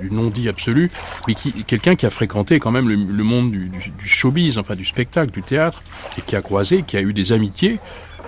du 0.01 0.11
non-dit 0.11 0.49
absolu, 0.49 0.91
mais 1.29 1.33
qui 1.33 1.63
quelqu'un 1.63 1.95
qui 1.95 2.05
a 2.05 2.09
fréquenté 2.09 2.59
quand 2.59 2.71
même 2.71 2.89
le, 2.89 3.23
monde 3.23 3.51
du, 3.51 3.69
du, 3.69 3.89
du, 3.89 4.07
showbiz, 4.09 4.57
enfin 4.57 4.75
du 4.75 4.83
spectacle, 4.83 5.31
du 5.31 5.43
théâtre, 5.43 5.81
et 6.17 6.21
qui 6.21 6.35
a 6.35 6.41
croisé, 6.41 6.83
qui 6.83 6.97
a 6.97 7.01
eu 7.01 7.13
des 7.13 7.31
amitiés 7.31 7.79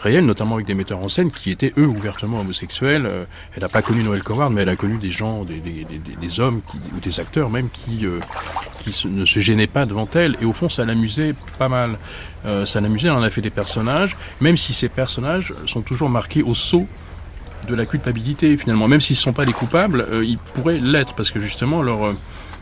réelle, 0.03 0.25
notamment 0.25 0.55
avec 0.55 0.67
des 0.67 0.75
metteurs 0.75 0.99
en 0.99 1.09
scène 1.09 1.31
qui 1.31 1.49
étaient 1.49 1.73
eux 1.77 1.87
ouvertement 1.87 2.41
homosexuels. 2.41 3.05
Euh, 3.05 3.25
elle 3.55 3.63
n'a 3.63 3.69
pas 3.69 3.81
connu 3.81 4.03
Noël 4.03 4.21
Coward, 4.21 4.51
mais 4.51 4.61
elle 4.61 4.69
a 4.69 4.75
connu 4.75 4.97
des 4.97 5.11
gens, 5.11 5.45
des, 5.45 5.59
des, 5.59 5.85
des, 5.85 6.39
hommes 6.39 6.61
ou 6.95 6.99
des 6.99 7.19
acteurs 7.19 7.49
même 7.49 7.69
qui, 7.69 8.05
euh, 8.05 8.19
qui 8.83 9.07
ne 9.07 9.25
se 9.25 9.39
gênaient 9.39 9.67
pas 9.67 9.85
devant 9.85 10.07
elle. 10.13 10.37
Et 10.41 10.45
au 10.45 10.53
fond, 10.53 10.69
ça 10.69 10.85
l'amusait 10.85 11.33
pas 11.57 11.69
mal. 11.69 11.97
Euh, 12.45 12.65
ça 12.65 12.81
l'amusait, 12.81 13.07
elle 13.07 13.15
en 13.15 13.23
a 13.23 13.29
fait 13.29 13.41
des 13.41 13.49
personnages, 13.49 14.17
même 14.41 14.57
si 14.57 14.73
ces 14.73 14.89
personnages 14.89 15.53
sont 15.65 15.81
toujours 15.81 16.09
marqués 16.09 16.43
au 16.43 16.53
sceau 16.53 16.85
de 17.67 17.75
la 17.75 17.85
culpabilité 17.85 18.57
finalement. 18.57 18.89
Même 18.89 18.99
s'ils 18.99 19.15
ne 19.15 19.21
sont 19.21 19.33
pas 19.33 19.45
les 19.45 19.53
coupables, 19.53 20.05
ils 20.21 20.37
pourraient 20.37 20.79
l'être 20.79 21.15
parce 21.15 21.31
que 21.31 21.39
justement 21.39 21.81
leur 21.81 22.13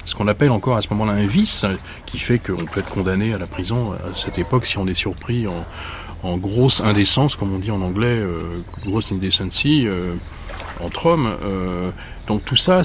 ce 0.06 0.16
qu'on 0.16 0.28
appelle 0.28 0.52
encore 0.52 0.78
à 0.78 0.82
ce 0.82 0.90
moment-là 0.90 1.14
un 1.14 1.28
vice, 1.28 1.66
qui 2.06 2.18
fait 2.18 2.40
qu'on 2.40 2.66
peut 2.66 2.80
être 2.80 2.90
condamné 2.90 3.34
à 3.34 3.38
la 3.38 3.48
prison 3.48 3.94
à 3.94 4.16
cette 4.16 4.38
époque 4.40 4.66
si 4.66 4.78
on 4.78 4.88
est 4.88 4.94
surpris 4.94 5.48
en, 5.48 5.66
en 6.24 6.38
grosse 6.38 6.82
indécence, 6.82 7.36
comme 7.36 7.54
on 7.54 7.60
dit 7.60 7.72
en 7.72 7.82
anglais, 7.82 8.08
euh, 8.20 8.62
grosse 8.86 9.12
indecency 9.12 9.88
euh, 9.88 10.14
entre 10.80 11.08
hommes. 11.08 11.36
Euh, 11.44 11.92
donc 12.28 12.46
tout 12.46 12.56
ça, 12.56 12.82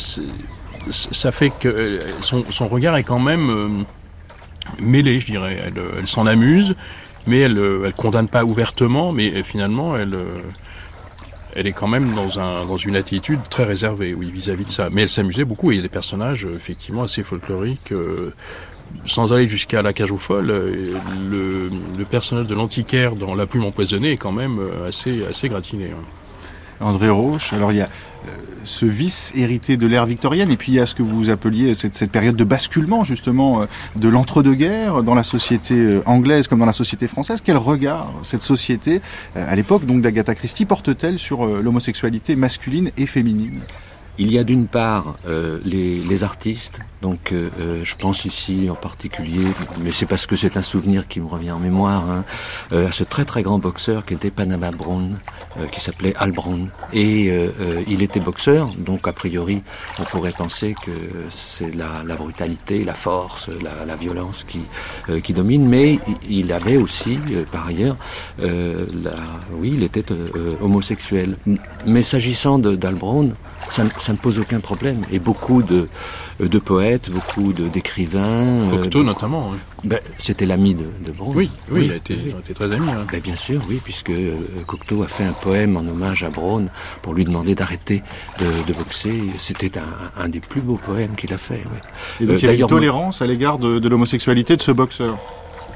ça 0.90 1.32
fait 1.32 1.50
que 1.50 2.00
son, 2.22 2.44
son, 2.50 2.68
regard 2.68 2.96
est 2.96 3.04
quand 3.04 3.20
même 3.20 3.84
mêlé, 4.80 5.20
je 5.20 5.26
dirais. 5.26 5.60
Elle, 5.64 5.74
elle 5.98 6.06
s'en 6.06 6.26
amuse, 6.26 6.74
mais 7.26 7.38
elle, 7.40 7.58
elle 7.84 7.94
condamne 7.94 8.28
pas 8.28 8.44
ouvertement, 8.44 9.12
mais 9.12 9.42
finalement, 9.42 9.96
elle 9.96 10.16
elle 11.58 11.66
est 11.66 11.72
quand 11.72 11.88
même 11.88 12.12
dans, 12.12 12.38
un, 12.38 12.66
dans 12.66 12.76
une 12.76 12.96
attitude 12.96 13.40
très 13.48 13.64
réservée, 13.64 14.12
oui, 14.12 14.30
vis-à-vis 14.30 14.64
-vis 14.64 14.66
de 14.66 14.70
ça. 14.70 14.90
Mais 14.92 15.00
elle 15.02 15.08
s'amusait 15.08 15.46
beaucoup, 15.46 15.72
et 15.72 15.74
il 15.74 15.76
y 15.76 15.80
a 15.80 15.82
des 15.82 15.88
personnages, 15.88 16.46
effectivement, 16.54 17.02
assez 17.04 17.22
folkloriques, 17.22 17.94
sans 19.06 19.32
aller 19.32 19.48
jusqu'à 19.48 19.82
la 19.82 19.92
cage 19.92 20.12
aux 20.12 20.18
folles, 20.18 20.50
euh, 20.50 20.98
le, 21.28 22.04
personnage 22.04 22.46
de 22.46 22.54
l'antiquaire 22.54 23.14
dans 23.14 23.34
La 23.34 23.46
plume 23.46 23.64
empoisonnée 23.64 24.12
est 24.12 24.16
quand 24.16 24.32
même 24.32 24.58
euh, 24.58 24.88
assez, 24.88 25.24
assez 25.24 25.48
gratiné. 25.48 25.86
Hein. 25.86 26.02
André 26.78 27.08
Roche, 27.08 27.54
alors 27.54 27.72
il 27.72 27.78
y 27.78 27.80
a 27.80 27.88
euh, 27.88 28.28
ce 28.64 28.84
vice 28.84 29.32
hérité 29.34 29.78
de 29.78 29.86
l'ère 29.86 30.04
victorienne, 30.04 30.50
et 30.50 30.58
puis 30.58 30.72
il 30.72 30.74
y 30.74 30.80
a 30.80 30.84
ce 30.84 30.94
que 30.94 31.02
vous 31.02 31.30
appeliez 31.30 31.72
cette, 31.74 31.96
cette 31.96 32.12
période 32.12 32.36
de 32.36 32.44
basculement 32.44 33.02
justement 33.02 33.64
de 33.96 34.08
l'entre-deux-guerres 34.08 35.02
dans 35.02 35.14
la 35.14 35.22
société 35.22 36.00
anglaise 36.04 36.48
comme 36.48 36.58
dans 36.58 36.66
la 36.66 36.74
société 36.74 37.06
française. 37.06 37.40
Quel 37.42 37.56
regard 37.56 38.12
cette 38.24 38.42
société, 38.42 39.00
à 39.34 39.56
l'époque 39.56 39.86
donc 39.86 40.02
d'Agatha 40.02 40.34
Christie, 40.34 40.66
porte-t-elle 40.66 41.18
sur 41.18 41.46
l'homosexualité 41.46 42.36
masculine 42.36 42.90
et 42.98 43.06
féminine? 43.06 43.62
Il 44.18 44.32
y 44.32 44.38
a 44.38 44.44
d'une 44.44 44.66
part 44.66 45.16
euh, 45.28 45.58
les, 45.64 45.96
les, 45.96 46.24
artistes, 46.24 46.80
donc 47.02 47.32
euh, 47.32 47.50
euh, 47.60 47.80
je 47.84 47.94
pense 47.96 48.24
ici 48.24 48.68
en 48.70 48.74
particulier, 48.74 49.46
mais 49.82 49.92
c'est 49.92 50.06
parce 50.06 50.26
que 50.26 50.36
c'est 50.36 50.56
un 50.56 50.62
souvenir 50.62 51.06
qui 51.06 51.20
me 51.20 51.26
revient 51.26 51.50
en 51.50 51.58
mémoire, 51.58 52.10
hein, 52.10 52.24
à 52.72 52.92
ce 52.92 53.04
très 53.04 53.24
très 53.24 53.42
grand 53.42 53.58
boxeur 53.58 54.04
qui 54.04 54.14
était 54.14 54.30
Panama 54.30 54.70
Brown, 54.70 55.18
qui 55.70 55.80
s'appelait 55.80 56.14
Al 56.16 56.32
Brown. 56.32 56.70
Et 56.92 57.32
il 57.86 58.02
était 58.02 58.20
boxeur, 58.20 58.68
donc 58.78 59.06
a 59.08 59.12
priori 59.12 59.62
on 59.98 60.04
pourrait 60.04 60.32
penser 60.32 60.74
que 60.84 60.90
c'est 61.30 61.74
la, 61.74 62.02
la, 62.04 62.16
brutalité, 62.16 62.84
la 62.84 62.94
force, 62.94 63.48
la, 63.48 63.84
la 63.84 63.96
violence 63.96 64.44
qui, 64.44 64.60
qui 65.22 65.32
domine, 65.32 65.66
mais 65.68 65.98
il 66.28 66.52
avait 66.52 66.76
aussi, 66.76 67.18
par 67.52 67.66
ailleurs, 67.66 67.96
la, 68.38 69.16
oui, 69.52 69.72
il 69.74 69.82
était 69.82 70.04
homosexuel. 70.60 71.36
Mais 71.86 72.02
s'agissant 72.02 72.58
d'Al 72.58 72.94
Brown, 72.94 73.34
ça, 73.68 73.84
ça 73.98 74.12
ne 74.12 74.18
pose 74.18 74.38
aucun 74.38 74.60
problème. 74.60 75.04
Et 75.10 75.18
beaucoup 75.18 75.62
de, 75.62 75.88
de 76.40 76.58
poètes, 76.58 77.10
beaucoup 77.10 77.52
d'écrivains. 77.52 78.68
Cocteau 78.70 79.02
notamment. 79.02 79.50
Oui. 79.50 79.58
Ben, 79.84 80.00
C'était 80.18 80.46
l'ami 80.46 80.74
de, 80.74 80.84
de 81.04 81.12
Oui, 81.20 81.50
oui, 81.70 81.86
il 81.86 81.92
a 81.92 81.96
été, 81.96 82.14
été 82.14 82.54
très 82.54 82.72
ami. 82.72 82.88
Hein. 82.90 83.06
Ben, 83.10 83.20
bien 83.20 83.36
sûr, 83.36 83.60
oui, 83.68 83.80
puisque 83.82 84.12
Cocteau 84.66 85.02
a 85.02 85.08
fait 85.08 85.24
un 85.24 85.32
poème 85.32 85.76
en 85.76 85.80
hommage 85.80 86.24
à 86.24 86.30
Braun 86.30 86.66
pour 87.02 87.14
lui 87.14 87.24
demander 87.24 87.54
d'arrêter 87.54 88.02
de, 88.40 88.46
de, 88.66 88.76
boxer. 88.76 89.20
C'était 89.38 89.78
un, 89.78 90.22
un, 90.22 90.28
des 90.28 90.40
plus 90.40 90.60
beaux 90.60 90.78
poèmes 90.84 91.14
qu'il 91.16 91.32
a 91.32 91.38
fait. 91.38 91.62
Oui. 91.70 91.78
Et 92.20 92.26
donc 92.26 92.42
il 92.42 92.46
y 92.46 92.50
a 92.50 92.54
une 92.54 92.66
tolérance 92.66 93.22
à 93.22 93.26
l'égard 93.26 93.58
de, 93.58 93.78
de 93.78 93.88
l'homosexualité 93.88 94.56
de 94.56 94.62
ce 94.62 94.72
boxeur. 94.72 95.18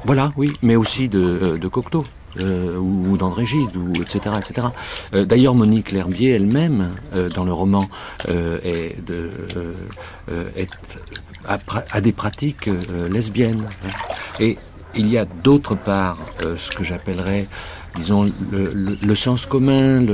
Voilà, 0.05 0.33
oui, 0.35 0.51
mais 0.61 0.75
aussi 0.75 1.09
de, 1.09 1.57
de 1.57 1.67
Cocteau. 1.67 2.03
Euh, 2.39 2.77
ou, 2.77 3.17
d'André 3.17 3.45
Gide, 3.45 3.75
ou 3.75 3.91
etc. 4.01 4.35
etc. 4.39 4.67
Euh, 5.13 5.25
D'ailleurs, 5.25 5.53
Monique 5.53 5.91
L'Herbier 5.91 6.31
elle-même, 6.31 6.91
euh, 7.13 7.27
dans 7.29 7.43
le 7.43 7.51
roman, 7.51 7.87
est 8.63 8.95
a, 11.45 12.01
des 12.01 12.11
pratiques 12.13 12.69
lesbiennes. 13.09 13.67
Hein. 13.83 13.89
Et 14.39 14.57
il 14.95 15.09
y 15.09 15.17
a 15.17 15.25
d'autre 15.25 15.75
part 15.75 16.17
ce 16.39 16.71
que 16.71 16.83
j'appellerais, 16.83 17.47
disons, 17.95 18.25
le, 18.51 18.97
le, 19.01 19.15
sens 19.15 19.45
commun, 19.45 20.05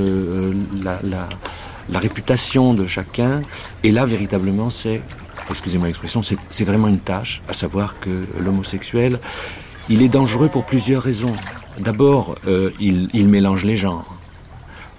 la, 0.83 0.99
la 1.03 1.99
réputation 1.99 2.73
de 2.73 2.87
chacun. 2.87 3.43
Et 3.83 3.91
là, 3.91 4.05
véritablement, 4.05 4.69
c'est 4.69 5.01
excusez-moi 5.49 5.87
l'expression, 5.87 6.21
c'est 6.23 6.63
vraiment 6.63 6.87
une 6.87 6.99
tâche, 6.99 7.41
à 7.47 7.53
savoir 7.53 7.99
que 7.99 8.25
l'homosexuel, 8.39 9.19
il 9.89 10.01
est 10.01 10.09
dangereux 10.09 10.49
pour 10.49 10.65
plusieurs 10.65 11.01
raisons. 11.01 11.33
D'abord, 11.79 12.35
euh, 12.47 12.71
il, 12.79 13.27
mélange 13.29 13.63
les 13.63 13.77
genres. 13.77 14.15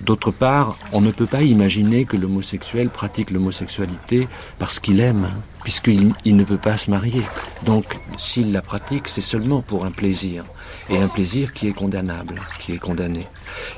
D'autre 0.00 0.30
part, 0.30 0.78
on 0.92 1.00
ne 1.00 1.10
peut 1.10 1.26
pas 1.26 1.42
imaginer 1.42 2.04
que 2.04 2.16
l'homosexuel 2.16 2.88
pratique 2.88 3.30
l'homosexualité 3.30 4.28
parce 4.58 4.78
qu'il 4.80 5.00
aime, 5.00 5.28
puisqu'il 5.68 6.14
il 6.24 6.34
ne 6.34 6.44
peut 6.44 6.56
pas 6.56 6.78
se 6.78 6.90
marier. 6.90 7.24
Donc, 7.66 7.84
s'il 8.16 8.52
la 8.52 8.62
pratique, 8.62 9.06
c'est 9.06 9.20
seulement 9.20 9.60
pour 9.60 9.84
un 9.84 9.90
plaisir, 9.90 10.46
et 10.88 10.96
un 10.96 11.08
plaisir 11.08 11.52
qui 11.52 11.68
est 11.68 11.74
condamnable, 11.74 12.40
qui 12.58 12.72
est 12.72 12.78
condamné. 12.78 13.26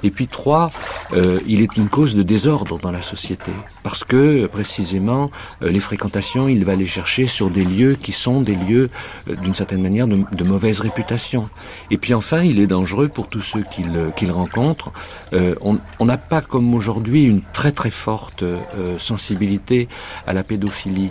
Et 0.04 0.12
puis 0.12 0.28
trois, 0.28 0.70
euh, 1.14 1.40
il 1.48 1.62
est 1.62 1.76
une 1.76 1.88
cause 1.88 2.14
de 2.14 2.22
désordre 2.22 2.78
dans 2.78 2.92
la 2.92 3.02
société, 3.02 3.50
parce 3.82 4.04
que 4.04 4.46
précisément 4.46 5.32
euh, 5.64 5.68
les 5.68 5.80
fréquentations, 5.80 6.46
il 6.46 6.64
va 6.64 6.76
les 6.76 6.86
chercher 6.86 7.26
sur 7.26 7.50
des 7.50 7.64
lieux 7.64 7.96
qui 8.00 8.12
sont 8.12 8.40
des 8.40 8.54
lieux 8.54 8.88
euh, 9.28 9.34
d'une 9.34 9.54
certaine 9.54 9.82
manière 9.82 10.06
de, 10.06 10.44
mauvaise 10.44 10.78
réputation. 10.78 11.48
Et 11.90 11.96
puis 11.96 12.14
enfin, 12.14 12.42
il 12.42 12.60
est 12.60 12.68
dangereux 12.68 13.08
pour 13.08 13.28
tous 13.28 13.42
ceux 13.42 13.62
qu'il 13.62 13.90
qu 14.14 14.30
rencontre. 14.30 14.92
Euh, 15.34 15.54
on 15.60 16.04
n'a 16.04 16.18
pas 16.18 16.40
comme 16.40 16.72
aujourd'hui 16.72 17.24
une 17.24 17.42
très 17.52 17.72
très 17.72 17.90
forte 17.90 18.42
euh, 18.42 18.98
sensibilité 18.98 19.88
à 20.26 20.32
la 20.32 20.44
pédophilie, 20.44 21.10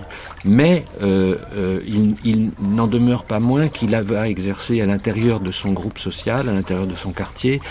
il, 1.01 2.15
il 2.23 2.51
n'en 2.61 2.87
demeure 2.87 3.23
pas 3.23 3.39
moins 3.39 3.67
qu'il 3.67 3.95
va 3.95 4.29
exercer 4.29 4.81
à 4.81 4.85
l'intérieur 4.85 5.39
de 5.39 5.51
son 5.51 5.71
groupe 5.71 5.99
social, 5.99 6.49
à 6.49 6.53
l'intérieur 6.53 6.87
de 6.87 6.95
son 6.95 7.11
quartier, 7.11 7.61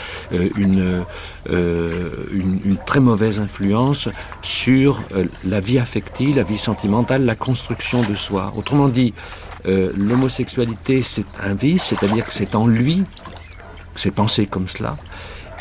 une 0.56 1.04
euh, 1.50 2.10
une, 2.32 2.76
très 2.84 3.00
mauvaise 3.00 3.40
influence 3.40 4.08
sur 4.42 5.00
euh, 5.14 5.24
la 5.44 5.60
vie 5.60 5.78
affective, 5.78 6.36
la 6.36 6.42
vie 6.42 6.58
sentimentale, 6.58 7.24
la 7.24 7.36
construction 7.36 8.02
de 8.02 8.14
soi. 8.14 8.52
Autrement 8.56 8.88
dit, 8.88 9.14
euh, 9.66 9.90
l'homosexualité, 9.96 11.00
c'est 11.00 11.26
un 11.42 11.54
vice, 11.54 11.84
c'est-à-dire 11.84 12.26
que 12.26 12.32
c'est 12.32 12.54
en 12.54 12.66
lui, 12.66 13.04
c'est 13.94 14.10
pensé 14.10 14.46
comme 14.46 14.68
cela, 14.68 14.96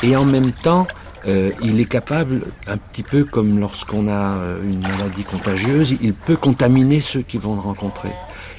et 0.02 0.14
en 0.14 0.24
même 0.24 0.52
temps, 0.52 0.86
euh, 1.28 1.50
il 1.62 1.80
est 1.80 1.84
capable, 1.84 2.42
un 2.66 2.76
petit 2.76 3.02
peu 3.02 3.24
comme 3.24 3.60
lorsqu'on 3.60 4.08
a 4.08 4.38
euh, 4.38 4.62
une 4.62 4.80
maladie 4.80 5.24
contagieuse, 5.24 5.94
il 6.00 6.14
peut 6.14 6.36
contaminer 6.36 7.00
ceux 7.00 7.22
qui 7.22 7.38
vont 7.38 7.54
le 7.54 7.60
rencontrer. 7.60 8.10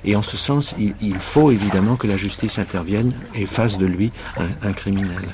Et 0.05 0.15
en 0.15 0.21
ce 0.21 0.37
sens, 0.37 0.75
il, 0.77 1.17
faut 1.17 1.51
évidemment 1.51 1.97
que 1.97 2.07
la 2.07 2.15
justice 2.15 2.57
intervienne 2.57 3.11
et 3.35 3.45
fasse 3.45 3.77
de 3.77 3.85
lui 3.85 4.11
un 4.61 4.71
criminel. 4.71 5.27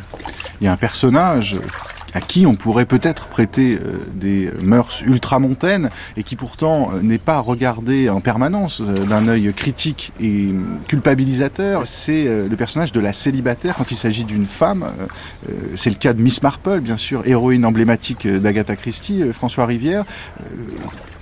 Il 0.59 0.65
y 0.65 0.67
a 0.67 0.71
un 0.71 0.77
personnage 0.77 1.57
à 2.15 2.21
qui 2.21 2.45
on 2.45 2.55
pourrait 2.55 2.85
peut-être 2.85 3.27
prêter 3.27 3.75
euh, 3.75 3.99
des 4.13 4.49
mœurs 4.63 5.03
ultramontaines 5.05 5.89
et 6.15 6.23
qui 6.23 6.37
pourtant 6.37 6.89
euh, 6.93 7.01
n'est 7.01 7.17
pas 7.17 7.39
regardé 7.39 8.09
en 8.09 8.21
permanence 8.21 8.81
euh, 8.81 9.05
d'un 9.05 9.27
œil 9.27 9.53
critique 9.53 10.13
et 10.21 10.47
culpabilisateur, 10.87 11.81
c'est 11.85 12.23
le 12.25 12.55
personnage 12.55 12.93
de 12.93 13.01
la 13.01 13.11
célibataire 13.11 13.75
quand 13.75 13.91
il 13.91 13.97
s'agit 13.97 14.23
d'une 14.23 14.45
femme. 14.45 14.89
C'est 15.75 15.89
le 15.89 15.97
cas 15.97 16.13
de 16.13 16.21
Miss 16.21 16.41
Marple, 16.41 16.79
bien 16.79 16.95
sûr, 16.95 17.23
héroïne 17.25 17.65
emblématique 17.65 18.27
d'Agatha 18.27 18.75
Christie, 18.77 19.23
François 19.33 19.65
Rivière. 19.65 20.05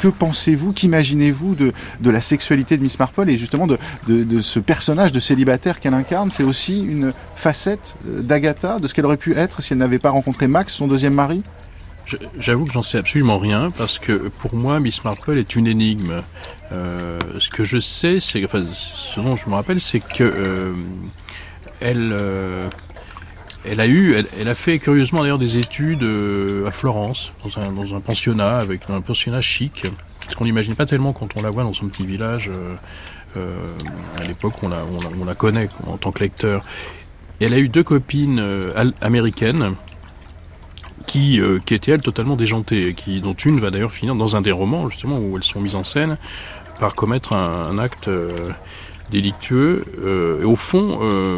Que 0.03 0.09
pensez-vous, 0.09 0.73
qu'imaginez-vous 0.73 1.55
de, 1.55 1.71
de 2.01 2.09
la 2.09 2.19
sexualité 2.19 2.75
de 2.75 2.83
Miss 2.83 2.99
Marple 2.99 3.29
et 3.29 3.37
justement 3.37 3.67
de, 3.67 3.77
de, 4.05 4.39
ce 4.41 4.59
personnage 4.59 5.13
de 5.13 5.21
célibataire 5.21 5.79
qu'elle 5.79 5.93
incarne? 5.93 6.29
C'est 6.29 6.43
aussi 6.43 6.83
une 6.83 7.13
facette 7.37 7.95
d'Agatha, 8.03 8.79
de 8.79 8.87
ce 8.87 8.93
qu'elle 8.93 9.05
aurait 9.05 9.15
pu 9.15 9.33
être 9.37 9.61
si 9.61 9.71
elle 9.71 9.79
n'avait 9.79 9.99
pas 9.99 10.09
rencontré 10.09 10.47
Max, 10.47 10.73
son 10.73 10.89
deuxième 10.89 11.13
mari? 11.13 11.41
J'avoue 12.37 12.65
que 12.65 12.73
j'en 12.73 12.81
sais 12.81 12.97
absolument 12.97 13.37
rien 13.37 13.71
parce 13.71 13.97
que 13.97 14.11
pour 14.11 14.55
moi, 14.55 14.81
Miss 14.81 15.05
Marple 15.05 15.37
est 15.37 15.55
une 15.55 15.67
énigme. 15.67 16.21
Euh, 16.73 17.17
ce 17.39 17.49
que 17.49 17.63
je 17.63 17.79
sais, 17.79 18.19
c'est, 18.19 18.43
enfin, 18.43 18.65
ce 18.73 19.21
dont 19.21 19.37
je 19.37 19.49
me 19.49 19.55
rappelle, 19.55 19.79
c'est 19.79 20.01
que 20.01 20.25
euh, 20.25 20.73
elle, 21.79 22.11
euh, 22.11 22.67
elle 23.66 23.80
a 23.80 23.88
eu, 23.88 24.16
elle, 24.39 24.47
a 24.47 24.55
fait 24.55 24.80
curieusement 24.80 25.22
d'ailleurs 25.22 25.39
des 25.39 25.57
études 25.57 26.03
euh, 26.03 26.68
à 26.68 26.72
Florence, 26.72 27.32
dans 27.43 27.95
un, 27.95 27.99
pensionnat 27.99 28.57
avec 28.57 28.89
un 28.89 29.01
pensionnat 29.01 29.41
chic, 29.41 29.84
ce 30.30 30.36
qu'on 30.36 30.45
n'imagine 30.45 30.76
pas 30.76 30.86
tellement 30.86 31.14
quand 31.14 31.30
on 31.38 31.41
la 31.41 31.49
voit 31.49 31.64
dans 31.64 31.74
son 31.74 31.88
petit 31.88 32.05
village. 32.05 32.49
Euh, 33.36 33.55
à 34.18 34.24
l'époque, 34.26 34.53
on 34.61 34.70
la, 34.70 34.84
on, 34.86 35.01
la, 35.01 35.09
on 35.20 35.26
la 35.26 35.36
connaît 35.36 35.70
en 35.88 35.97
tant 35.97 36.11
que 36.11 36.20
lecteur. 36.20 36.64
elle 37.41 37.53
a 37.53 37.57
eu 37.57 37.68
deux 37.68 37.84
copines 37.84 38.43
américaines 39.01 39.76
qui, 41.05 41.39
euh, 41.39 41.59
qui 41.66 41.74
étaient 41.74 41.91
elles 41.91 42.01
totalement 42.01 42.36
déjantées, 42.36 42.95
dont 43.22 43.34
une 43.34 43.59
va 43.59 43.72
d'ailleurs 43.72 43.91
finir 43.91 44.16
dans 44.16 44.36
un 44.36 44.41
des 44.41 44.51
romans 44.51 44.89
justement 44.89 45.18
où 45.18 45.38
elles 45.38 45.43
sont 45.43 45.61
mises 45.61 45.76
en 45.76 45.84
scène 45.84 46.18
par 46.80 46.95
commettre 46.95 47.34
un, 47.34 47.78
acte 47.78 48.07
euh, 48.07 48.49
délictueux. 49.14 49.86
Euh, 50.03 50.41
et 50.41 50.45
au 50.45 50.57
fond, 50.57 50.99
euh, 51.01 51.38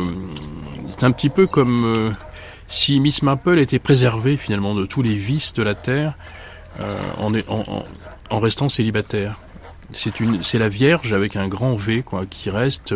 c'est 0.97 1.03
un 1.03 1.11
petit 1.11 1.29
peu 1.29 1.45
comme 1.45 1.85
euh, 1.85 2.11
si 2.67 2.99
Miss 2.99 3.21
Marple 3.21 3.59
était 3.59 3.79
préservée 3.79 4.37
finalement 4.37 4.73
de 4.73 4.85
tous 4.85 5.03
les 5.03 5.13
vices 5.13 5.53
de 5.53 5.61
la 5.61 5.75
terre 5.75 6.15
en, 7.19 8.39
restant 8.39 8.69
célibataire. 8.69 9.39
C'est 9.93 10.57
la 10.57 10.67
Vierge 10.67 11.13
avec 11.13 11.35
un 11.35 11.47
grand 11.47 11.75
V 11.75 12.03
qui 12.29 12.49
reste 12.49 12.93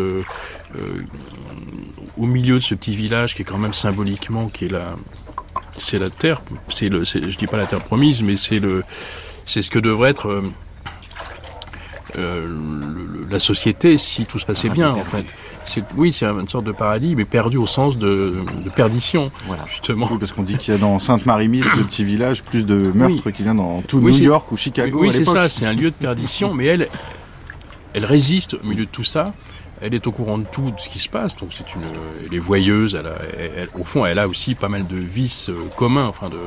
au 2.17 2.25
milieu 2.25 2.55
de 2.55 2.59
ce 2.59 2.75
petit 2.75 2.95
village 2.95 3.35
qui 3.35 3.43
est 3.43 3.45
quand 3.45 3.59
même 3.59 3.75
symboliquement 3.75 4.49
qui 4.49 4.65
est 4.65 4.71
la 4.71 4.95
c'est 5.77 5.99
la 5.99 6.09
terre, 6.09 6.41
c'est 6.73 6.89
le, 6.89 7.03
dis 7.03 7.47
pas 7.47 7.55
la 7.55 7.65
terre 7.65 7.81
promise, 7.81 8.21
mais 8.21 8.35
c'est 8.35 8.59
le, 8.59 8.83
c'est 9.45 9.61
ce 9.61 9.69
que 9.69 9.79
devrait 9.79 10.09
être 10.09 10.43
euh, 12.17 12.47
le, 12.47 13.27
la 13.29 13.39
société 13.39 13.97
si 13.97 14.25
tout 14.25 14.39
se 14.39 14.45
passait 14.45 14.69
bien, 14.69 14.91
en 14.91 15.03
fait. 15.03 15.25
C'est, 15.65 15.83
oui, 15.95 16.11
c'est 16.11 16.25
une 16.25 16.47
sorte 16.47 16.65
de 16.65 16.71
paradis, 16.71 17.15
mais 17.15 17.25
perdu 17.25 17.57
au 17.57 17.67
sens 17.67 17.97
de, 17.97 18.35
de 18.65 18.69
perdition, 18.69 19.31
voilà. 19.45 19.65
justement. 19.67 20.07
Oui, 20.11 20.17
parce 20.19 20.31
qu'on 20.31 20.43
dit 20.43 20.57
qu'il 20.57 20.73
y 20.73 20.77
a 20.77 20.79
dans 20.79 20.97
Sainte-Marie-Mille, 20.99 21.65
ce 21.65 21.81
petit 21.81 22.03
village, 22.03 22.43
plus 22.43 22.65
de 22.65 22.91
meurtres 22.93 23.23
oui. 23.25 23.33
qu'il 23.33 23.45
y 23.45 23.49
a 23.49 23.53
dans 23.53 23.81
tout 23.81 23.99
oui, 23.99 24.13
New 24.13 24.23
York 24.23 24.51
ou 24.51 24.57
Chicago. 24.57 24.99
Oui, 25.01 25.11
c'est 25.11 25.25
ça, 25.25 25.49
c'est 25.49 25.65
un 25.65 25.73
lieu 25.73 25.91
de 25.91 25.95
perdition, 25.95 26.53
mais 26.53 26.65
elle, 26.65 26.87
elle 27.93 28.05
résiste 28.05 28.55
au 28.55 28.65
milieu 28.65 28.85
de 28.85 28.89
tout 28.89 29.03
ça 29.03 29.33
elle 29.81 29.93
est 29.93 30.07
au 30.07 30.11
courant 30.11 30.37
de 30.37 30.45
tout 30.51 30.71
de 30.71 30.79
ce 30.79 30.89
qui 30.89 30.99
se 30.99 31.09
passe, 31.09 31.35
donc 31.35 31.49
c'est 31.51 31.73
une, 31.75 31.83
elle 32.25 32.33
est 32.33 32.39
voyeuse. 32.39 32.95
Elle, 32.95 33.07
a, 33.07 33.15
elle, 33.55 33.69
au 33.79 33.83
fond, 33.83 34.05
elle 34.05 34.19
a 34.19 34.27
aussi 34.27 34.55
pas 34.55 34.69
mal 34.69 34.85
de 34.85 34.97
vices 34.97 35.49
euh, 35.49 35.55
communs, 35.75 36.07
enfin 36.07 36.29
de, 36.29 36.39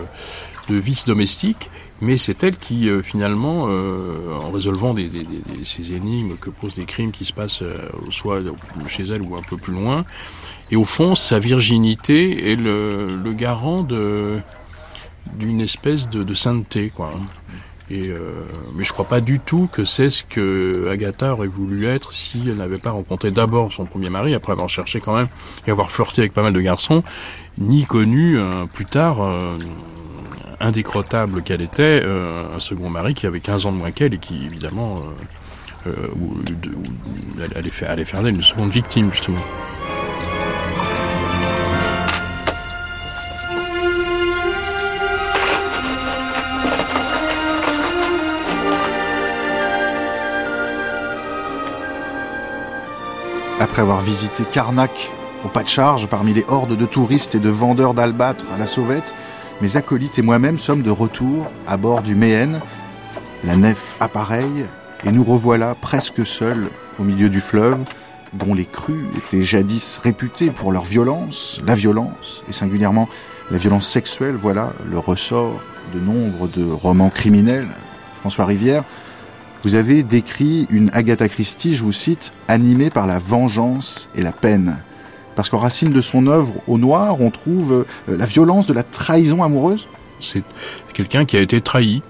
de 0.69 0.79
vices 0.79 1.05
domestiques, 1.05 1.71
mais 2.03 2.17
c'est 2.17 2.43
elle 2.43 2.57
qui 2.59 2.89
euh, 2.89 3.01
finalement, 3.01 3.67
euh, 3.69 4.35
en 4.43 4.51
résolvant 4.51 4.93
des, 4.93 5.07
des, 5.07 5.23
des, 5.23 5.65
ces 5.65 5.93
énigmes 5.93 6.37
que 6.37 6.51
posent 6.51 6.75
des 6.75 6.85
crimes 6.85 7.13
qui 7.13 7.25
se 7.25 7.33
passent 7.33 7.63
euh, 7.63 7.89
soit 8.11 8.41
chez 8.89 9.05
elle 9.05 9.23
ou 9.23 9.37
un 9.37 9.43
peu 9.43 9.57
plus 9.57 9.73
loin, 9.73 10.05
et 10.73 10.77
au 10.77 10.85
fond, 10.85 11.15
sa 11.15 11.39
virginité 11.39 12.51
est 12.51 12.57
le, 12.57 13.17
le 13.17 13.33
garant 13.33 13.83
de 13.83 14.39
d'une 15.39 15.61
espèce 15.61 16.09
de, 16.09 16.25
de 16.25 16.35
sainteté, 16.35 16.91
quoi. 16.91 17.13
Et 17.91 18.09
euh, 18.09 18.33
mais 18.75 18.85
je 18.85 18.93
crois 18.93 19.05
pas 19.05 19.21
du 19.21 19.39
tout 19.39 19.69
que 19.71 19.85
c'est 19.85 20.11
ce 20.11 20.25
que 20.25 20.89
Agatha 20.91 21.35
aurait 21.35 21.47
voulu 21.47 21.87
être 21.87 22.13
si 22.13 22.43
elle 22.49 22.57
n'avait 22.57 22.79
pas 22.79 22.91
rencontré 22.91 23.31
d'abord 23.31 23.73
son 23.73 23.85
premier 23.85 24.09
mari, 24.09 24.35
après 24.35 24.53
avoir 24.53 24.69
cherché 24.69 25.01
quand 25.01 25.15
même 25.15 25.29
et 25.67 25.71
avoir 25.71 25.91
flirté 25.91 26.23
avec 26.23 26.33
pas 26.33 26.43
mal 26.43 26.53
de 26.53 26.61
garçons, 26.61 27.05
ni 27.59 27.85
connu 27.85 28.39
euh, 28.39 28.65
plus 28.67 28.87
tard, 28.87 29.23
euh, 29.23 29.59
indécrottable 30.63 31.43
qu'elle 31.43 31.61
était, 31.61 32.01
euh, 32.05 32.57
un 32.57 32.61
second 32.61 32.89
mari 32.89 33.15
qui 33.15 33.27
avait 33.27 33.41
15 33.41 33.67
ans 33.67 33.73
de 33.73 33.77
moins 33.77 33.91
qu'elle 33.91 34.15
et 34.15 34.19
qui, 34.19 34.47
évidemment, 34.47 35.01
euh, 35.87 35.91
euh, 35.91 37.53
allait 37.57 37.71
allait 37.87 38.05
faire 38.05 38.23
d'elle 38.23 38.35
une 38.37 38.43
seconde 38.43 38.71
victime, 38.71 39.11
justement. 39.13 39.37
Après 53.61 53.83
avoir 53.83 54.01
visité 54.01 54.45
Karnak 54.51 55.11
au 55.45 55.49
pas 55.49 55.63
de 55.63 55.69
charge 55.69 56.07
parmi 56.07 56.35
les 56.35 56.45
hordes 56.49 56.77
de 56.77 56.87
touristes 56.87 57.35
et 57.35 57.39
de 57.39 57.49
vendeurs 57.49 57.95
d'albâtre 57.95 58.45
à 58.55 58.59
la 58.59 58.67
sauvette, 58.67 59.15
mes 59.63 59.77
acolytes 59.77 60.19
et 60.19 60.23
moi-même 60.23 60.59
sommes 60.59 60.83
de 60.83 60.91
retour 60.91 61.47
à 61.69 61.77
bord 61.77 62.03
du 62.03 62.17
Méhen. 62.17 62.61
La 63.45 63.55
nef 63.55 63.95
appareille 64.01 64.67
et 65.07 65.13
nous 65.13 65.23
revoilà 65.23 65.77
presque 65.77 66.27
seuls 66.27 66.69
au 66.99 67.05
milieu 67.05 67.29
du 67.29 67.41
fleuve, 67.41 67.79
dont 68.33 68.55
les 68.55 68.65
crues 68.65 69.07
étaient 69.17 69.45
jadis 69.45 70.01
réputées 70.03 70.51
pour 70.51 70.73
leur 70.73 70.83
violence, 70.83 71.61
la 71.65 71.77
violence, 71.77 72.43
et 72.49 72.53
singulièrement 72.53 73.09
la 73.53 73.59
violence 73.59 73.87
sexuelle, 73.87 74.35
voilà 74.35 74.73
le 74.91 74.99
ressort 74.99 75.61
de 75.95 76.01
nombre 76.01 76.49
de 76.49 76.65
romans 76.65 77.11
criminels. 77.11 77.69
François 78.19 78.47
Rivière, 78.47 78.83
vous 79.63 79.77
avez 79.77 80.03
décrit 80.03 80.67
une 80.71 80.91
Agatha 80.93 81.29
Christie, 81.29 81.77
je 81.77 81.85
vous 81.85 81.93
cite, 81.93 82.33
animée 82.49 82.91
par 82.91 83.07
la 83.07 83.21
vengeance 83.21 84.09
et 84.17 84.23
la 84.23 84.33
peine. 84.33 84.83
Parce 85.35 85.49
qu'en 85.49 85.59
racine 85.59 85.91
de 85.91 86.01
son 86.01 86.27
œuvre 86.27 86.55
au 86.67 86.79
noir, 86.79 87.21
on 87.21 87.31
trouve 87.31 87.87
euh, 88.09 88.17
la 88.17 88.27
violence 88.27 88.67
de 88.67 88.73
la 88.73 88.83
trahison 88.83 89.43
amoureuse 89.43 89.89
C'est 90.21 90.45
quelqu'un 90.95 91.25
qui 91.25 91.37
a 91.37 91.41
été 91.41 91.61
trahi, 91.61 92.03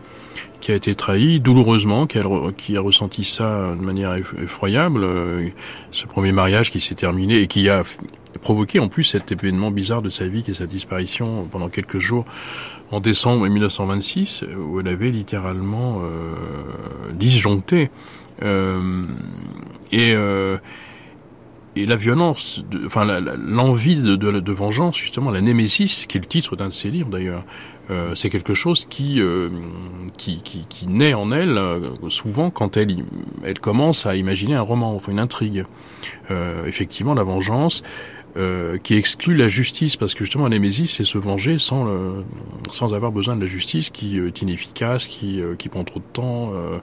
qui 0.61 0.73
a 0.73 0.75
été 0.75 0.95
trahi 0.95 1.41
douloureusement, 1.41 2.07
qui 2.07 2.19
a, 2.19 2.81
ressenti 2.81 3.25
ça 3.25 3.75
de 3.79 3.85
manière 3.85 4.15
effroyable. 4.43 5.05
Euh, 5.05 5.49
ce 5.91 6.07
premier 6.07 6.33
mariage 6.33 6.71
qui 6.71 6.81
s'est 6.81 6.95
terminé 6.95 7.41
et 7.41 7.47
qui 7.47 7.69
a 7.69 7.83
provoqué 8.41 8.81
en 8.81 8.89
plus 8.89 9.05
cet 9.05 9.33
événement 9.33 9.71
bizarre 9.71 10.03
de 10.03 10.11
sa 10.11 10.27
vie 10.27 10.43
qui 10.43 10.53
est 10.53 10.55
sa 10.55 10.67
disparition 10.67 11.47
pendant 11.51 11.69
quelques 11.69 11.99
jours 11.99 12.25
en 12.91 13.01
décembre 13.01 13.49
1926, 13.49 14.45
où 14.59 14.79
elle 14.79 14.89
avait 14.89 15.11
littéralement 15.11 16.01
euh, 16.03 16.35
disjoncté. 17.15 17.91
Euh, 18.43 19.07
et, 19.93 20.13
euh, 20.15 20.59
et 21.75 21.87
la 21.87 21.97
violence, 21.97 22.65
enfin 22.85 23.05
l'envie 23.05 23.97
de, 23.97 24.53
vengeance, 24.53 24.97
justement, 24.97 25.31
la 25.31 25.41
némésis, 25.41 26.07
qui 26.07 26.19
est 26.19 26.21
le 26.21 26.27
titre 26.27 26.55
d'un 26.55 26.69
de 26.69 26.73
ses 26.73 26.91
livres 26.91 27.09
d'ailleurs, 27.09 27.45
euh, 27.91 28.15
c'est 28.15 28.31
quelque 28.31 28.55
chose 28.55 28.87
qui, 28.89 29.21
euh, 29.21 29.49
qui, 30.17 30.41
qui, 30.43 30.87
naît 30.87 31.15
en 31.15 31.31
elle 31.33 31.59
euh, 31.59 31.91
souvent 32.09 32.51
quand 32.51 32.77
elle, 32.77 33.05
elle 33.43 33.59
commence 33.59 34.07
à 34.07 34.17
imaginer 34.17 34.55
un 34.55 34.63
roman, 34.63 34.95
enfin 34.95 35.13
une 35.13 35.19
intrigue. 35.19 35.65
effectivement, 36.67 37.15
la 37.15 37.25
vengeance, 37.25 37.83
euh, 38.35 38.79
qui 38.79 38.95
exclut 38.95 39.37
la 39.37 39.47
justice, 39.47 39.97
parce 39.97 40.15
que 40.15 40.25
justement, 40.25 40.49
Némésis, 40.49 40.95
c'est 40.95 41.05
se 41.05 41.19
venger 41.19 41.59
sans, 41.59 41.85
le, 41.85 42.25
sans 42.73 42.95
avoir 42.95 43.13
besoin 43.13 43.37
de 43.37 43.43
la 43.43 43.47
justice, 43.47 43.91
qui 43.91 44.19
est 44.19 44.41
inefficace, 44.41 45.07
qui, 45.07 45.43
euh, 45.43 45.55
qui 45.55 45.69
prend 45.69 45.85
trop 45.85 46.01
de 46.01 46.05
temps, 46.15 46.51
euh, 46.55 46.79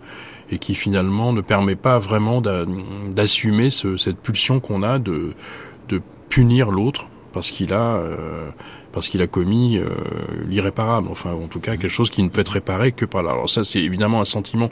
et 0.52 0.60
qui 0.60 0.76
finalement 0.76 1.34
ne 1.34 1.42
permet 1.42 1.76
pas 1.76 1.98
vraiment 1.98 2.40
d'assumer 2.40 3.72
ce, 3.72 3.98
cette 3.98 4.18
pulsion 4.18 4.60
qu'on 4.60 4.84
a 4.84 5.00
de, 5.00 5.34
de 5.88 6.02
punir 6.30 6.70
l'autre, 6.70 7.08
parce 7.34 7.50
qu'il 7.50 7.74
a, 7.74 8.00
parce 8.92 9.10
qu'il 9.10 9.22
a 9.22 9.28
commis 9.28 9.80
l'irréparable, 10.48 11.08
enfin, 11.12 11.34
en 11.34 11.48
tout 11.48 11.60
cas, 11.60 11.78
quelque 11.78 11.90
chose 11.90 12.10
qui 12.10 12.24
ne 12.24 12.30
peut 12.30 12.42
être 12.42 12.54
réparé 12.54 12.92
que 12.92 13.06
par 13.06 13.22
là. 13.22 13.32
Alors 13.32 13.50
ça, 13.50 13.64
c'est 13.64 13.80
évidemment 13.80 14.22
un 14.22 14.26
sentiment 14.26 14.72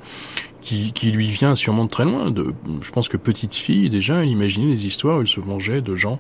qui, 0.61 0.91
qui, 0.93 1.11
lui 1.11 1.27
vient 1.27 1.55
sûrement 1.55 1.85
de 1.85 1.89
très 1.89 2.05
loin. 2.05 2.33
Je 2.81 2.91
pense 2.91 3.09
que 3.09 3.17
petite 3.17 3.53
fille, 3.53 3.89
déjà, 3.91 4.23
elle 4.23 4.29
imaginait 4.29 4.75
des 4.75 4.87
histoires 4.87 5.17
où 5.17 5.21
elle 5.21 5.27
se 5.27 5.39
vengeait 5.39 5.81
de 5.81 5.95
gens 5.95 6.19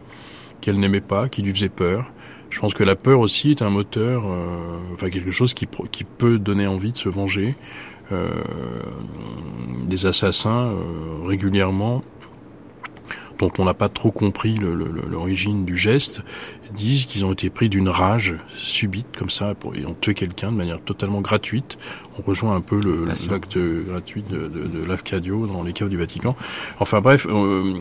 qu'elle 0.61 0.79
n'aimait 0.79 1.01
pas, 1.01 1.29
qui 1.29 1.41
lui 1.41 1.53
faisait 1.53 1.69
peur. 1.69 2.11
Je 2.49 2.59
pense 2.59 2.73
que 2.73 2.83
la 2.83 2.95
peur 2.95 3.19
aussi 3.19 3.51
est 3.51 3.61
un 3.61 3.69
moteur, 3.69 4.23
euh, 4.25 4.93
enfin 4.93 5.09
quelque 5.09 5.31
chose 5.31 5.53
qui, 5.53 5.67
qui 5.91 6.03
peut 6.03 6.39
donner 6.39 6.67
envie 6.67 6.91
de 6.91 6.97
se 6.97 7.09
venger. 7.09 7.55
Euh, 8.13 8.29
des 9.83 10.05
assassins 10.05 10.71
euh, 10.71 11.25
régulièrement 11.25 12.03
dont 13.37 13.51
on 13.57 13.65
n'a 13.65 13.73
pas 13.73 13.89
trop 13.89 14.11
compris 14.11 14.55
l'origine 14.55 15.65
du 15.65 15.75
geste, 15.75 16.21
disent 16.73 17.05
qu'ils 17.05 17.25
ont 17.25 17.33
été 17.33 17.49
pris 17.49 17.69
d'une 17.69 17.89
rage 17.89 18.35
subite 18.57 19.07
comme 19.17 19.29
ça, 19.29 19.55
pour, 19.55 19.75
ils 19.75 19.85
ont 19.85 19.95
tué 19.99 20.13
quelqu'un 20.13 20.51
de 20.51 20.57
manière 20.57 20.81
totalement 20.81 21.21
gratuite. 21.21 21.77
On 22.17 22.21
rejoint 22.21 22.55
un 22.55 22.61
peu 22.61 22.79
l'acte 23.05 23.57
gratuit 23.57 24.23
de, 24.29 24.47
de, 24.47 24.67
de 24.67 24.85
l'Afcadio 24.85 25.47
dans 25.47 25.63
les 25.63 25.73
caves 25.73 25.89
du 25.89 25.97
Vatican. 25.97 26.35
Enfin 26.79 27.01
bref, 27.01 27.27
euh, 27.29 27.79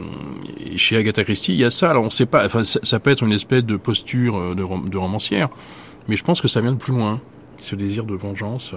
chez 0.76 0.96
Agatha 0.96 1.24
Christie, 1.24 1.54
il 1.54 1.60
y 1.60 1.64
a 1.64 1.70
ça. 1.70 1.90
Alors 1.90 2.04
on 2.04 2.10
sait 2.10 2.26
pas, 2.26 2.44
enfin 2.44 2.64
ça, 2.64 2.80
ça 2.82 2.98
peut 2.98 3.10
être 3.10 3.22
une 3.22 3.32
espèce 3.32 3.64
de 3.64 3.76
posture 3.76 4.36
euh, 4.36 4.54
de, 4.54 4.88
de 4.90 4.98
romancière, 4.98 5.48
mais 6.08 6.16
je 6.16 6.24
pense 6.24 6.40
que 6.40 6.48
ça 6.48 6.60
vient 6.60 6.72
de 6.72 6.78
plus 6.78 6.92
loin, 6.92 7.20
ce 7.60 7.76
désir 7.76 8.04
de 8.04 8.14
vengeance. 8.14 8.74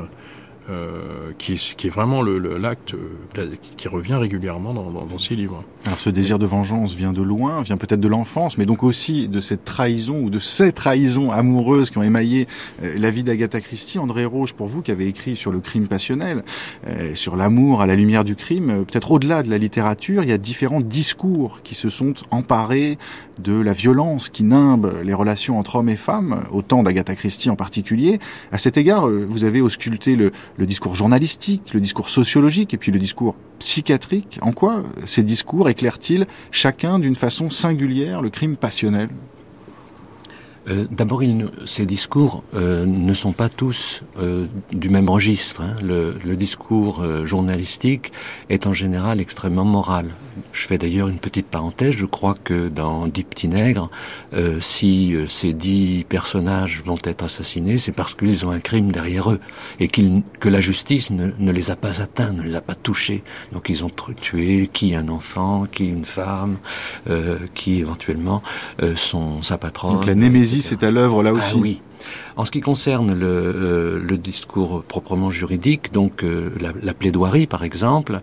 Euh, 0.70 1.32
qui, 1.40 1.54
est, 1.54 1.76
qui, 1.78 1.88
est, 1.88 1.90
vraiment 1.90 2.22
l'acte 2.22 2.94
le, 2.94 3.58
qui 3.78 3.88
revient 3.88 4.16
régulièrement 4.16 4.74
dans, 4.74 4.92
dans, 4.92 5.06
dans, 5.06 5.18
ces 5.18 5.36
livres. 5.36 5.64
Alors 5.86 6.00
ce 6.00 6.12
désir 6.12 6.38
de 6.38 6.46
vengeance 6.46 6.94
vient 6.94 7.12
de 7.14 7.24
loin, 7.24 7.64
vient 7.64 7.78
peut-être 7.78 8.00
de 8.00 8.08
l'enfance, 8.08 8.58
mais 8.58 8.68
donc 8.68 8.84
aussi 8.84 9.28
de 9.28 9.40
cette 9.40 9.64
trahison 9.64 10.20
ou 10.20 10.30
de 10.30 10.38
ces 10.38 10.72
trahisons 10.72 11.32
amoureuses 11.32 11.90
qui 11.90 11.98
ont 11.98 12.04
émaillé 12.04 12.48
euh, 12.84 13.00
la 13.00 13.10
vie 13.10 13.24
d'Agatha 13.24 13.62
Christie. 13.62 13.98
André 13.98 14.26
Roche, 14.26 14.54
pour 14.54 14.68
vous 14.68 14.84
qui 14.84 14.92
avez 14.92 15.08
écrit 15.08 15.36
sur 15.36 15.52
le 15.52 15.60
crime 15.60 15.88
passionnel, 15.88 16.44
euh, 16.88 17.16
sur 17.16 17.36
l'amour 17.36 17.82
à 17.82 17.88
la 17.88 17.96
lumière 17.96 18.24
du 18.24 18.36
crime, 18.36 18.70
euh, 18.70 18.84
peut-être 18.84 19.12
au-delà 19.12 19.42
de 19.42 19.50
la 19.50 19.58
littérature, 19.58 20.22
il 20.22 20.30
y 20.30 20.34
a 20.34 20.38
différents 20.38 20.82
discours 20.82 21.62
qui 21.64 21.74
se 21.74 21.90
sont 21.90 22.14
emparés 22.30 23.00
de 23.42 23.60
la 23.60 23.74
violence 23.74 24.30
qui 24.30 24.44
nimbe 24.44 24.94
les 25.04 25.14
relations 25.14 25.60
entre 25.60 25.78
hommes 25.78 25.90
et 25.90 25.96
femmes, 25.96 26.44
au 26.52 26.62
temps 26.62 26.84
d'Agatha 26.84 27.16
Christie 27.16 27.50
en 27.50 27.56
particulier. 27.56 28.20
À 28.52 28.58
cet 28.58 28.78
égard, 28.78 29.08
vous 29.08 29.44
avez 29.44 29.62
ausculté 29.62 30.16
le, 30.16 30.32
le 30.58 30.66
discours 30.66 30.96
journalistique, 30.96 31.74
le 31.74 31.82
discours 31.82 32.10
sociologique 32.10 32.74
et 32.74 32.78
puis 32.78 32.92
le 32.92 33.00
discours 33.00 33.36
psychiatrique. 33.60 34.40
En 34.42 34.52
quoi 34.52 34.84
ces 35.06 35.24
discours 35.24 35.70
éclairent-ils 35.70 36.28
chacun 36.52 37.00
d'une 37.00 37.16
façon 37.16 37.50
singulière 37.50 38.22
le 38.22 38.30
crime 38.30 38.56
passionnel? 38.56 39.10
Euh, 40.70 40.86
D'abord, 40.92 41.22
ces 41.66 41.86
discours 41.86 42.44
euh, 42.54 42.86
ne 42.86 43.14
sont 43.14 43.32
pas 43.34 43.50
tous 43.50 44.04
euh, 44.20 44.46
du 44.72 44.90
même 44.90 45.10
registre. 45.10 45.62
Hein. 45.62 45.76
Le, 45.82 46.16
le, 46.24 46.36
discours 46.36 47.02
euh, 47.02 47.26
journalistique 47.26 48.12
est 48.50 48.68
en 48.68 48.74
général 48.74 49.20
extrêmement 49.20 49.66
moral. 49.66 50.12
Je 50.54 50.68
fais 50.68 50.78
d'ailleurs 50.78 51.10
une 51.10 51.20
petite 51.20 51.48
parenthèse. 51.48 51.96
Je 51.96 52.06
crois 52.06 52.36
que 52.44 52.70
dans 52.70 53.08
Dix 53.08 53.24
petits 53.24 53.50
nègres, 53.50 53.90
euh, 54.34 54.62
si 54.62 55.16
ces 55.28 55.54
dix 55.54 56.06
personnages 56.08 56.82
vont 56.86 56.98
être 57.04 57.24
assassinés, 57.24 57.78
c'est 57.78 57.92
parce 57.92 58.16
qu'ils 58.16 58.46
ont 58.46 58.52
un 58.52 58.60
crime 58.60 58.92
derrière 58.92 59.32
eux 59.32 59.40
et 59.80 59.88
qu 59.88 60.02
que 60.40 60.48
la 60.48 60.62
justice 60.62 61.10
ne, 61.10 61.32
ne, 61.38 61.52
les 61.52 61.72
a 61.72 61.76
pas 61.76 62.02
atteints, 62.02 62.32
ne 62.32 62.42
les 62.42 62.56
a 62.56 62.62
pas 62.62 62.76
touchés. 62.76 63.24
Donc 63.52 63.68
ils 63.70 63.84
ont 63.84 63.92
tué 64.22 64.70
qui 64.72 64.96
un 64.96 65.10
enfant, 65.10 65.66
qui 65.70 65.88
une 65.88 66.06
femme, 66.06 66.58
qui 67.54 67.80
éventuellement 67.80 68.42
euh, 68.82 68.96
son 68.96 69.42
sa 69.42 69.58
patronne. 69.58 69.96
Donc 69.96 70.06
la 70.06 70.16
némésis 70.60 70.72
est 70.72 70.84
à 70.84 70.92
l'œuvre 70.92 71.24
là 71.24 71.32
aussi. 71.32 71.56
Ah, 71.56 71.60
oui. 71.60 71.82
En 72.38 72.46
ce 72.46 72.52
qui 72.52 72.62
concerne 72.62 73.14
le, 73.14 73.26
euh, 73.26 74.00
le 74.00 74.18
discours 74.18 74.84
proprement 74.84 75.30
juridique, 75.30 75.92
donc 75.92 76.24
euh, 76.24 76.50
la, 76.60 76.72
la, 76.82 76.94
plaidoirie 76.94 77.46
par 77.48 77.64
exemple, 77.64 78.22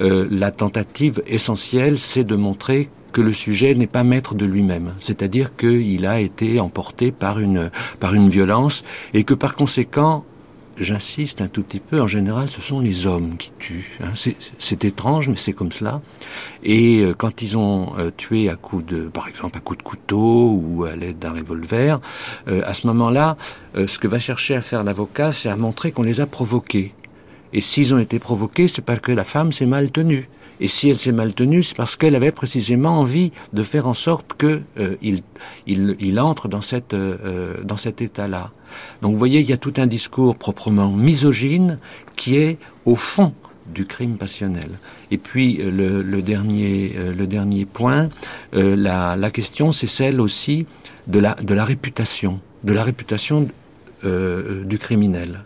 euh, 0.00 0.26
la 0.30 0.50
tentative 0.50 1.22
essentielle, 1.26 1.98
c'est 1.98 2.24
de 2.24 2.36
montrer 2.36 2.88
que 3.12 3.20
le 3.20 3.32
sujet 3.32 3.74
n'est 3.74 3.86
pas 3.86 4.04
maître 4.04 4.34
de 4.34 4.44
lui-même, 4.44 4.94
c'est-à-dire 5.00 5.56
qu'il 5.56 6.04
a 6.06 6.20
été 6.20 6.60
emporté 6.60 7.10
par 7.10 7.38
une 7.38 7.70
par 8.00 8.14
une 8.14 8.28
violence 8.28 8.84
et 9.14 9.24
que 9.24 9.34
par 9.34 9.54
conséquent 9.54 10.24
j'insiste 10.84 11.40
un 11.40 11.48
tout 11.48 11.62
petit 11.62 11.80
peu, 11.80 12.00
en 12.00 12.06
général, 12.06 12.48
ce 12.48 12.60
sont 12.60 12.80
les 12.80 13.06
hommes 13.06 13.36
qui 13.36 13.52
tuent. 13.58 13.98
Hein. 14.02 14.12
C'est 14.58 14.84
étrange, 14.84 15.28
mais 15.28 15.36
c'est 15.36 15.52
comme 15.52 15.72
cela. 15.72 16.02
Et 16.62 17.00
euh, 17.00 17.14
quand 17.14 17.42
ils 17.42 17.56
ont 17.56 17.94
euh, 17.98 18.10
tué 18.16 18.48
à 18.48 18.56
coup 18.56 18.82
de, 18.82 19.02
par 19.08 19.28
exemple, 19.28 19.58
à 19.58 19.60
coup 19.60 19.76
de 19.76 19.82
couteau 19.82 20.58
ou 20.60 20.84
à 20.84 20.96
l'aide 20.96 21.18
d'un 21.18 21.32
revolver, 21.32 22.00
euh, 22.48 22.62
à 22.66 22.74
ce 22.74 22.86
moment-là, 22.86 23.36
ce 23.74 23.98
que 23.98 24.08
va 24.08 24.18
chercher 24.18 24.54
à 24.56 24.62
faire 24.62 24.82
l'avocat, 24.82 25.30
c'est 25.30 25.48
à 25.48 25.56
montrer 25.56 25.92
qu'on 25.92 26.02
les 26.02 26.20
a 26.20 26.26
provoqués. 26.26 26.92
Et 27.52 27.60
s'ils 27.60 27.94
ont 27.94 27.98
été 27.98 28.18
provoqués, 28.18 28.68
c'est 28.68 28.82
parce 28.82 29.00
que 29.00 29.12
la 29.12 29.24
femme 29.24 29.52
s'est 29.52 29.66
mal 29.66 29.90
tenue. 29.90 30.28
Et 30.60 30.68
si 30.68 30.88
elle 30.88 30.98
s'est 30.98 31.12
mal 31.12 31.34
tenue, 31.34 31.62
c'est 31.62 31.76
parce 31.76 31.96
qu'elle 31.96 32.16
avait 32.16 32.32
précisément 32.32 32.98
envie 32.98 33.32
de 33.52 33.62
faire 33.62 33.86
en 33.86 33.94
sorte 33.94 34.34
que 34.34 34.62
euh, 34.78 34.96
il, 35.02 35.22
il, 35.66 36.20
entre 36.20 36.48
dans 36.48 36.62
cette 36.62 36.94
euh, 36.94 37.62
dans 37.64 37.76
cet 37.76 38.02
état-là. 38.02 38.50
Donc 39.02 39.12
vous 39.12 39.18
voyez, 39.18 39.40
il 39.40 39.48
y 39.48 39.52
a 39.52 39.56
tout 39.56 39.74
un 39.76 39.86
discours 39.86 40.36
proprement 40.36 40.92
misogyne 40.92 41.78
qui 42.16 42.36
est 42.36 42.58
au 42.84 42.96
fond 42.96 43.32
du 43.72 43.86
crime 43.86 44.16
passionnel. 44.16 44.78
Et 45.10 45.18
puis 45.18 45.60
euh, 45.60 45.70
le, 45.70 46.02
le 46.02 46.22
dernier 46.22 46.92
euh, 46.96 47.12
le 47.12 47.26
dernier 47.26 47.64
point, 47.64 48.08
euh, 48.54 48.76
la, 48.76 49.16
la 49.16 49.30
question, 49.30 49.72
c'est 49.72 49.86
celle 49.86 50.20
aussi 50.20 50.66
de 51.06 51.18
la 51.18 51.34
de 51.34 51.54
la 51.54 51.64
réputation, 51.64 52.40
de 52.64 52.72
la 52.72 52.82
réputation 52.82 53.48
du 54.00 54.78
criminel 54.78 55.42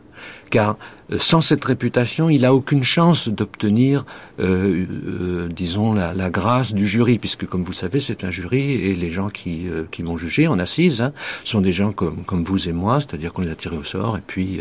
car 0.53 0.77
sans 1.19 1.41
cette 1.41 1.65
réputation, 1.65 2.29
il 2.31 2.43
n'a 2.43 2.55
aucune 2.55 2.85
chance 2.85 3.29
d'obtenir, 3.29 4.05
euh, 4.39 4.87
euh, 5.07 5.49
disons, 5.49 5.95
la, 5.95 6.31
grâce 6.31 6.75
du 6.75 6.87
jury, 6.87 7.19
puisque, 7.19 7.47
comme 7.47 7.65
vous 7.65 7.73
savez, 7.73 8.01
c'est 8.01 8.23
un 8.23 8.31
jury 8.31 8.73
et 8.73 8.95
les 8.95 9.11
gens 9.11 9.29
qui, 9.29 9.69
euh, 9.69 9.85
qui 9.91 10.03
vont 10.03 10.17
juger 10.17 10.47
en 10.47 10.59
assise 10.59 11.01
hein, 11.01 11.13
sont 11.45 11.63
des 11.63 11.73
gens 11.73 11.93
comme, 11.93 12.25
comme 12.25 12.45
vous 12.45 12.69
et 12.69 12.73
moi, 12.73 13.01
c'est-à-dire 13.01 13.33
qu'on 13.33 13.43
les 13.43 13.51
a 13.51 13.55
tirés 13.55 13.79
au 13.79 13.85
sort 13.85 14.17
et 14.19 14.23
puis 14.25 14.61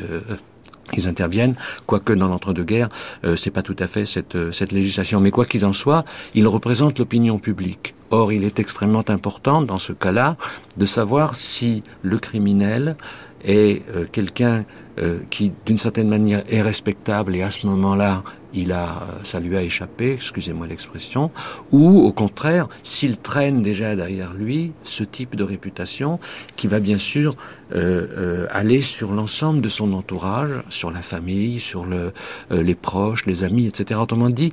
ils 0.97 1.07
interviennent, 1.07 1.55
quoique 1.85 2.13
dans 2.13 2.27
l'entre-deux-guerres, 2.27 2.89
euh, 3.23 3.35
c'est 3.35 3.51
pas 3.51 3.61
tout 3.61 3.75
à 3.79 3.87
fait 3.87 4.05
cette, 4.05 4.51
cette 4.51 4.71
législation. 4.71 5.19
Mais 5.19 5.31
quoi 5.31 5.45
qu'il 5.45 5.65
en 5.65 5.73
soit, 5.73 6.03
ils 6.33 6.47
représentent 6.47 6.99
l'opinion 6.99 7.37
publique. 7.37 7.95
Or, 8.09 8.33
il 8.33 8.43
est 8.43 8.59
extrêmement 8.59 9.05
important 9.07 9.61
dans 9.61 9.79
ce 9.79 9.93
cas-là 9.93 10.35
de 10.77 10.85
savoir 10.85 11.35
si 11.35 11.83
le 12.01 12.17
criminel 12.17 12.97
est 13.43 13.81
euh, 13.95 14.05
quelqu'un 14.11 14.65
euh, 14.99 15.19
qui, 15.29 15.51
d'une 15.65 15.77
certaine 15.77 16.07
manière, 16.07 16.43
est 16.49 16.61
respectable 16.61 17.35
et 17.35 17.41
à 17.41 17.51
ce 17.51 17.65
moment-là, 17.67 18.23
il 18.53 18.71
a, 18.71 19.07
ça 19.23 19.39
lui 19.39 19.55
a 19.55 19.63
échappé, 19.63 20.13
excusez-moi 20.13 20.67
l'expression, 20.67 21.31
ou 21.71 21.99
au 21.99 22.11
contraire, 22.11 22.67
s'il 22.83 23.17
traîne 23.17 23.61
déjà 23.61 23.95
derrière 23.95 24.33
lui 24.33 24.73
ce 24.83 25.03
type 25.03 25.35
de 25.35 25.43
réputation 25.43 26.19
qui 26.57 26.67
va 26.67 26.79
bien 26.79 26.97
sûr 26.97 27.35
euh, 27.73 28.47
aller 28.49 28.81
sur 28.81 29.13
l'ensemble 29.13 29.61
de 29.61 29.69
son 29.69 29.93
entourage, 29.93 30.51
sur 30.69 30.91
la 30.91 31.01
famille, 31.01 31.59
sur 31.59 31.85
le, 31.85 32.11
les 32.51 32.75
proches, 32.75 33.25
les 33.25 33.45
amis, 33.45 33.67
etc. 33.67 33.99
Autrement 34.01 34.29
dit, 34.29 34.51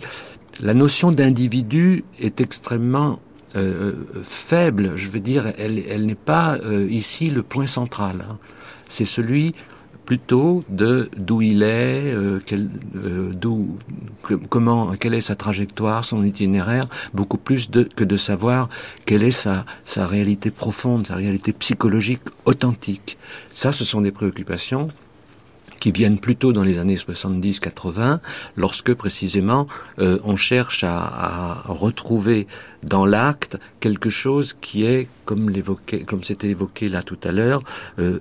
la 0.61 0.75
notion 0.75 1.11
d'individu 1.11 2.05
est 2.21 2.41
extrêmement 2.41 3.19
euh, 3.57 3.95
faible, 4.25 4.93
je 4.97 5.09
veux 5.09 5.21
dire, 5.21 5.53
elle, 5.57 5.83
elle 5.89 6.05
n'est 6.05 6.15
pas 6.15 6.57
euh, 6.57 6.87
ici 6.91 7.31
le 7.31 7.43
point 7.43 7.67
central. 7.67 8.25
Hein. 8.29 8.39
C'est 8.89 9.05
celui 9.05 9.55
plutôt 10.09 10.65
de 10.71 11.11
d'où 11.19 11.43
il 11.43 11.63
est, 11.63 12.15
euh, 12.15 12.41
quel, 12.47 12.71
euh, 12.97 13.31
d'où, 13.35 13.77
comment, 14.49 14.93
quelle 14.99 15.13
est 15.13 15.21
sa 15.21 15.37
trajectoire, 15.37 16.03
son 16.03 16.25
itinéraire, 16.25 16.87
beaucoup 17.13 17.37
plus 17.37 17.71
de, 17.71 17.83
que 17.83 18.05
de 18.05 18.17
savoir 18.17 18.71
quelle 19.05 19.23
est 19.23 19.31
sa, 19.33 19.67
sa 19.85 20.07
réalité 20.07 20.51
profonde, 20.51 21.07
sa 21.07 21.15
réalité 21.15 21.53
psychologique 21.53 22.23
authentique. 22.47 23.19
Ça, 23.53 23.71
ce 23.71 23.85
sont 23.85 24.01
des 24.01 24.11
préoccupations 24.11 24.89
qui 25.81 25.93
viennent 25.93 26.19
plutôt 26.19 26.53
dans 26.53 26.65
les 26.65 26.79
années 26.79 26.97
70-80, 26.97 28.21
lorsque 28.57 28.95
précisément 28.95 29.67
euh, 29.99 30.19
on 30.25 30.37
cherche 30.37 30.85
à, 30.85 31.63
retrouver 31.67 32.47
dans 32.83 33.07
l'acte 33.07 33.59
quelque 33.81 34.11
chose 34.11 34.57
qui 34.61 34.85
est, 34.85 35.09
comme 35.25 35.53
c'était 36.23 36.49
évoqué 36.49 36.89
là 36.89 37.03
tout 37.03 37.19
à 37.25 37.33
l'heure, 37.33 37.63
euh, 37.99 38.21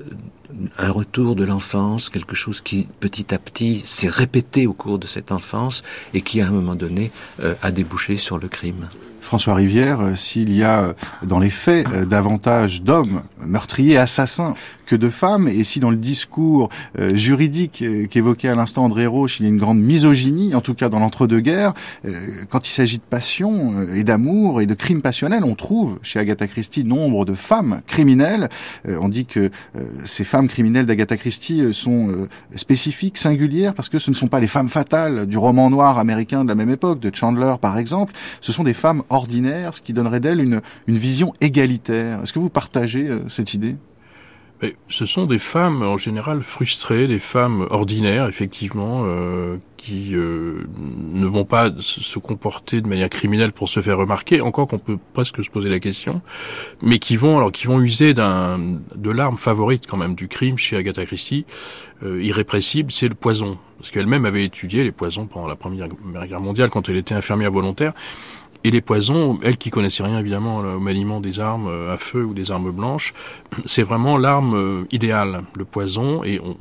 un 0.78 0.92
retour 0.92 1.36
de 1.36 1.44
l'enfance, 1.44 2.10
quelque 2.10 2.36
chose 2.36 2.62
qui 2.62 2.88
petit 3.00 3.34
à 3.34 3.38
petit 3.38 3.80
s'est 3.80 4.10
répété 4.10 4.66
au 4.68 4.74
cours 4.74 5.00
de 5.00 5.08
cette 5.08 5.32
enfance 5.32 5.84
et 6.14 6.22
qui 6.22 6.42
à 6.42 6.48
un 6.48 6.52
moment 6.52 6.76
donné 6.76 7.12
euh, 7.42 7.54
a 7.62 7.72
débouché 7.72 8.18
sur 8.18 8.38
le 8.38 8.48
crime. 8.48 8.90
François 9.22 9.56
Rivière, 9.56 10.00
s'il 10.16 10.54
y 10.54 10.64
a 10.64 10.96
dans 11.22 11.40
les 11.40 11.50
faits 11.50 11.86
davantage 12.08 12.82
d'hommes 12.82 13.24
meurtriers, 13.46 13.98
assassins 13.98 14.56
que 14.88 14.96
de 14.96 15.10
femmes, 15.10 15.48
et 15.48 15.64
si 15.64 15.80
dans 15.80 15.92
le 15.92 15.98
discours 15.98 16.70
juridique 17.14 17.84
qu'évoquait 18.10 18.48
à 18.48 18.56
l'instant 18.56 18.86
André 18.86 19.06
Roche, 19.06 19.40
il 19.40 19.44
y 19.44 19.46
a 19.46 19.50
une 19.50 19.58
grande 19.58 19.80
misogynie, 19.80 20.56
en 20.56 20.62
tout 20.62 20.74
cas 20.74 20.90
dans 20.90 21.00
l'entre-deux-guerres, 21.00 21.74
quand 22.50 22.68
il 22.68 22.72
s'agit 22.72 22.98
de 22.98 23.04
passion 23.08 23.88
et 23.94 24.04
d'amour 24.04 24.62
et 24.62 24.66
de 24.66 24.74
crimes 24.74 25.02
passionnels, 25.02 25.44
on 25.44 25.56
trouve 25.56 26.00
chez 26.02 26.20
Agatha 26.20 26.48
Christie 26.48 26.84
nombre 26.84 27.26
de 27.26 27.34
femmes 27.34 27.82
criminelles. 27.86 28.50
On 28.88 29.10
dit 29.10 29.26
que 29.26 29.52
ces 30.06 30.24
femmes 30.24 30.48
criminelles 30.48 30.86
d'Agatha 30.86 31.18
Christie 31.18 31.62
sont 31.74 32.28
spécifiques, 32.56 33.18
singulières, 33.18 33.74
parce 33.74 33.90
que 33.90 34.00
ce 34.00 34.10
ne 34.10 34.16
sont 34.16 34.28
pas 34.28 34.40
les 34.40 34.48
femmes 34.48 34.70
fatales 34.70 35.28
du 35.28 35.38
roman 35.38 35.70
noir 35.70 36.00
américain 36.00 36.44
de 36.44 36.50
la 36.50 36.56
même 36.56 36.70
époque, 36.70 37.00
de 37.00 37.12
Chandler 37.14 37.56
par 37.60 37.78
exemple, 37.78 38.14
ce 38.42 38.52
sont 38.52 38.64
des 38.64 38.74
femmes 38.74 39.04
ordinaire, 39.10 39.74
ce 39.74 39.82
qui 39.82 39.94
donnerait 39.94 40.20
d'elle 40.20 40.40
une, 40.40 40.62
une 40.88 40.98
vision 40.98 41.34
égalitaire. 41.42 42.22
Est-ce 42.24 42.32
que 42.32 42.40
vous 42.40 42.50
partagez 42.50 43.08
euh, 43.08 43.28
cette 43.28 43.54
idée? 43.54 43.76
Mais 44.62 44.76
ce 44.90 45.06
sont 45.06 45.26
des 45.26 45.40
femmes 45.40 45.84
en 45.84 45.98
général 45.98 46.42
frustrées, 46.42 47.08
des 47.08 47.20
femmes 47.20 47.68
ordinaires 47.70 48.28
effectivement, 48.28 49.04
euh, 49.06 49.58
qui 49.78 50.16
euh, 50.16 50.68
ne 50.78 51.26
vont 51.28 51.46
pas 51.46 51.70
se 51.80 52.18
comporter 52.18 52.82
de 52.82 52.88
manière 52.88 53.10
criminelle 53.10 53.52
pour 53.52 53.70
se 53.70 53.82
faire 53.82 53.98
remarquer, 53.98 54.42
encore 54.42 54.68
qu'on 54.68 54.80
peut 54.80 54.98
presque 55.14 55.44
se 55.46 55.50
poser 55.50 55.70
la 55.70 55.80
question, 55.80 56.22
mais 56.82 56.98
qui 56.98 57.18
vont 57.18 57.38
alors 57.38 57.52
qui 57.52 57.68
vont 57.68 57.80
user 57.82 58.14
d'un 58.14 58.60
de 58.96 59.12
l'arme 59.12 59.38
favorite 59.38 59.86
quand 59.88 59.98
même 59.98 60.16
du 60.16 60.28
crime 60.28 60.58
chez 60.58 60.76
Agatha 60.76 61.06
Christie, 61.06 61.46
euh, 62.04 62.24
irrépressible, 62.24 62.92
c'est 62.92 63.08
le 63.08 63.16
poison, 63.16 63.60
parce 63.78 63.92
qu'elle-même 63.92 64.26
avait 64.26 64.44
étudié 64.44 64.84
les 64.84 64.92
poisons 64.92 65.28
pendant 65.28 65.48
la 65.48 65.56
Première 65.56 65.88
Guerre 66.28 66.42
mondiale 66.42 66.70
quand 66.70 66.90
elle 66.90 66.98
était 66.98 67.16
infirmière 67.16 67.52
volontaire. 67.52 67.94
Et 68.64 68.72
les 68.72 68.82
poisons, 68.82 69.40
elle 69.44 69.58
qui 69.58 69.70
connaissait 69.70 70.04
rien 70.04 70.20
évidemment 70.20 70.58
au 70.58 70.80
maniement 70.80 71.20
des 71.20 71.40
armes 71.40 71.68
euh, 71.68 71.94
à 71.94 71.98
feu 71.98 72.24
ou 72.24 72.34
des 72.34 72.52
armes 72.52 72.72
blanches, 72.72 73.14
c'est 73.66 73.84
vraiment 73.84 74.18
l'arme 74.18 74.56
euh, 74.56 74.84
idéale, 74.92 75.44
le 75.56 75.66
poison. 75.66 76.24
Et 76.24 76.40
on, 76.40 76.56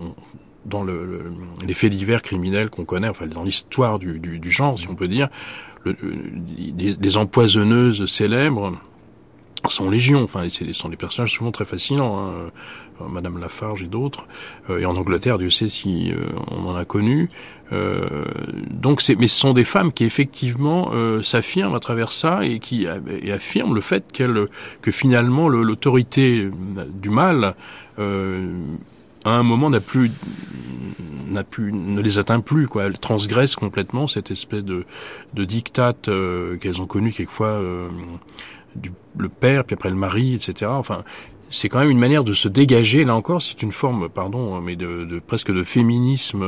dans 0.64 0.82
le, 0.82 1.22
les 1.64 1.74
faits 1.74 1.92
divers 1.92 2.22
criminels 2.22 2.70
qu'on 2.70 2.84
connaît, 2.84 3.09
enfin 3.09 3.26
dans 3.26 3.44
l'histoire 3.44 4.01
du, 4.01 4.18
du, 4.18 4.40
du, 4.40 4.51
genre, 4.51 4.76
si 4.76 4.88
on 4.88 4.97
peut 4.97 5.07
dire, 5.07 5.28
le, 5.84 5.97
les, 7.01 7.16
empoisonneuses 7.16 8.07
célèbres 8.07 8.72
sont 9.68 9.88
légion. 9.88 10.24
Enfin, 10.24 10.49
ce 10.49 10.72
sont 10.72 10.88
des 10.88 10.97
personnages 10.97 11.34
souvent 11.34 11.53
très 11.53 11.64
fascinants. 11.64 12.18
Hein. 12.18 12.32
Euh, 12.32 12.51
Madame 13.09 13.38
Lafarge 13.38 13.82
et 13.82 13.86
d'autres. 13.88 14.26
et 14.70 14.86
en 14.86 14.97
Angleterre, 14.97 15.36
Dieu 15.36 15.51
sait 15.51 15.68
si 15.68 16.14
on 16.51 16.66
en 16.66 16.74
a 16.74 16.86
connu. 16.86 17.28
Euh, 17.72 18.24
donc 18.70 19.00
c'est, 19.00 19.16
mais 19.16 19.26
ce 19.26 19.38
sont 19.38 19.52
des 19.52 19.64
femmes 19.64 19.92
qui 19.92 20.04
effectivement 20.04 20.90
euh, 20.94 21.22
s'affirment 21.22 21.74
à 21.74 21.80
travers 21.80 22.12
ça 22.12 22.44
et 22.44 22.60
qui 22.60 22.86
et 23.10 23.32
affirment 23.32 23.74
le 23.74 23.80
fait 23.80 24.04
qu'elle, 24.12 24.46
que 24.82 24.92
finalement 24.92 25.48
l'autorité 25.48 26.48
du 26.94 27.10
mal 27.10 27.54
euh, 27.98 28.62
à 29.24 29.30
un 29.30 29.42
moment 29.42 29.70
n'a 29.70 29.80
plus 29.80 30.12
n'a 31.26 31.42
plus 31.42 31.72
ne 31.72 32.00
les 32.00 32.18
atteint 32.18 32.40
plus 32.40 32.68
quoi. 32.68 32.84
Elles 32.84 32.98
transgressent 32.98 33.56
complètement 33.56 34.06
cette 34.06 34.30
espèce 34.30 34.64
de 34.64 34.84
de 35.34 35.44
diktat 35.44 35.94
euh, 36.08 36.56
qu'elles 36.58 36.80
ont 36.80 36.86
connu 36.86 37.12
quelquefois 37.12 37.48
euh, 37.48 37.88
du, 38.76 38.92
le 39.18 39.28
père 39.28 39.64
puis 39.64 39.74
après 39.74 39.90
le 39.90 39.96
mari 39.96 40.34
etc. 40.34 40.70
Enfin 40.72 41.02
c'est 41.50 41.68
quand 41.68 41.78
même 41.78 41.90
une 41.90 41.98
manière 41.98 42.24
de 42.24 42.32
se 42.32 42.48
dégager. 42.48 43.04
Là 43.04 43.14
encore, 43.14 43.40
c'est 43.40 43.62
une 43.62 43.70
forme, 43.70 44.08
pardon, 44.08 44.60
mais 44.60 44.74
de, 44.74 45.04
de 45.04 45.20
presque 45.20 45.52
de 45.52 45.62
féminisme 45.62 46.44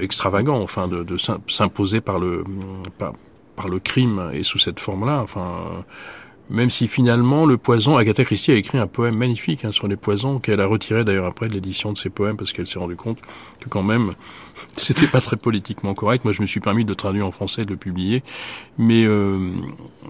extravagant, 0.00 0.60
enfin, 0.60 0.88
de, 0.88 1.02
de 1.02 1.16
s'imposer 1.48 2.00
par 2.00 2.18
le 2.18 2.44
par, 2.98 3.68
le 3.68 3.78
crime 3.78 4.30
et 4.32 4.42
sous 4.42 4.58
cette 4.58 4.80
forme-là. 4.80 5.20
Enfin, 5.22 5.84
même 6.50 6.68
si 6.68 6.88
finalement 6.88 7.46
le 7.46 7.56
poison, 7.56 7.96
Agatha 7.96 8.24
Christie 8.24 8.50
a 8.50 8.56
écrit 8.56 8.78
un 8.78 8.88
poème 8.88 9.16
magnifique 9.16 9.64
hein, 9.64 9.70
sur 9.70 9.86
les 9.86 9.96
poisons 9.96 10.40
qu'elle 10.40 10.60
a 10.60 10.66
retiré 10.66 11.04
d'ailleurs 11.04 11.26
après 11.26 11.48
de 11.48 11.54
l'édition 11.54 11.92
de 11.92 11.98
ses 11.98 12.10
poèmes 12.10 12.36
parce 12.36 12.52
qu'elle 12.52 12.66
s'est 12.66 12.78
rendue 12.78 12.96
compte 12.96 13.18
que 13.60 13.68
quand 13.68 13.84
même 13.84 14.14
c'était 14.74 15.06
pas 15.06 15.20
très 15.20 15.36
politiquement 15.36 15.94
correct. 15.94 16.24
Moi, 16.24 16.32
je 16.32 16.42
me 16.42 16.46
suis 16.46 16.60
permis 16.60 16.84
de 16.84 16.92
traduire 16.92 17.26
en 17.26 17.30
français, 17.30 17.64
de 17.64 17.70
le 17.70 17.76
publier, 17.76 18.22
mais 18.78 19.04
euh, 19.04 19.52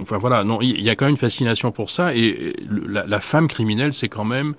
enfin 0.01 0.17
voilà, 0.19 0.43
non, 0.45 0.61
il 0.63 0.81
y 0.81 0.89
a 0.89 0.97
quand 0.97 1.05
même 1.05 1.13
une 1.13 1.19
fascination 1.19 1.73
pour 1.73 1.91
ça 1.91 2.15
et 2.15 2.57
la 2.89 3.21
femme 3.21 3.47
criminelle, 3.47 3.93
c'est 3.93 4.09
quand 4.09 4.25
même 4.25 4.55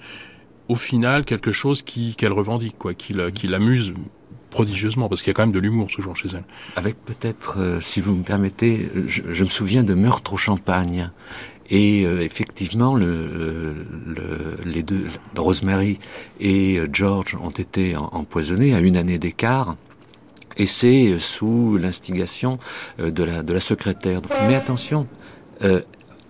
au 0.71 0.75
final 0.75 1.25
quelque 1.25 1.51
chose 1.51 1.81
qui 1.81 2.15
qu'elle 2.15 2.31
revendique, 2.31 2.75
quoi, 2.77 2.93
qui 2.93 3.13
l'amuse 3.13 3.93
prodigieusement, 4.49 5.09
parce 5.09 5.21
qu'il 5.21 5.31
y 5.31 5.31
a 5.31 5.33
quand 5.33 5.43
même 5.43 5.51
de 5.51 5.59
l'humour 5.59 5.87
toujours 5.87 6.15
chez 6.15 6.29
elle. 6.33 6.45
Avec 6.77 6.95
peut-être, 7.03 7.55
euh, 7.59 7.81
si 7.81 7.99
vous 7.99 8.15
me 8.15 8.23
permettez, 8.23 8.87
je, 9.07 9.43
me 9.43 9.49
souviens 9.49 9.83
de 9.83 9.93
Meurtre 9.95 10.33
au 10.33 10.37
champagne. 10.37 11.09
Et 11.69 12.05
euh, 12.05 12.21
effectivement, 12.21 12.95
le, 12.95 13.75
le, 14.05 14.25
les 14.65 14.83
deux, 14.83 15.05
Rosemary 15.35 15.99
et 16.39 16.77
euh, 16.77 16.87
George, 16.91 17.35
ont 17.41 17.49
été 17.49 17.95
empoisonnés 17.95 18.73
à 18.73 18.79
une 18.79 18.97
année 18.97 19.17
d'écart. 19.17 19.75
Et 20.57 20.67
c'est 20.67 21.17
sous 21.17 21.77
l'instigation 21.77 22.59
de 22.99 23.23
la, 23.23 23.59
secrétaire. 23.61 24.21
Mais 24.47 24.55
attention, 24.55 25.07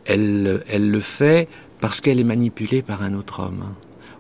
elle 0.06 0.60
le 0.70 1.00
fait 1.00 1.50
parce 1.80 2.02
qu'elle 2.02 2.20
est 2.20 2.24
manipulée 2.36 2.84
par 2.84 3.02
un 3.02 3.16
autre 3.16 3.40
homme. 3.40 3.64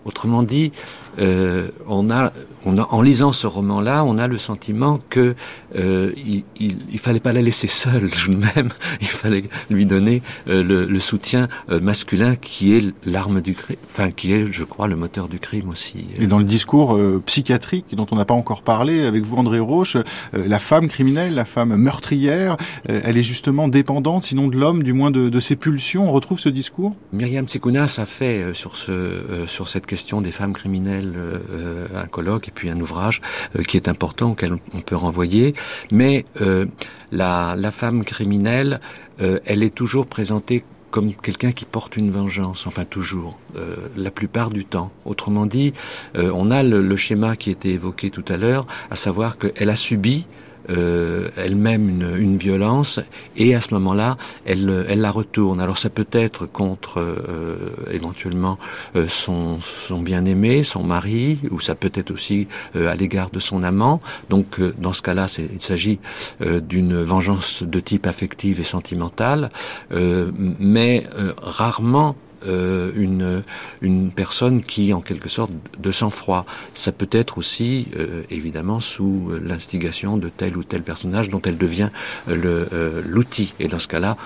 Autrement 0.04 0.42
dit, 0.42 0.72
euh, 1.20 1.68
on, 1.88 2.10
a, 2.10 2.34
on 2.66 2.78
a, 2.78 2.88
en 2.90 3.02
lisant 3.02 3.32
ce 3.32 3.46
roman-là, 3.46 4.04
on 4.04 4.18
a 4.18 4.28
le 4.28 4.38
sentiment 4.38 5.00
que 5.10 5.36
euh, 5.76 6.12
il, 6.18 6.44
il, 6.60 6.80
il, 6.92 7.00
fallait 7.00 7.20
pas 7.20 7.34
la 7.34 7.42
laisser 7.42 7.68
seule 7.68 8.10
tout 8.26 8.32
de 8.32 8.38
même. 8.38 8.70
Il 9.00 9.08
fallait 9.08 9.44
lui 9.70 9.86
donner 9.86 10.22
euh, 10.48 10.64
le, 10.64 10.86
le, 10.86 11.00
soutien 11.00 11.48
euh, 11.70 11.80
masculin 11.80 12.36
qui 12.36 12.76
est 12.76 12.94
l'arme 13.06 13.42
du 13.42 13.54
crime, 13.54 13.78
enfin 13.90 14.10
qui 14.10 14.34
est, 14.34 14.52
je 14.52 14.64
crois, 14.64 14.88
le 14.88 14.96
moteur 14.96 15.28
du 15.28 15.40
crime 15.40 15.70
aussi. 15.70 16.06
Et 16.20 16.28
dans 16.28 16.40
le 16.40 16.46
discours 16.46 16.96
euh, 16.96 17.22
psychiatrique 17.26 17.86
dont 17.94 18.08
on 18.12 18.16
n'a 18.16 18.26
pas 18.26 18.34
encore 18.34 18.64
parlé 18.64 19.06
avec 19.06 19.24
vous, 19.24 19.38
André 19.38 19.60
Roche, 19.60 19.98
la 20.34 20.60
femme 20.60 20.88
criminelle, 20.88 21.36
la 21.36 21.46
femme 21.46 21.76
meurtrière, 21.76 22.58
elle 22.88 23.18
est 23.18 23.24
justement 23.24 23.68
dépendante, 23.68 24.24
sinon 24.24 24.48
de 24.48 24.58
l'homme, 24.58 24.84
du 24.84 24.94
moins 24.94 25.12
de, 25.12 25.30
de, 25.30 25.40
ses 25.40 25.56
pulsions. 25.56 26.10
On 26.10 26.12
retrouve 26.12 26.40
ce 26.40 26.50
discours? 26.50 26.96
Myriam 27.12 27.48
Tsikounas 27.48 27.98
a 28.00 28.06
fait 28.06 28.54
sur 28.54 28.76
ce 28.76 29.46
sur 29.48 29.68
cette 29.68 29.86
question 29.92 30.22
des 30.22 30.32
femmes 30.32 30.54
criminelles 30.54 31.14
euh, 31.18 31.88
un 32.04 32.08
colloque 32.08 32.48
et 32.48 32.52
puis 32.52 32.70
un 32.70 32.80
ouvrage 32.80 33.20
euh, 33.58 33.64
qui 33.64 33.76
est 33.76 33.90
important 33.90 34.32
auquel 34.32 34.54
on 34.74 34.80
peut 34.80 34.96
renvoyer. 34.96 35.54
Mais 35.92 36.24
euh, 36.40 36.66
la, 37.12 37.56
la, 37.58 37.72
femme 37.72 38.06
criminelle, 38.06 38.80
elle 39.20 39.64
est 39.64 39.76
toujours 39.76 40.08
présentée 40.08 40.64
comme 40.92 41.14
quelqu'un 41.16 41.54
qui 41.54 41.66
porte 41.66 41.98
une 41.98 42.12
vengeance, 42.12 42.68
enfin 42.68 42.86
toujours, 42.86 43.40
euh, 43.56 43.76
la 43.96 44.12
plupart 44.12 44.50
du 44.50 44.66
temps. 44.66 44.92
Autrement 45.06 45.46
dit, 45.46 45.74
euh, 46.18 46.32
on 46.36 46.52
a 46.52 46.62
le, 46.62 46.82
le, 46.82 46.96
schéma 46.98 47.36
qui 47.36 47.50
était 47.50 47.70
évoqué 47.70 48.12
tout 48.12 48.26
à 48.28 48.38
l'heure, 48.38 48.68
à 48.92 48.96
savoir 48.96 49.38
qu'elle 49.38 49.70
a 49.70 49.76
subi 49.76 50.28
euh, 50.70 51.30
elle-même 51.38 51.90
une, 51.90 52.16
une, 52.18 52.38
violence 52.38 53.00
et 53.36 53.56
à 53.56 53.62
ce 53.62 53.74
moment-là, 53.74 54.18
elle, 54.46 54.86
elle 54.90 55.02
la 55.02 55.12
retourne. 55.12 55.60
Alors 55.60 55.78
ça 55.78 55.90
peut 55.90 56.08
être 56.12 56.46
contre 56.46 57.00
euh, 57.00 57.58
éventuellement 57.92 58.58
euh, 58.96 59.08
son, 59.08 59.60
son 59.60 60.02
bien-aimé, 60.02 60.64
son 60.64 60.84
mari, 60.84 61.40
ou 61.50 61.60
ça 61.60 61.76
peut 61.76 61.92
être 61.94 62.12
aussi 62.12 62.48
à 62.76 62.96
l'égard 62.96 63.30
de 63.30 63.40
son 63.40 63.64
amant. 63.64 64.02
Donc 64.30 64.60
dans 64.80 64.94
ce 64.94 65.02
cas-là, 65.02 65.28
il 65.54 65.62
s'agit 65.62 66.00
d'une 66.40 67.02
vengeance 67.02 67.64
de 67.64 67.80
type 67.80 68.08
affective 68.08 68.60
et 68.60 68.64
sentimentale, 68.64 69.50
mais 69.92 71.04
rarement 71.42 72.16
euh, 72.48 72.92
une, 72.96 73.44
une 73.82 74.12
personne 74.12 74.62
qui, 74.62 74.94
en 74.94 75.02
quelque 75.02 75.30
sorte, 75.30 75.52
de 75.80 75.92
sang-froid. 75.92 76.46
Ça 76.74 76.92
peut 76.92 77.10
être 77.12 77.38
aussi, 77.38 77.88
euh, 77.98 78.24
évidemment, 78.30 78.80
sous 78.80 79.32
l'instigation 79.42 80.18
de 80.18 80.30
tel 80.30 80.58
ou 80.58 80.64
tel 80.64 80.82
personnage 80.82 81.30
dont 81.30 81.42
elle 81.44 81.58
devient 81.58 81.90
euh, 82.30 83.02
l'outil. 83.08 83.54
Et 83.60 83.68
dans 83.68 83.80
ce 83.80 83.88
cas-là, 83.88 84.18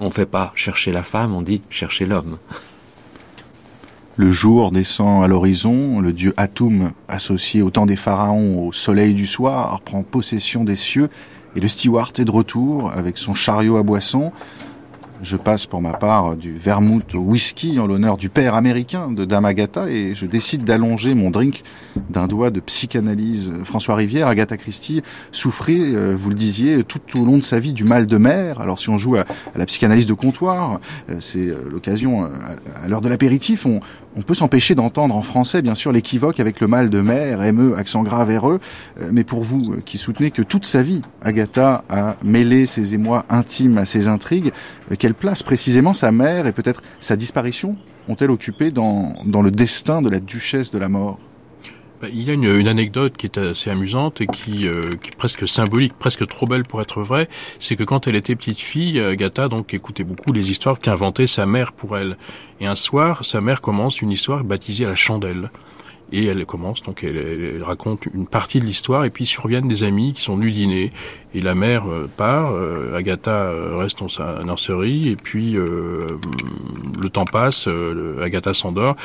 on 0.00 0.06
ne 0.06 0.10
fait 0.10 0.26
pas 0.26 0.52
chercher 0.54 0.92
la 0.92 1.02
femme, 1.02 1.34
on 1.34 1.42
dit 1.42 1.62
chercher 1.70 2.06
l'homme. 2.06 2.38
Le 4.16 4.30
jour 4.32 4.70
descend 4.70 5.24
à 5.24 5.28
l'horizon, 5.28 6.00
le 6.00 6.12
dieu 6.12 6.34
Atum, 6.36 6.92
associé 7.08 7.62
au 7.62 7.70
temps 7.70 7.86
des 7.86 7.96
pharaons 7.96 8.66
au 8.66 8.72
soleil 8.72 9.14
du 9.14 9.24
soir, 9.24 9.80
prend 9.80 10.02
possession 10.02 10.62
des 10.62 10.76
cieux, 10.76 11.08
et 11.56 11.60
le 11.60 11.68
steward 11.68 12.18
est 12.18 12.24
de 12.24 12.30
retour 12.30 12.92
avec 12.92 13.16
son 13.16 13.34
chariot 13.34 13.76
à 13.76 13.82
boisson. 13.82 14.32
Je 15.22 15.36
passe 15.36 15.66
pour 15.66 15.82
ma 15.82 15.92
part 15.92 16.34
du 16.34 16.56
vermouth 16.56 17.14
au 17.14 17.18
whisky 17.18 17.78
en 17.78 17.86
l'honneur 17.86 18.16
du 18.16 18.30
père 18.30 18.54
américain 18.54 19.10
de 19.10 19.26
Dame 19.26 19.44
Agatha 19.44 19.90
et 19.90 20.14
je 20.14 20.24
décide 20.24 20.64
d'allonger 20.64 21.14
mon 21.14 21.30
drink 21.30 21.62
d'un 22.08 22.26
doigt 22.26 22.48
de 22.48 22.58
psychanalyse. 22.60 23.52
François 23.64 23.96
Rivière, 23.96 24.28
Agatha 24.28 24.56
Christie, 24.56 25.02
souffrait, 25.30 25.78
euh, 25.78 26.14
vous 26.16 26.30
le 26.30 26.34
disiez, 26.34 26.84
tout 26.84 27.20
au 27.20 27.26
long 27.26 27.36
de 27.36 27.44
sa 27.44 27.58
vie 27.58 27.74
du 27.74 27.84
mal 27.84 28.06
de 28.06 28.16
mer. 28.16 28.62
Alors 28.62 28.78
si 28.78 28.88
on 28.88 28.96
joue 28.96 29.16
à, 29.16 29.26
la 29.54 29.66
psychanalyse 29.66 30.06
de 30.06 30.14
comptoir, 30.14 30.80
euh, 31.10 31.16
c'est 31.20 31.38
euh, 31.38 31.68
l'occasion, 31.70 32.24
à 32.82 32.88
l'heure 32.88 33.02
de 33.02 33.08
l'apéritif, 33.10 33.66
on, 33.66 33.80
on 34.16 34.22
peut 34.22 34.34
s'empêcher 34.34 34.74
d'entendre 34.74 35.14
en 35.14 35.22
français, 35.22 35.62
bien 35.62 35.74
sûr, 35.74 35.92
l'équivoque 35.92 36.40
avec 36.40 36.60
le 36.60 36.66
mal 36.66 36.90
de 36.90 37.00
mer, 37.00 37.40
ME, 37.52 37.76
accent 37.76 38.02
grave 38.02 38.36
RE, 38.36 38.58
mais 39.12 39.24
pour 39.24 39.42
vous 39.42 39.76
qui 39.84 39.98
soutenez 39.98 40.30
que 40.30 40.42
toute 40.42 40.66
sa 40.66 40.82
vie, 40.82 41.02
Agatha 41.22 41.84
a 41.88 42.16
mêlé 42.24 42.66
ses 42.66 42.94
émois 42.94 43.24
intimes 43.28 43.78
à 43.78 43.86
ses 43.86 44.08
intrigues, 44.08 44.52
quelle 44.98 45.14
place 45.14 45.42
précisément 45.42 45.94
sa 45.94 46.10
mère 46.12 46.46
et 46.46 46.52
peut-être 46.52 46.82
sa 47.00 47.16
disparition 47.16 47.76
ont-elles 48.08 48.30
occupé 48.30 48.70
dans, 48.70 49.14
dans 49.24 49.42
le 49.42 49.50
destin 49.50 50.02
de 50.02 50.08
la 50.08 50.18
duchesse 50.18 50.70
de 50.70 50.78
la 50.78 50.88
mort? 50.88 51.18
Il 52.08 52.22
y 52.22 52.30
a 52.30 52.34
une, 52.34 52.44
une, 52.44 52.68
anecdote 52.68 53.16
qui 53.16 53.26
est 53.26 53.38
assez 53.38 53.70
amusante 53.70 54.20
et 54.20 54.26
qui, 54.26 54.66
euh, 54.66 54.96
qui, 54.96 55.10
est 55.10 55.16
presque 55.16 55.46
symbolique, 55.48 55.92
presque 55.98 56.26
trop 56.26 56.46
belle 56.46 56.64
pour 56.64 56.80
être 56.80 57.02
vraie. 57.02 57.28
C'est 57.58 57.76
que 57.76 57.84
quand 57.84 58.06
elle 58.06 58.16
était 58.16 58.36
petite 58.36 58.58
fille, 58.58 59.00
Agatha 59.00 59.48
donc 59.48 59.74
écoutait 59.74 60.04
beaucoup 60.04 60.32
les 60.32 60.50
histoires 60.50 60.78
qu'inventait 60.78 61.26
sa 61.26 61.46
mère 61.46 61.72
pour 61.72 61.98
elle. 61.98 62.16
Et 62.60 62.66
un 62.66 62.74
soir, 62.74 63.24
sa 63.24 63.40
mère 63.40 63.60
commence 63.60 64.00
une 64.00 64.10
histoire 64.10 64.44
baptisée 64.44 64.86
la 64.86 64.96
chandelle. 64.96 65.50
Et 66.12 66.24
elle 66.24 66.44
commence, 66.44 66.82
donc 66.82 67.04
elle, 67.04 67.62
raconte 67.62 68.06
une 68.12 68.26
partie 68.26 68.58
de 68.58 68.64
l'histoire, 68.64 69.04
et 69.04 69.10
puis 69.10 69.26
surviennent 69.26 69.68
des 69.68 69.84
amis 69.84 70.12
qui 70.12 70.22
sont 70.22 70.34
venus 70.34 70.54
dîner. 70.54 70.90
Et 71.34 71.40
la 71.40 71.54
mère 71.54 71.88
euh, 71.88 72.10
part, 72.16 72.50
euh, 72.52 72.96
Agatha 72.96 73.52
reste 73.76 74.00
dans 74.00 74.08
sa 74.08 74.42
nurserie, 74.42 75.08
et 75.08 75.16
puis 75.16 75.52
le 75.52 76.18
temps 77.12 77.26
passe, 77.26 77.68
Agatha 78.20 78.54
s'endort. 78.54 78.96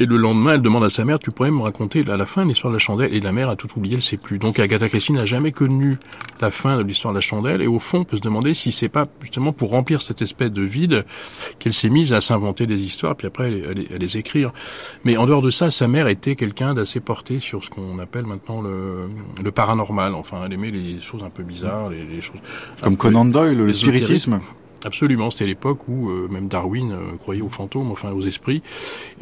Et 0.00 0.06
le 0.06 0.16
lendemain, 0.16 0.54
elle 0.54 0.62
demande 0.62 0.84
à 0.84 0.90
sa 0.90 1.04
mère, 1.04 1.18
tu 1.18 1.32
pourrais 1.32 1.50
me 1.50 1.60
raconter 1.60 2.04
à 2.08 2.16
la 2.16 2.24
fin 2.24 2.44
l'histoire 2.44 2.70
de 2.70 2.76
la 2.76 2.78
chandelle? 2.78 3.12
Et 3.12 3.20
la 3.20 3.32
mère 3.32 3.48
a 3.48 3.56
tout 3.56 3.68
oublié, 3.76 3.96
elle 3.96 4.02
sait 4.02 4.16
plus. 4.16 4.38
Donc 4.38 4.60
Agatha 4.60 4.88
Christie 4.88 5.12
n'a 5.12 5.26
jamais 5.26 5.50
connu 5.50 5.98
la 6.40 6.52
fin 6.52 6.76
de 6.76 6.82
l'histoire 6.82 7.12
de 7.12 7.18
la 7.18 7.20
chandelle. 7.20 7.62
Et 7.62 7.66
au 7.66 7.80
fond, 7.80 7.98
on 7.98 8.04
peut 8.04 8.16
se 8.16 8.22
demander 8.22 8.54
si 8.54 8.70
c'est 8.70 8.88
pas 8.88 9.08
justement 9.22 9.52
pour 9.52 9.70
remplir 9.70 10.00
cette 10.00 10.22
espèce 10.22 10.52
de 10.52 10.62
vide 10.62 11.04
qu'elle 11.58 11.72
s'est 11.72 11.90
mise 11.90 12.12
à 12.12 12.20
s'inventer 12.20 12.66
des 12.66 12.80
histoires, 12.80 13.16
puis 13.16 13.26
après 13.26 13.48
elle, 13.48 13.98
les 13.98 14.16
écrire. 14.16 14.52
Mais 15.04 15.16
en 15.16 15.26
dehors 15.26 15.42
de 15.42 15.50
ça, 15.50 15.70
sa 15.72 15.88
mère 15.88 16.06
était 16.06 16.36
quelqu'un 16.36 16.74
d'assez 16.74 17.00
porté 17.00 17.40
sur 17.40 17.64
ce 17.64 17.70
qu'on 17.70 17.98
appelle 17.98 18.24
maintenant 18.24 18.60
le, 18.60 19.08
le, 19.42 19.50
paranormal. 19.50 20.14
Enfin, 20.14 20.38
elle 20.46 20.52
aimait 20.52 20.70
les 20.70 21.00
choses 21.00 21.24
un 21.24 21.30
peu 21.30 21.42
bizarres, 21.42 21.90
les, 21.90 22.20
choses... 22.20 22.40
Comme 22.82 22.96
Conan 22.96 23.24
Doyle, 23.24 23.58
le 23.58 23.72
spiritisme 23.72 24.38
Absolument, 24.84 25.30
c'était 25.32 25.46
l'époque 25.46 25.88
où 25.88 26.08
euh, 26.08 26.28
même 26.28 26.46
Darwin 26.46 26.92
euh, 26.92 27.16
croyait 27.16 27.42
aux 27.42 27.48
fantômes, 27.48 27.90
enfin 27.90 28.12
aux 28.12 28.22
esprits, 28.22 28.62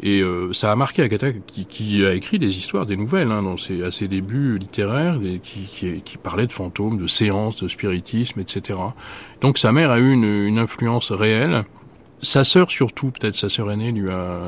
et 0.03 0.21
euh, 0.21 0.53
ça 0.53 0.71
a 0.71 0.75
marqué 0.75 1.01
Agatha 1.01 1.31
qui, 1.31 1.65
qui, 1.65 2.05
a 2.05 2.13
écrit 2.13 2.37
des 2.37 2.57
histoires, 2.57 2.85
des 2.85 2.95
nouvelles, 2.95 3.31
hein, 3.31 3.41
dans 3.41 3.57
ses, 3.57 3.83
à 3.83 3.89
ses 3.89 4.07
débuts 4.07 4.59
littéraires, 4.59 5.19
qui, 5.43 5.61
qui, 5.71 6.01
qui, 6.01 6.17
parlaient 6.17 6.45
de 6.45 6.51
fantômes, 6.51 6.99
de 6.99 7.07
séances, 7.07 7.63
de 7.63 7.67
spiritisme, 7.67 8.39
etc. 8.39 8.79
Donc 9.41 9.57
sa 9.57 9.71
mère 9.71 9.89
a 9.89 9.99
eu 9.99 10.11
une, 10.11 10.25
une 10.25 10.59
influence 10.59 11.11
réelle 11.11 11.63
sa 12.21 12.43
sœur 12.43 12.71
surtout, 12.71 13.11
peut-être 13.11 13.35
sa 13.35 13.49
sœur 13.49 13.71
aînée, 13.71 13.91
lui 13.91 14.09
a 14.09 14.39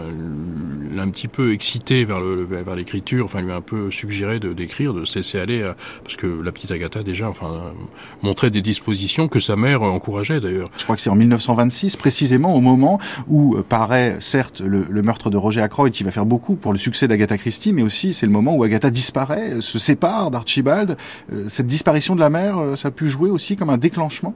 un 0.98 1.10
petit 1.12 1.28
peu 1.28 1.54
excité 1.54 2.04
vers 2.04 2.20
le 2.20 2.44
vers 2.44 2.76
l'écriture, 2.76 3.26
enfin 3.26 3.42
lui 3.42 3.52
a 3.52 3.56
un 3.56 3.62
peu 3.62 3.92
suggéré 3.92 4.40
de 4.40 4.54
d'écrire, 4.54 4.94
de 4.94 5.06
cesser 5.06 5.40
aller, 5.40 5.62
euh, 5.62 5.74
parce 6.04 6.16
que 6.16 6.28
la 6.28 6.52
petite 6.52 6.72
Agatha 6.72 7.04
déjà, 7.04 7.30
enfin 7.30 7.74
montrait 8.22 8.50
des 8.50 8.62
dispositions 8.62 9.28
que 9.28 9.40
sa 9.40 9.56
mère 9.56 9.84
encourageait 9.84 10.40
d'ailleurs. 10.40 10.70
Je 10.78 10.84
crois 10.84 10.96
que 10.96 11.02
c'est 11.02 11.10
en 11.10 11.16
1926 11.16 11.96
précisément 11.96 12.56
au 12.56 12.62
moment 12.62 13.00
où 13.28 13.56
euh, 13.56 13.64
paraît 13.64 14.18
certes 14.20 14.62
le, 14.62 14.86
le, 14.90 15.02
meurtre 15.02 15.30
de 15.30 15.38
Roger 15.38 15.62
Ackroyd 15.62 15.94
qui 15.94 16.04
va 16.04 16.12
faire 16.12 16.26
beaucoup 16.26 16.56
pour 16.56 16.74
le 16.74 16.80
succès 16.80 17.08
d'Agatha 17.08 17.38
Christie, 17.38 17.72
mais 17.72 17.84
aussi 17.84 18.14
c'est 18.14 18.26
le 18.26 18.32
moment 18.32 18.56
où 18.56 18.64
Agatha 18.64 18.90
disparaît, 18.90 19.62
se 19.62 19.80
sépare 19.80 20.32
d'Archibald. 20.32 20.98
Euh, 21.32 21.46
cette 21.50 21.68
disparition 21.68 22.16
de 22.16 22.20
la 22.20 22.30
mère, 22.30 22.58
ça 22.76 22.88
a 22.88 22.92
pu 22.92 23.10
jouer 23.10 23.30
aussi 23.30 23.56
comme 23.56 23.70
un 23.70 23.78
déclenchement? 23.78 24.34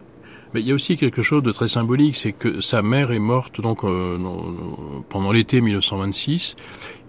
Mais 0.53 0.61
il 0.61 0.67
y 0.67 0.71
a 0.71 0.75
aussi 0.75 0.97
quelque 0.97 1.23
chose 1.23 1.41
de 1.41 1.51
très 1.51 1.67
symbolique, 1.67 2.15
c'est 2.15 2.31
que 2.31 2.61
sa 2.61 2.81
mère 2.81 3.11
est 3.11 3.19
morte 3.19 3.59
donc 3.59 3.83
euh, 3.83 4.17
pendant 5.09 5.31
l'été 5.31 5.61
1926 5.61 6.55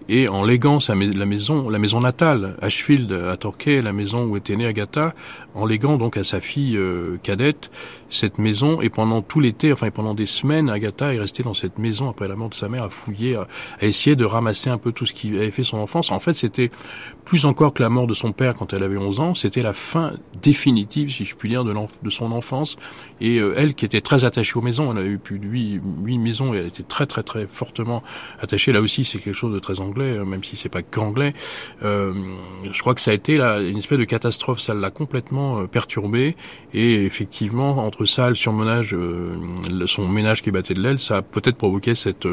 et 0.07 0.27
en 0.27 0.43
léguant 0.43 0.79
sa, 0.79 0.93
la 0.95 1.25
maison, 1.25 1.69
la 1.69 1.79
maison 1.79 1.99
natale, 1.99 2.55
Ashfield 2.61 3.11
à 3.11 3.37
Torquay, 3.37 3.81
la 3.81 3.91
maison 3.91 4.25
où 4.25 4.37
était 4.37 4.55
née 4.55 4.67
Agatha, 4.67 5.13
en 5.55 5.65
léguant 5.65 5.97
donc 5.97 6.17
à 6.17 6.23
sa 6.23 6.41
fille 6.41 6.77
euh, 6.77 7.17
cadette 7.23 7.71
cette 8.15 8.39
maison 8.39 8.81
et 8.81 8.89
pendant 8.89 9.21
tout 9.21 9.39
l'été, 9.39 9.71
enfin 9.71 9.89
pendant 9.91 10.13
des 10.13 10.25
semaines, 10.25 10.69
Agatha 10.69 11.13
est 11.13 11.19
restée 11.19 11.43
dans 11.43 11.53
cette 11.53 11.77
maison 11.77 12.09
après 12.09 12.27
la 12.27 12.35
mort 12.35 12.49
de 12.49 12.55
sa 12.55 12.69
mère 12.69 12.83
à 12.83 12.89
fouiller, 12.89 13.35
à, 13.35 13.47
essayer 13.81 14.15
de 14.15 14.25
ramasser 14.25 14.69
un 14.69 14.77
peu 14.77 14.91
tout 14.91 15.05
ce 15.05 15.13
qui 15.13 15.29
avait 15.35 15.51
fait 15.51 15.63
son 15.63 15.77
enfance. 15.77 16.11
En 16.11 16.19
fait, 16.19 16.33
c'était 16.33 16.71
plus 17.25 17.45
encore 17.45 17.73
que 17.73 17.81
la 17.81 17.89
mort 17.89 18.07
de 18.07 18.13
son 18.13 18.31
père 18.31 18.55
quand 18.55 18.71
elle 18.71 18.83
avait 18.83 18.97
11 18.97 19.19
ans, 19.19 19.35
c'était 19.35 19.63
la 19.63 19.73
fin 19.73 20.13
définitive, 20.41 21.11
si 21.11 21.25
je 21.25 21.35
puis 21.35 21.49
dire, 21.49 21.65
de, 21.65 22.09
son 22.09 22.31
enfance. 22.31 22.77
Et 23.19 23.39
euh, 23.39 23.55
elle, 23.57 23.73
qui 23.73 23.83
était 23.83 24.01
très 24.01 24.25
attachée 24.25 24.57
aux 24.57 24.61
maisons, 24.61 24.91
elle 24.91 24.99
avait 24.99 25.09
eu 25.09 25.17
plus 25.17 25.39
de 25.39 25.47
huit, 25.47 25.81
maisons 26.17 26.53
et 26.53 26.57
elle 26.57 26.67
était 26.67 26.83
très 26.83 27.05
très 27.05 27.23
très 27.23 27.47
fortement 27.47 28.03
attachée. 28.39 28.71
Là 28.71 28.81
aussi, 28.81 29.05
c'est 29.05 29.17
quelque 29.17 29.35
chose 29.35 29.53
de 29.53 29.59
très 29.59 29.79
anglais, 29.79 30.17
hein, 30.17 30.25
même 30.25 30.43
si 30.43 30.55
c'est 30.55 30.69
pas 30.69 30.83
qu'anglais. 30.83 31.33
Euh, 31.83 32.13
je 32.71 32.79
crois 32.79 32.93
que 32.93 33.01
ça 33.01 33.11
a 33.11 33.13
été 33.13 33.37
là, 33.37 33.59
une 33.59 33.77
espèce 33.77 33.97
de 33.97 34.03
catastrophe, 34.03 34.59
ça 34.59 34.73
l'a 34.73 34.91
complètement 34.91 35.59
euh, 35.59 35.67
perturbée. 35.67 36.35
Et 36.73 37.05
effectivement, 37.05 37.85
entre 37.85 38.04
ça, 38.05 38.29
le 38.29 38.35
surmenage, 38.35 38.93
euh, 38.93 39.37
son 39.85 40.07
ménage 40.07 40.41
qui 40.41 40.51
battait 40.51 40.73
de 40.73 40.81
l'aile, 40.81 40.99
ça 40.99 41.17
a 41.17 41.21
peut-être 41.21 41.57
provoqué 41.57 41.95
cette, 41.95 42.27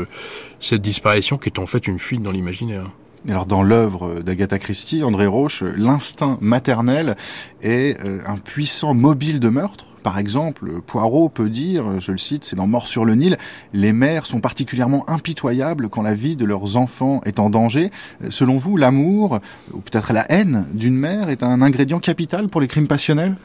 cette 0.61 0.83
disparition 0.83 1.39
qui 1.39 1.49
est 1.49 1.59
en 1.59 1.67
fait 1.67 1.87
une 1.87 1.99
fuite 1.99 2.23
dans 2.23 2.33
l'imaginaire. 2.33 2.91
Alors 3.29 3.47
dans 3.47 3.63
l'œuvre 3.63 4.21
d'Agatha 4.21 4.59
Christie, 4.59 5.05
André 5.05 5.27
Roche, 5.27 5.63
l'instinct 5.63 6.39
maternel 6.41 7.17
est 7.63 7.97
euh, 8.05 8.19
un 8.27 8.37
puissant 8.37 8.95
mobile 8.95 9.39
de 9.39 9.49
meurtre. 9.49 9.87
Par 10.03 10.19
exemple, 10.19 10.81
Poirot 10.85 11.29
peut 11.29 11.49
dire, 11.49 12.01
je 12.01 12.11
le 12.11 12.19
cite, 12.19 12.45
c'est 12.45 12.57
dans 12.57 12.67
Mort 12.67 12.89
sur 12.89 13.05
le 13.05 13.15
Nil, 13.15 13.39
les 13.73 13.93
mères 13.93 14.27
sont 14.27 14.41
particulièrement 14.41 15.09
impitoyables 15.09 15.89
quand 15.89 16.03
la 16.03 16.15
vie 16.15 16.35
de 16.35 16.45
leurs 16.45 16.77
enfants 16.77 17.21
est 17.25 17.39
en 17.39 17.51
danger. 17.51 17.91
Selon 18.29 18.57
vous, 18.57 18.77
l'amour, 18.77 19.39
ou 19.73 19.79
peut-être 19.79 20.13
la 20.13 20.31
haine 20.33 20.67
d'une 20.75 20.97
mère 20.97 21.29
est 21.29 21.45
un 21.45 21.63
ingrédient 21.63 22.01
capital 22.01 22.49
pour 22.49 22.61
les 22.61 22.67
crimes 22.67 22.89
passionnels? 22.89 23.37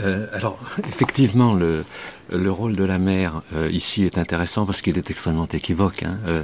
Euh, 0.00 0.26
alors, 0.32 0.58
effectivement, 0.88 1.54
le, 1.54 1.84
le 2.30 2.50
rôle 2.50 2.76
de 2.76 2.84
la 2.84 2.98
mère 2.98 3.42
euh, 3.54 3.70
ici 3.70 4.04
est 4.04 4.18
intéressant 4.18 4.66
parce 4.66 4.82
qu'il 4.82 4.98
est 4.98 5.10
extrêmement 5.10 5.48
équivoque. 5.48 6.02
Hein. 6.02 6.18
Euh, 6.26 6.42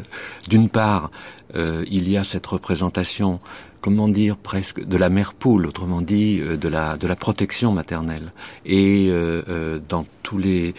D'une 0.49 0.69
part, 0.69 1.11
euh, 1.57 1.85
il 1.91 2.09
y 2.09 2.17
a 2.17 2.25
cette 2.25 2.47
représentation, 2.47 3.41
comment 3.81 4.09
dire, 4.09 4.37
presque 4.37 4.85
de 4.85 4.97
la 4.97 5.09
mère 5.09 5.35
poule, 5.35 5.67
autrement 5.67 6.01
dit, 6.01 6.41
de 6.41 6.69
la 6.69 6.97
de 6.97 7.07
la 7.07 7.17
protection 7.17 7.73
maternelle. 7.73 8.33
Et 8.65 9.11
dans 9.89 10.07
tous 10.23 10.39
les 10.39 10.75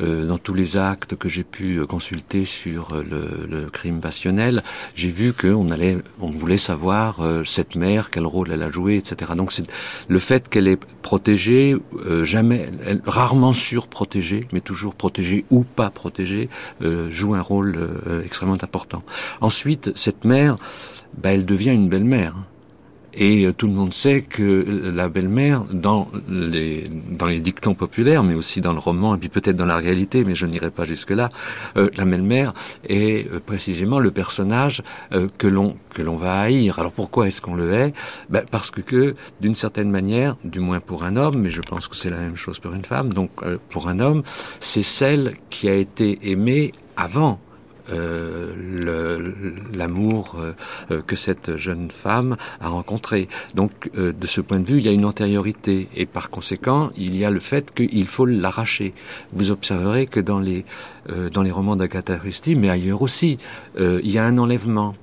euh, 0.00 0.26
dans 0.26 0.38
tous 0.38 0.54
les 0.54 0.76
actes 0.76 1.16
que 1.16 1.28
j'ai 1.28 1.44
pu 1.44 1.76
euh, 1.76 1.86
consulter 1.86 2.44
sur 2.44 2.94
euh, 2.94 3.02
le, 3.02 3.46
le 3.46 3.70
crime 3.70 4.00
passionnel, 4.00 4.62
j'ai 4.94 5.08
vu 5.08 5.32
qu'on 5.32 5.70
allait, 5.70 5.98
on 6.20 6.30
voulait 6.30 6.58
savoir 6.58 7.20
cette 7.44 7.76
mère 7.76 8.10
quel 8.10 8.26
rôle 8.26 8.50
elle 8.50 8.62
a 8.62 8.70
joué, 8.70 8.96
etc. 8.96 9.32
Donc 9.36 9.52
c'est 9.52 9.66
le 10.08 10.18
fait 10.18 10.48
qu'elle 10.48 10.68
est 10.68 10.80
protégée, 11.02 11.76
jamais, 12.22 12.68
elle, 12.84 13.02
rarement 13.06 13.52
surprotégée, 13.52 14.46
mais 14.52 14.60
toujours 14.60 14.94
protégée 14.94 15.44
ou 15.50 15.64
pas 15.64 15.90
protégée, 15.90 16.48
joue 17.10 17.34
un 17.34 17.40
rôle 17.40 17.76
extrêmement 18.24 18.54
important. 18.54 19.02
Ensuite, 19.40 19.92
cette 19.96 20.24
mère, 20.24 20.56
bah, 21.16 21.32
elle 21.32 21.44
devient 21.44 21.72
une 21.72 21.88
belle-mère. 21.88 22.34
Et 23.16 23.46
tout 23.56 23.66
le 23.66 23.72
monde 23.72 23.94
sait 23.94 24.22
que 24.22 24.92
la 24.94 25.08
belle-mère, 25.08 25.64
dans 25.72 26.08
les, 26.28 26.90
dans 27.10 27.26
les 27.26 27.38
dictons 27.38 27.74
populaires, 27.74 28.22
mais 28.22 28.34
aussi 28.34 28.60
dans 28.60 28.72
le 28.72 28.78
roman, 28.78 29.14
et 29.14 29.18
puis 29.18 29.28
peut-être 29.28 29.56
dans 29.56 29.66
la 29.66 29.76
réalité, 29.76 30.24
mais 30.24 30.34
je 30.34 30.46
n'irai 30.46 30.70
pas 30.70 30.84
jusque-là, 30.84 31.30
la 31.76 32.04
belle-mère 32.04 32.54
est 32.88 33.28
précisément 33.40 33.98
le 33.98 34.10
personnage 34.10 34.82
que 35.38 35.46
l'on 35.46 35.76
que 35.94 36.02
l'on 36.02 36.16
va 36.16 36.40
haïr. 36.40 36.78
Alors 36.80 36.92
pourquoi 36.92 37.28
est-ce 37.28 37.40
qu'on 37.40 37.54
le 37.54 37.72
hait? 37.72 37.92
Ben 38.30 38.44
Parce 38.50 38.70
que, 38.72 38.80
que 38.80 39.14
d'une 39.40 39.54
certaine 39.54 39.90
manière, 39.90 40.36
du 40.44 40.58
moins 40.58 40.80
pour 40.80 41.04
un 41.04 41.16
homme, 41.16 41.38
mais 41.38 41.50
je 41.50 41.60
pense 41.60 41.86
que 41.86 41.96
c'est 41.96 42.10
la 42.10 42.18
même 42.18 42.36
chose 42.36 42.58
pour 42.58 42.72
une 42.72 42.84
femme, 42.84 43.12
donc 43.12 43.30
pour 43.70 43.88
un 43.88 44.00
homme, 44.00 44.22
c'est 44.60 44.82
celle 44.82 45.34
qui 45.50 45.68
a 45.68 45.74
été 45.74 46.18
aimée 46.30 46.72
avant 46.96 47.32
euh, 47.32 47.43
l'amour 49.72 50.36
euh, 50.90 51.02
que 51.02 51.16
cette 51.16 51.56
jeune 51.56 51.90
femme 51.90 52.36
a 52.60 52.68
rencontré. 52.68 53.28
Donc, 53.54 53.90
euh, 53.96 54.12
de 54.12 54.26
ce 54.26 54.40
point 54.40 54.60
de 54.60 54.66
vue, 54.66 54.78
il 54.78 54.84
y 54.84 54.88
a 54.88 54.92
une 54.92 55.04
antériorité, 55.04 55.88
et 55.94 56.06
par 56.06 56.30
conséquent, 56.30 56.90
il 56.96 57.16
y 57.16 57.24
a 57.24 57.30
le 57.30 57.40
fait 57.40 57.72
qu'il 57.74 58.06
faut 58.06 58.26
l'arracher. 58.26 58.94
Vous 59.32 59.50
observerez 59.50 60.06
que 60.06 60.20
dans 60.20 60.40
les 60.40 60.64
euh, 61.10 61.28
dans 61.30 61.42
les 61.42 61.50
romans 61.50 61.76
d'Agatha 61.76 62.16
Christie, 62.16 62.54
mais 62.54 62.70
ailleurs 62.70 63.02
aussi, 63.02 63.38
il 63.78 64.10
y 64.10 64.18
a 64.18 64.24
un 64.24 64.38
enlèvement. 64.38 64.94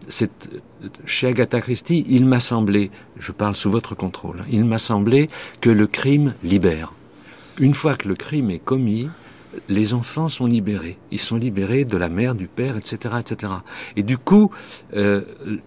chez 1.05 1.27
Agatha 1.27 1.61
Christie, 1.61 2.05
il 2.09 2.25
m'a 2.25 2.39
semblé, 2.39 2.89
je 3.19 3.32
parle 3.32 3.55
sous 3.55 3.69
votre 3.69 3.95
contrôle, 3.95 4.39
hein, 4.41 4.45
il 4.51 4.65
m'a 4.65 4.79
semblé 4.79 5.29
que 5.59 5.69
le 5.69 5.88
crime 5.88 6.34
libère. 6.43 6.93
Une 7.59 7.73
fois 7.73 7.95
que 7.95 8.07
le 8.07 8.15
crime 8.15 8.49
est 8.49 8.63
commis, 8.63 9.09
les 9.70 9.93
enfants 9.93 10.30
sont 10.30 10.45
libérés. 10.45 10.97
Ils 11.12 11.20
sont 11.20 11.38
libérés 11.38 11.86
de 11.86 11.97
la 11.97 12.10
mère, 12.10 12.36
du 12.36 12.47
père, 12.47 12.78
etc., 12.78 13.16
etc. 13.20 13.54
Et 13.95 14.04
du 14.04 14.18
coup, 14.18 14.52
euh, 14.95 15.22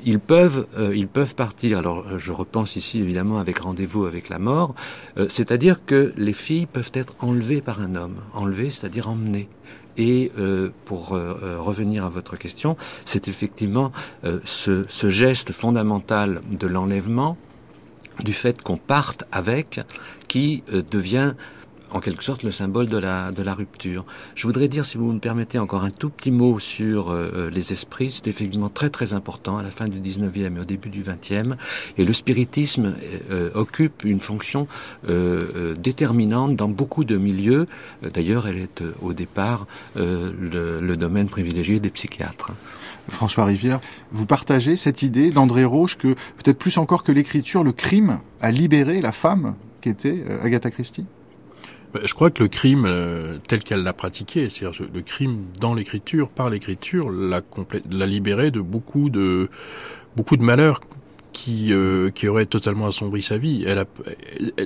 ils 0.04 0.18
peuvent, 0.18 0.66
euh, 0.78 0.94
ils 0.94 1.08
peuvent 1.08 1.34
partir. 1.34 1.78
Alors, 1.78 2.18
je 2.18 2.32
repense 2.32 2.76
ici 2.76 3.00
évidemment 3.00 3.38
avec 3.38 3.58
rendez-vous 3.58 4.06
avec 4.06 4.28
la 4.28 4.38
mort, 4.38 4.74
euh, 5.18 5.26
c'est-à-dire 5.28 5.84
que 5.84 6.12
les 6.16 6.32
filles 6.32 6.66
peuvent 6.66 6.92
être 6.94 7.14
enlevées 7.20 7.60
par 7.60 7.80
un 7.80 7.94
homme, 7.94 8.16
enlevées, 8.32 8.70
c'est-à-dire 8.70 9.08
emmenées. 9.08 9.48
Et 9.96 10.32
pour 10.86 11.10
revenir 11.10 12.04
à 12.04 12.08
votre 12.08 12.36
question, 12.36 12.76
c'est 13.04 13.28
effectivement 13.28 13.92
ce, 14.44 14.84
ce, 14.88 15.08
geste 15.08 15.52
fondamental 15.52 16.42
de 16.50 16.66
l'enlèvement, 16.66 17.36
du 18.18 18.32
fait 18.32 18.60
qu'on 18.60 18.76
parte 18.76 19.22
avec, 19.30 19.82
qui 20.26 20.64
devient 20.90 21.34
en 21.94 22.00
quelque 22.00 22.24
sorte 22.24 22.42
le 22.42 22.50
symbole 22.50 22.88
de 22.88 22.98
la, 22.98 23.30
de 23.30 23.42
la 23.42 23.54
rupture. 23.54 24.04
Je 24.34 24.46
voudrais 24.46 24.68
dire, 24.68 24.84
si 24.84 24.98
vous 24.98 25.10
me 25.12 25.20
permettez, 25.20 25.58
encore 25.58 25.84
un 25.84 25.90
tout 25.90 26.10
petit 26.10 26.32
mot 26.32 26.58
sur 26.58 27.10
euh, 27.10 27.30
euh, 27.34 27.50
les 27.50 27.72
esprits. 27.72 28.10
C'est 28.10 28.26
effectivement 28.26 28.68
très 28.68 28.90
très 28.90 29.14
important 29.14 29.58
à 29.58 29.62
la 29.62 29.70
fin 29.70 29.88
du 29.88 30.00
19e 30.00 30.56
et 30.56 30.60
au 30.60 30.64
début 30.64 30.90
du 30.90 31.04
20e. 31.04 31.54
Et 31.96 32.04
le 32.04 32.12
spiritisme 32.12 32.94
euh, 33.30 33.50
occupe 33.54 34.04
une 34.04 34.20
fonction 34.20 34.66
déterminante 35.78 36.56
dans 36.56 36.68
beaucoup 36.68 37.04
de 37.04 37.16
milieux. 37.16 37.68
D'ailleurs, 38.02 38.48
elle 38.48 38.58
est 38.58 38.82
au 39.00 39.12
départ 39.12 39.66
le, 39.94 40.80
le 40.80 40.96
domaine 40.96 41.28
privilégié 41.28 41.78
des 41.78 41.90
psychiatres. 41.90 42.50
François 43.08 43.44
Rivière, 43.44 43.80
vous 44.10 44.26
partagez 44.26 44.76
cette 44.76 45.02
idée 45.02 45.30
d'André 45.30 45.64
Roche 45.64 45.96
que 45.96 46.14
peut-être 46.42 46.58
plus 46.58 46.78
encore 46.78 47.04
que 47.04 47.12
l'écriture, 47.12 47.62
le 47.62 47.72
crime 47.72 48.18
a 48.40 48.50
libéré 48.50 49.00
la 49.00 49.12
femme 49.12 49.54
qu'était 49.80 50.24
Agatha 50.42 50.70
Christie? 50.70 51.04
Je 52.02 52.14
crois 52.14 52.30
que 52.30 52.42
le 52.42 52.48
crime 52.48 52.84
euh, 52.86 53.38
tel 53.46 53.62
qu'elle 53.62 53.82
l'a 53.82 53.92
pratiqué, 53.92 54.50
c'est-à-dire 54.50 54.86
le 54.92 55.02
crime 55.02 55.46
dans 55.60 55.74
l'écriture, 55.74 56.28
par 56.28 56.50
l'écriture, 56.50 57.10
l'a 57.10 57.40
l'a 57.90 58.06
libéré 58.06 58.50
de 58.50 58.60
beaucoup 58.60 59.10
de 59.10 59.48
beaucoup 60.16 60.36
de 60.36 60.42
malheurs 60.42 60.80
qui 61.34 61.72
euh, 61.72 62.08
qui 62.10 62.28
aurait 62.28 62.46
totalement 62.46 62.86
assombri 62.86 63.20
sa 63.20 63.36
vie. 63.36 63.64
Elle 63.66 63.78
a, 63.78 63.84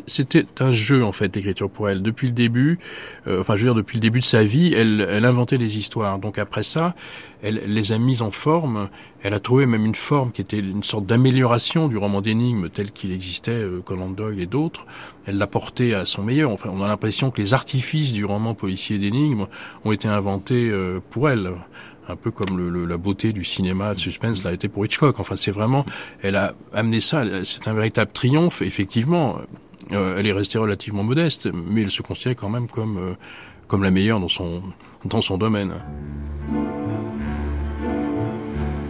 c'était 0.06 0.46
un 0.60 0.70
jeu 0.70 1.02
en 1.02 1.10
fait 1.10 1.28
d'écriture 1.28 1.68
pour 1.68 1.88
elle 1.88 2.02
depuis 2.02 2.28
le 2.28 2.34
début. 2.34 2.78
Euh, 3.26 3.40
enfin, 3.40 3.56
je 3.56 3.62
veux 3.62 3.68
dire 3.68 3.74
depuis 3.74 3.96
le 3.96 4.02
début 4.02 4.20
de 4.20 4.24
sa 4.24 4.44
vie, 4.44 4.72
elle, 4.74 5.04
elle 5.10 5.24
inventait 5.24 5.58
des 5.58 5.78
histoires. 5.78 6.20
Donc 6.20 6.38
après 6.38 6.62
ça, 6.62 6.94
elle, 7.42 7.62
les 7.66 7.92
a 7.92 7.98
mises 7.98 8.22
en 8.22 8.30
forme. 8.30 8.90
Elle 9.22 9.34
a 9.34 9.40
trouvé 9.40 9.66
même 9.66 9.84
une 9.84 9.94
forme 9.94 10.30
qui 10.30 10.42
était 10.42 10.58
une 10.58 10.84
sorte 10.84 11.06
d'amélioration 11.06 11.88
du 11.88 11.96
roman 11.96 12.20
d'énigmes 12.20 12.68
tel 12.68 12.92
qu'il 12.92 13.12
existait, 13.12 13.62
euh, 13.64 13.80
Conan 13.80 14.10
Doyle 14.10 14.38
et 14.38 14.46
d'autres. 14.46 14.86
Elle 15.26 15.38
l'a 15.38 15.46
porté 15.46 15.94
à 15.94 16.04
son 16.04 16.22
meilleur. 16.22 16.50
Enfin, 16.50 16.70
on 16.72 16.82
a 16.82 16.86
l'impression 16.86 17.30
que 17.30 17.40
les 17.40 17.54
artifices 17.54 18.12
du 18.12 18.24
roman 18.24 18.54
policier 18.54 18.98
d'énigmes 18.98 19.46
ont 19.84 19.92
été 19.92 20.06
inventés 20.06 20.68
euh, 20.70 21.00
pour 21.10 21.30
elle 21.30 21.50
un 22.08 22.16
peu 22.16 22.30
comme 22.30 22.86
la 22.86 22.96
beauté 22.96 23.32
du 23.32 23.44
cinéma 23.44 23.94
de 23.94 24.00
suspense 24.00 24.44
l'a 24.44 24.52
été 24.52 24.68
pour 24.68 24.84
Hitchcock. 24.84 25.20
Enfin, 25.20 25.36
c'est 25.36 25.50
vraiment, 25.50 25.84
elle 26.22 26.36
a 26.36 26.54
amené 26.72 27.00
ça. 27.00 27.24
C'est 27.44 27.68
un 27.68 27.74
véritable 27.74 28.10
triomphe. 28.12 28.62
Effectivement, 28.62 29.36
euh, 29.92 30.16
elle 30.18 30.26
est 30.26 30.32
restée 30.32 30.58
relativement 30.58 31.02
modeste, 31.02 31.48
mais 31.52 31.82
elle 31.82 31.90
se 31.90 32.02
considère 32.02 32.36
quand 32.36 32.48
même 32.48 32.68
comme 32.68 32.98
euh, 32.98 33.14
comme 33.66 33.82
la 33.82 33.90
meilleure 33.90 34.20
dans 34.20 34.28
son 34.28 34.62
dans 35.04 35.20
son 35.20 35.38
domaine. 35.38 35.72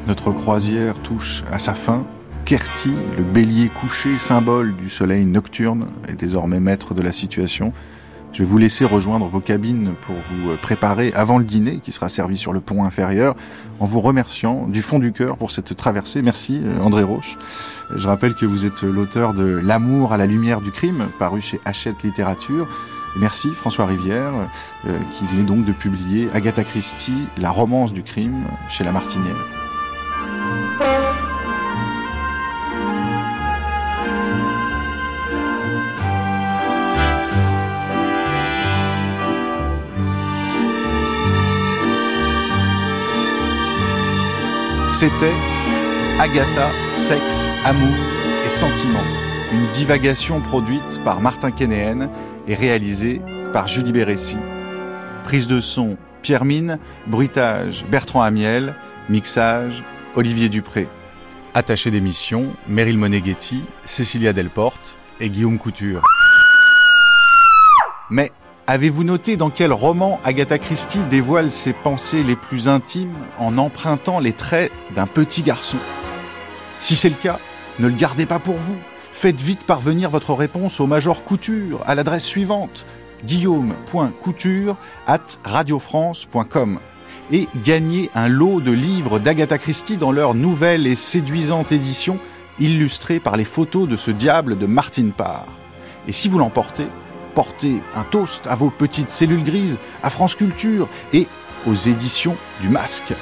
Notre 0.06 0.32
croisière 0.32 1.00
touche 1.02 1.42
à 1.52 1.58
sa 1.58 1.74
fin. 1.74 2.06
Kerti, 2.44 2.92
le 3.18 3.24
bélier 3.24 3.68
couché, 3.68 4.16
symbole 4.16 4.74
du 4.74 4.88
soleil 4.88 5.26
nocturne, 5.26 5.88
est 6.08 6.14
désormais 6.14 6.60
maître 6.60 6.94
de 6.94 7.02
la 7.02 7.12
situation. 7.12 7.74
Je 8.32 8.42
vais 8.42 8.48
vous 8.48 8.58
laisser 8.58 8.84
rejoindre 8.84 9.26
vos 9.26 9.40
cabines 9.40 9.94
pour 10.02 10.14
vous 10.14 10.56
préparer 10.56 11.12
avant 11.14 11.38
le 11.38 11.44
dîner 11.44 11.80
qui 11.82 11.92
sera 11.92 12.08
servi 12.08 12.36
sur 12.36 12.52
le 12.52 12.60
pont 12.60 12.84
inférieur 12.84 13.34
en 13.80 13.86
vous 13.86 14.00
remerciant 14.00 14.66
du 14.66 14.82
fond 14.82 14.98
du 14.98 15.12
cœur 15.12 15.36
pour 15.36 15.50
cette 15.50 15.74
traversée. 15.76 16.22
Merci 16.22 16.60
euh, 16.64 16.80
André 16.80 17.02
Roche. 17.02 17.36
Je 17.96 18.06
rappelle 18.06 18.34
que 18.34 18.46
vous 18.46 18.66
êtes 18.66 18.82
l'auteur 18.82 19.34
de 19.34 19.44
L'amour 19.44 20.12
à 20.12 20.16
la 20.16 20.26
lumière 20.26 20.60
du 20.60 20.70
crime 20.70 21.08
paru 21.18 21.40
chez 21.40 21.60
Hachette 21.64 22.02
Littérature. 22.02 22.68
Merci 23.16 23.48
François 23.50 23.86
Rivière 23.86 24.32
euh, 24.86 24.98
qui 25.18 25.24
venait 25.24 25.46
donc 25.46 25.64
de 25.64 25.72
publier 25.72 26.28
Agatha 26.32 26.62
Christie, 26.64 27.26
La 27.38 27.50
romance 27.50 27.92
du 27.92 28.02
crime 28.02 28.44
chez 28.68 28.84
La 28.84 28.92
Martinière. 28.92 29.57
C'était 45.00 45.32
Agatha, 46.18 46.72
sexe, 46.90 47.52
amour 47.64 47.94
et 48.44 48.48
sentiment, 48.48 49.04
une 49.52 49.64
divagation 49.68 50.40
produite 50.40 51.00
par 51.04 51.20
Martin 51.20 51.52
Kénéen 51.52 52.10
et 52.48 52.56
réalisée 52.56 53.20
par 53.52 53.68
Julie 53.68 53.92
Bérécy. 53.92 54.38
Prise 55.22 55.46
de 55.46 55.60
son 55.60 55.96
Pierre 56.20 56.44
Mine, 56.44 56.80
bruitage 57.06 57.86
Bertrand 57.88 58.22
Amiel, 58.22 58.74
mixage 59.08 59.84
Olivier 60.16 60.48
Dupré. 60.48 60.88
Attaché 61.54 61.92
d'émission 61.92 62.52
Meryl 62.66 62.98
Moneghetti, 62.98 63.62
Cécilia 63.86 64.32
Delporte 64.32 64.96
et 65.20 65.30
Guillaume 65.30 65.58
Couture. 65.58 66.02
Avez-vous 68.70 69.02
noté 69.02 69.38
dans 69.38 69.48
quel 69.48 69.72
roman 69.72 70.20
Agatha 70.24 70.58
Christie 70.58 71.02
dévoile 71.04 71.50
ses 71.50 71.72
pensées 71.72 72.22
les 72.22 72.36
plus 72.36 72.68
intimes 72.68 73.14
en 73.38 73.56
empruntant 73.56 74.20
les 74.20 74.34
traits 74.34 74.70
d'un 74.94 75.06
petit 75.06 75.42
garçon? 75.42 75.78
Si 76.78 76.94
c'est 76.94 77.08
le 77.08 77.14
cas, 77.14 77.38
ne 77.78 77.86
le 77.86 77.94
gardez 77.94 78.26
pas 78.26 78.38
pour 78.38 78.56
vous. 78.56 78.76
Faites 79.10 79.40
vite 79.40 79.64
parvenir 79.64 80.10
votre 80.10 80.34
réponse 80.34 80.80
au 80.80 80.86
Major 80.86 81.24
Couture 81.24 81.80
à 81.86 81.94
l'adresse 81.94 82.26
suivante 82.26 82.84
guillaume.couture 83.24 84.76
at 85.06 85.24
radiofrance.com 85.44 86.78
et 87.32 87.48
gagnez 87.64 88.10
un 88.14 88.28
lot 88.28 88.60
de 88.60 88.70
livres 88.70 89.18
d'Agatha 89.18 89.56
Christie 89.56 89.96
dans 89.96 90.12
leur 90.12 90.34
nouvelle 90.34 90.86
et 90.86 90.94
séduisante 90.94 91.72
édition 91.72 92.18
illustrée 92.60 93.18
par 93.18 93.38
les 93.38 93.46
photos 93.46 93.88
de 93.88 93.96
ce 93.96 94.10
diable 94.10 94.58
de 94.58 94.66
Martin 94.66 95.08
Parr. 95.08 95.46
Et 96.06 96.12
si 96.12 96.28
vous 96.28 96.38
l'emportez, 96.38 96.86
porter 97.38 97.80
un 97.94 98.02
toast 98.02 98.48
à 98.48 98.56
vos 98.56 98.68
petites 98.68 99.12
cellules 99.12 99.44
grises, 99.44 99.78
à 100.02 100.10
France 100.10 100.34
Culture 100.34 100.88
et 101.12 101.28
aux 101.68 101.74
éditions 101.74 102.36
du 102.60 102.68
Masque. 102.68 103.14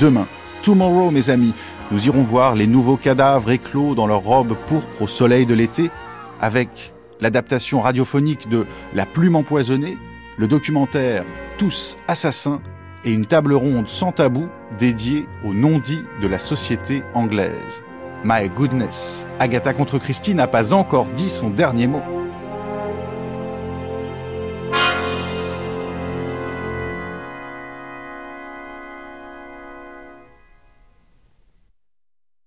Demain, 0.00 0.26
tomorrow 0.62 1.12
mes 1.12 1.30
amis, 1.30 1.54
nous 1.92 2.08
irons 2.08 2.22
voir 2.22 2.56
les 2.56 2.66
nouveaux 2.66 2.96
cadavres 2.96 3.52
éclos 3.52 3.94
dans 3.94 4.08
leurs 4.08 4.24
robes 4.24 4.56
pourpres 4.66 5.02
au 5.02 5.06
soleil 5.06 5.46
de 5.46 5.54
l'été, 5.54 5.92
avec 6.40 6.92
l'adaptation 7.20 7.80
radiophonique 7.80 8.48
de 8.48 8.66
La 8.92 9.06
plume 9.06 9.36
empoisonnée, 9.36 9.96
le 10.36 10.48
documentaire 10.48 11.24
Tous 11.58 11.96
assassins 12.08 12.60
et 13.04 13.12
une 13.12 13.26
table 13.26 13.52
ronde 13.52 13.88
sans 13.88 14.10
tabou 14.10 14.48
dédiée 14.80 15.28
aux 15.44 15.54
non-dits 15.54 16.02
de 16.20 16.26
la 16.26 16.40
société 16.40 17.04
anglaise. 17.14 17.84
My 18.24 18.48
goodness, 18.48 19.28
Agatha 19.38 19.72
contre 19.74 19.98
Christie 19.98 20.34
n'a 20.34 20.48
pas 20.48 20.72
encore 20.72 21.06
dit 21.10 21.30
son 21.30 21.50
dernier 21.50 21.86
mot. 21.86 22.17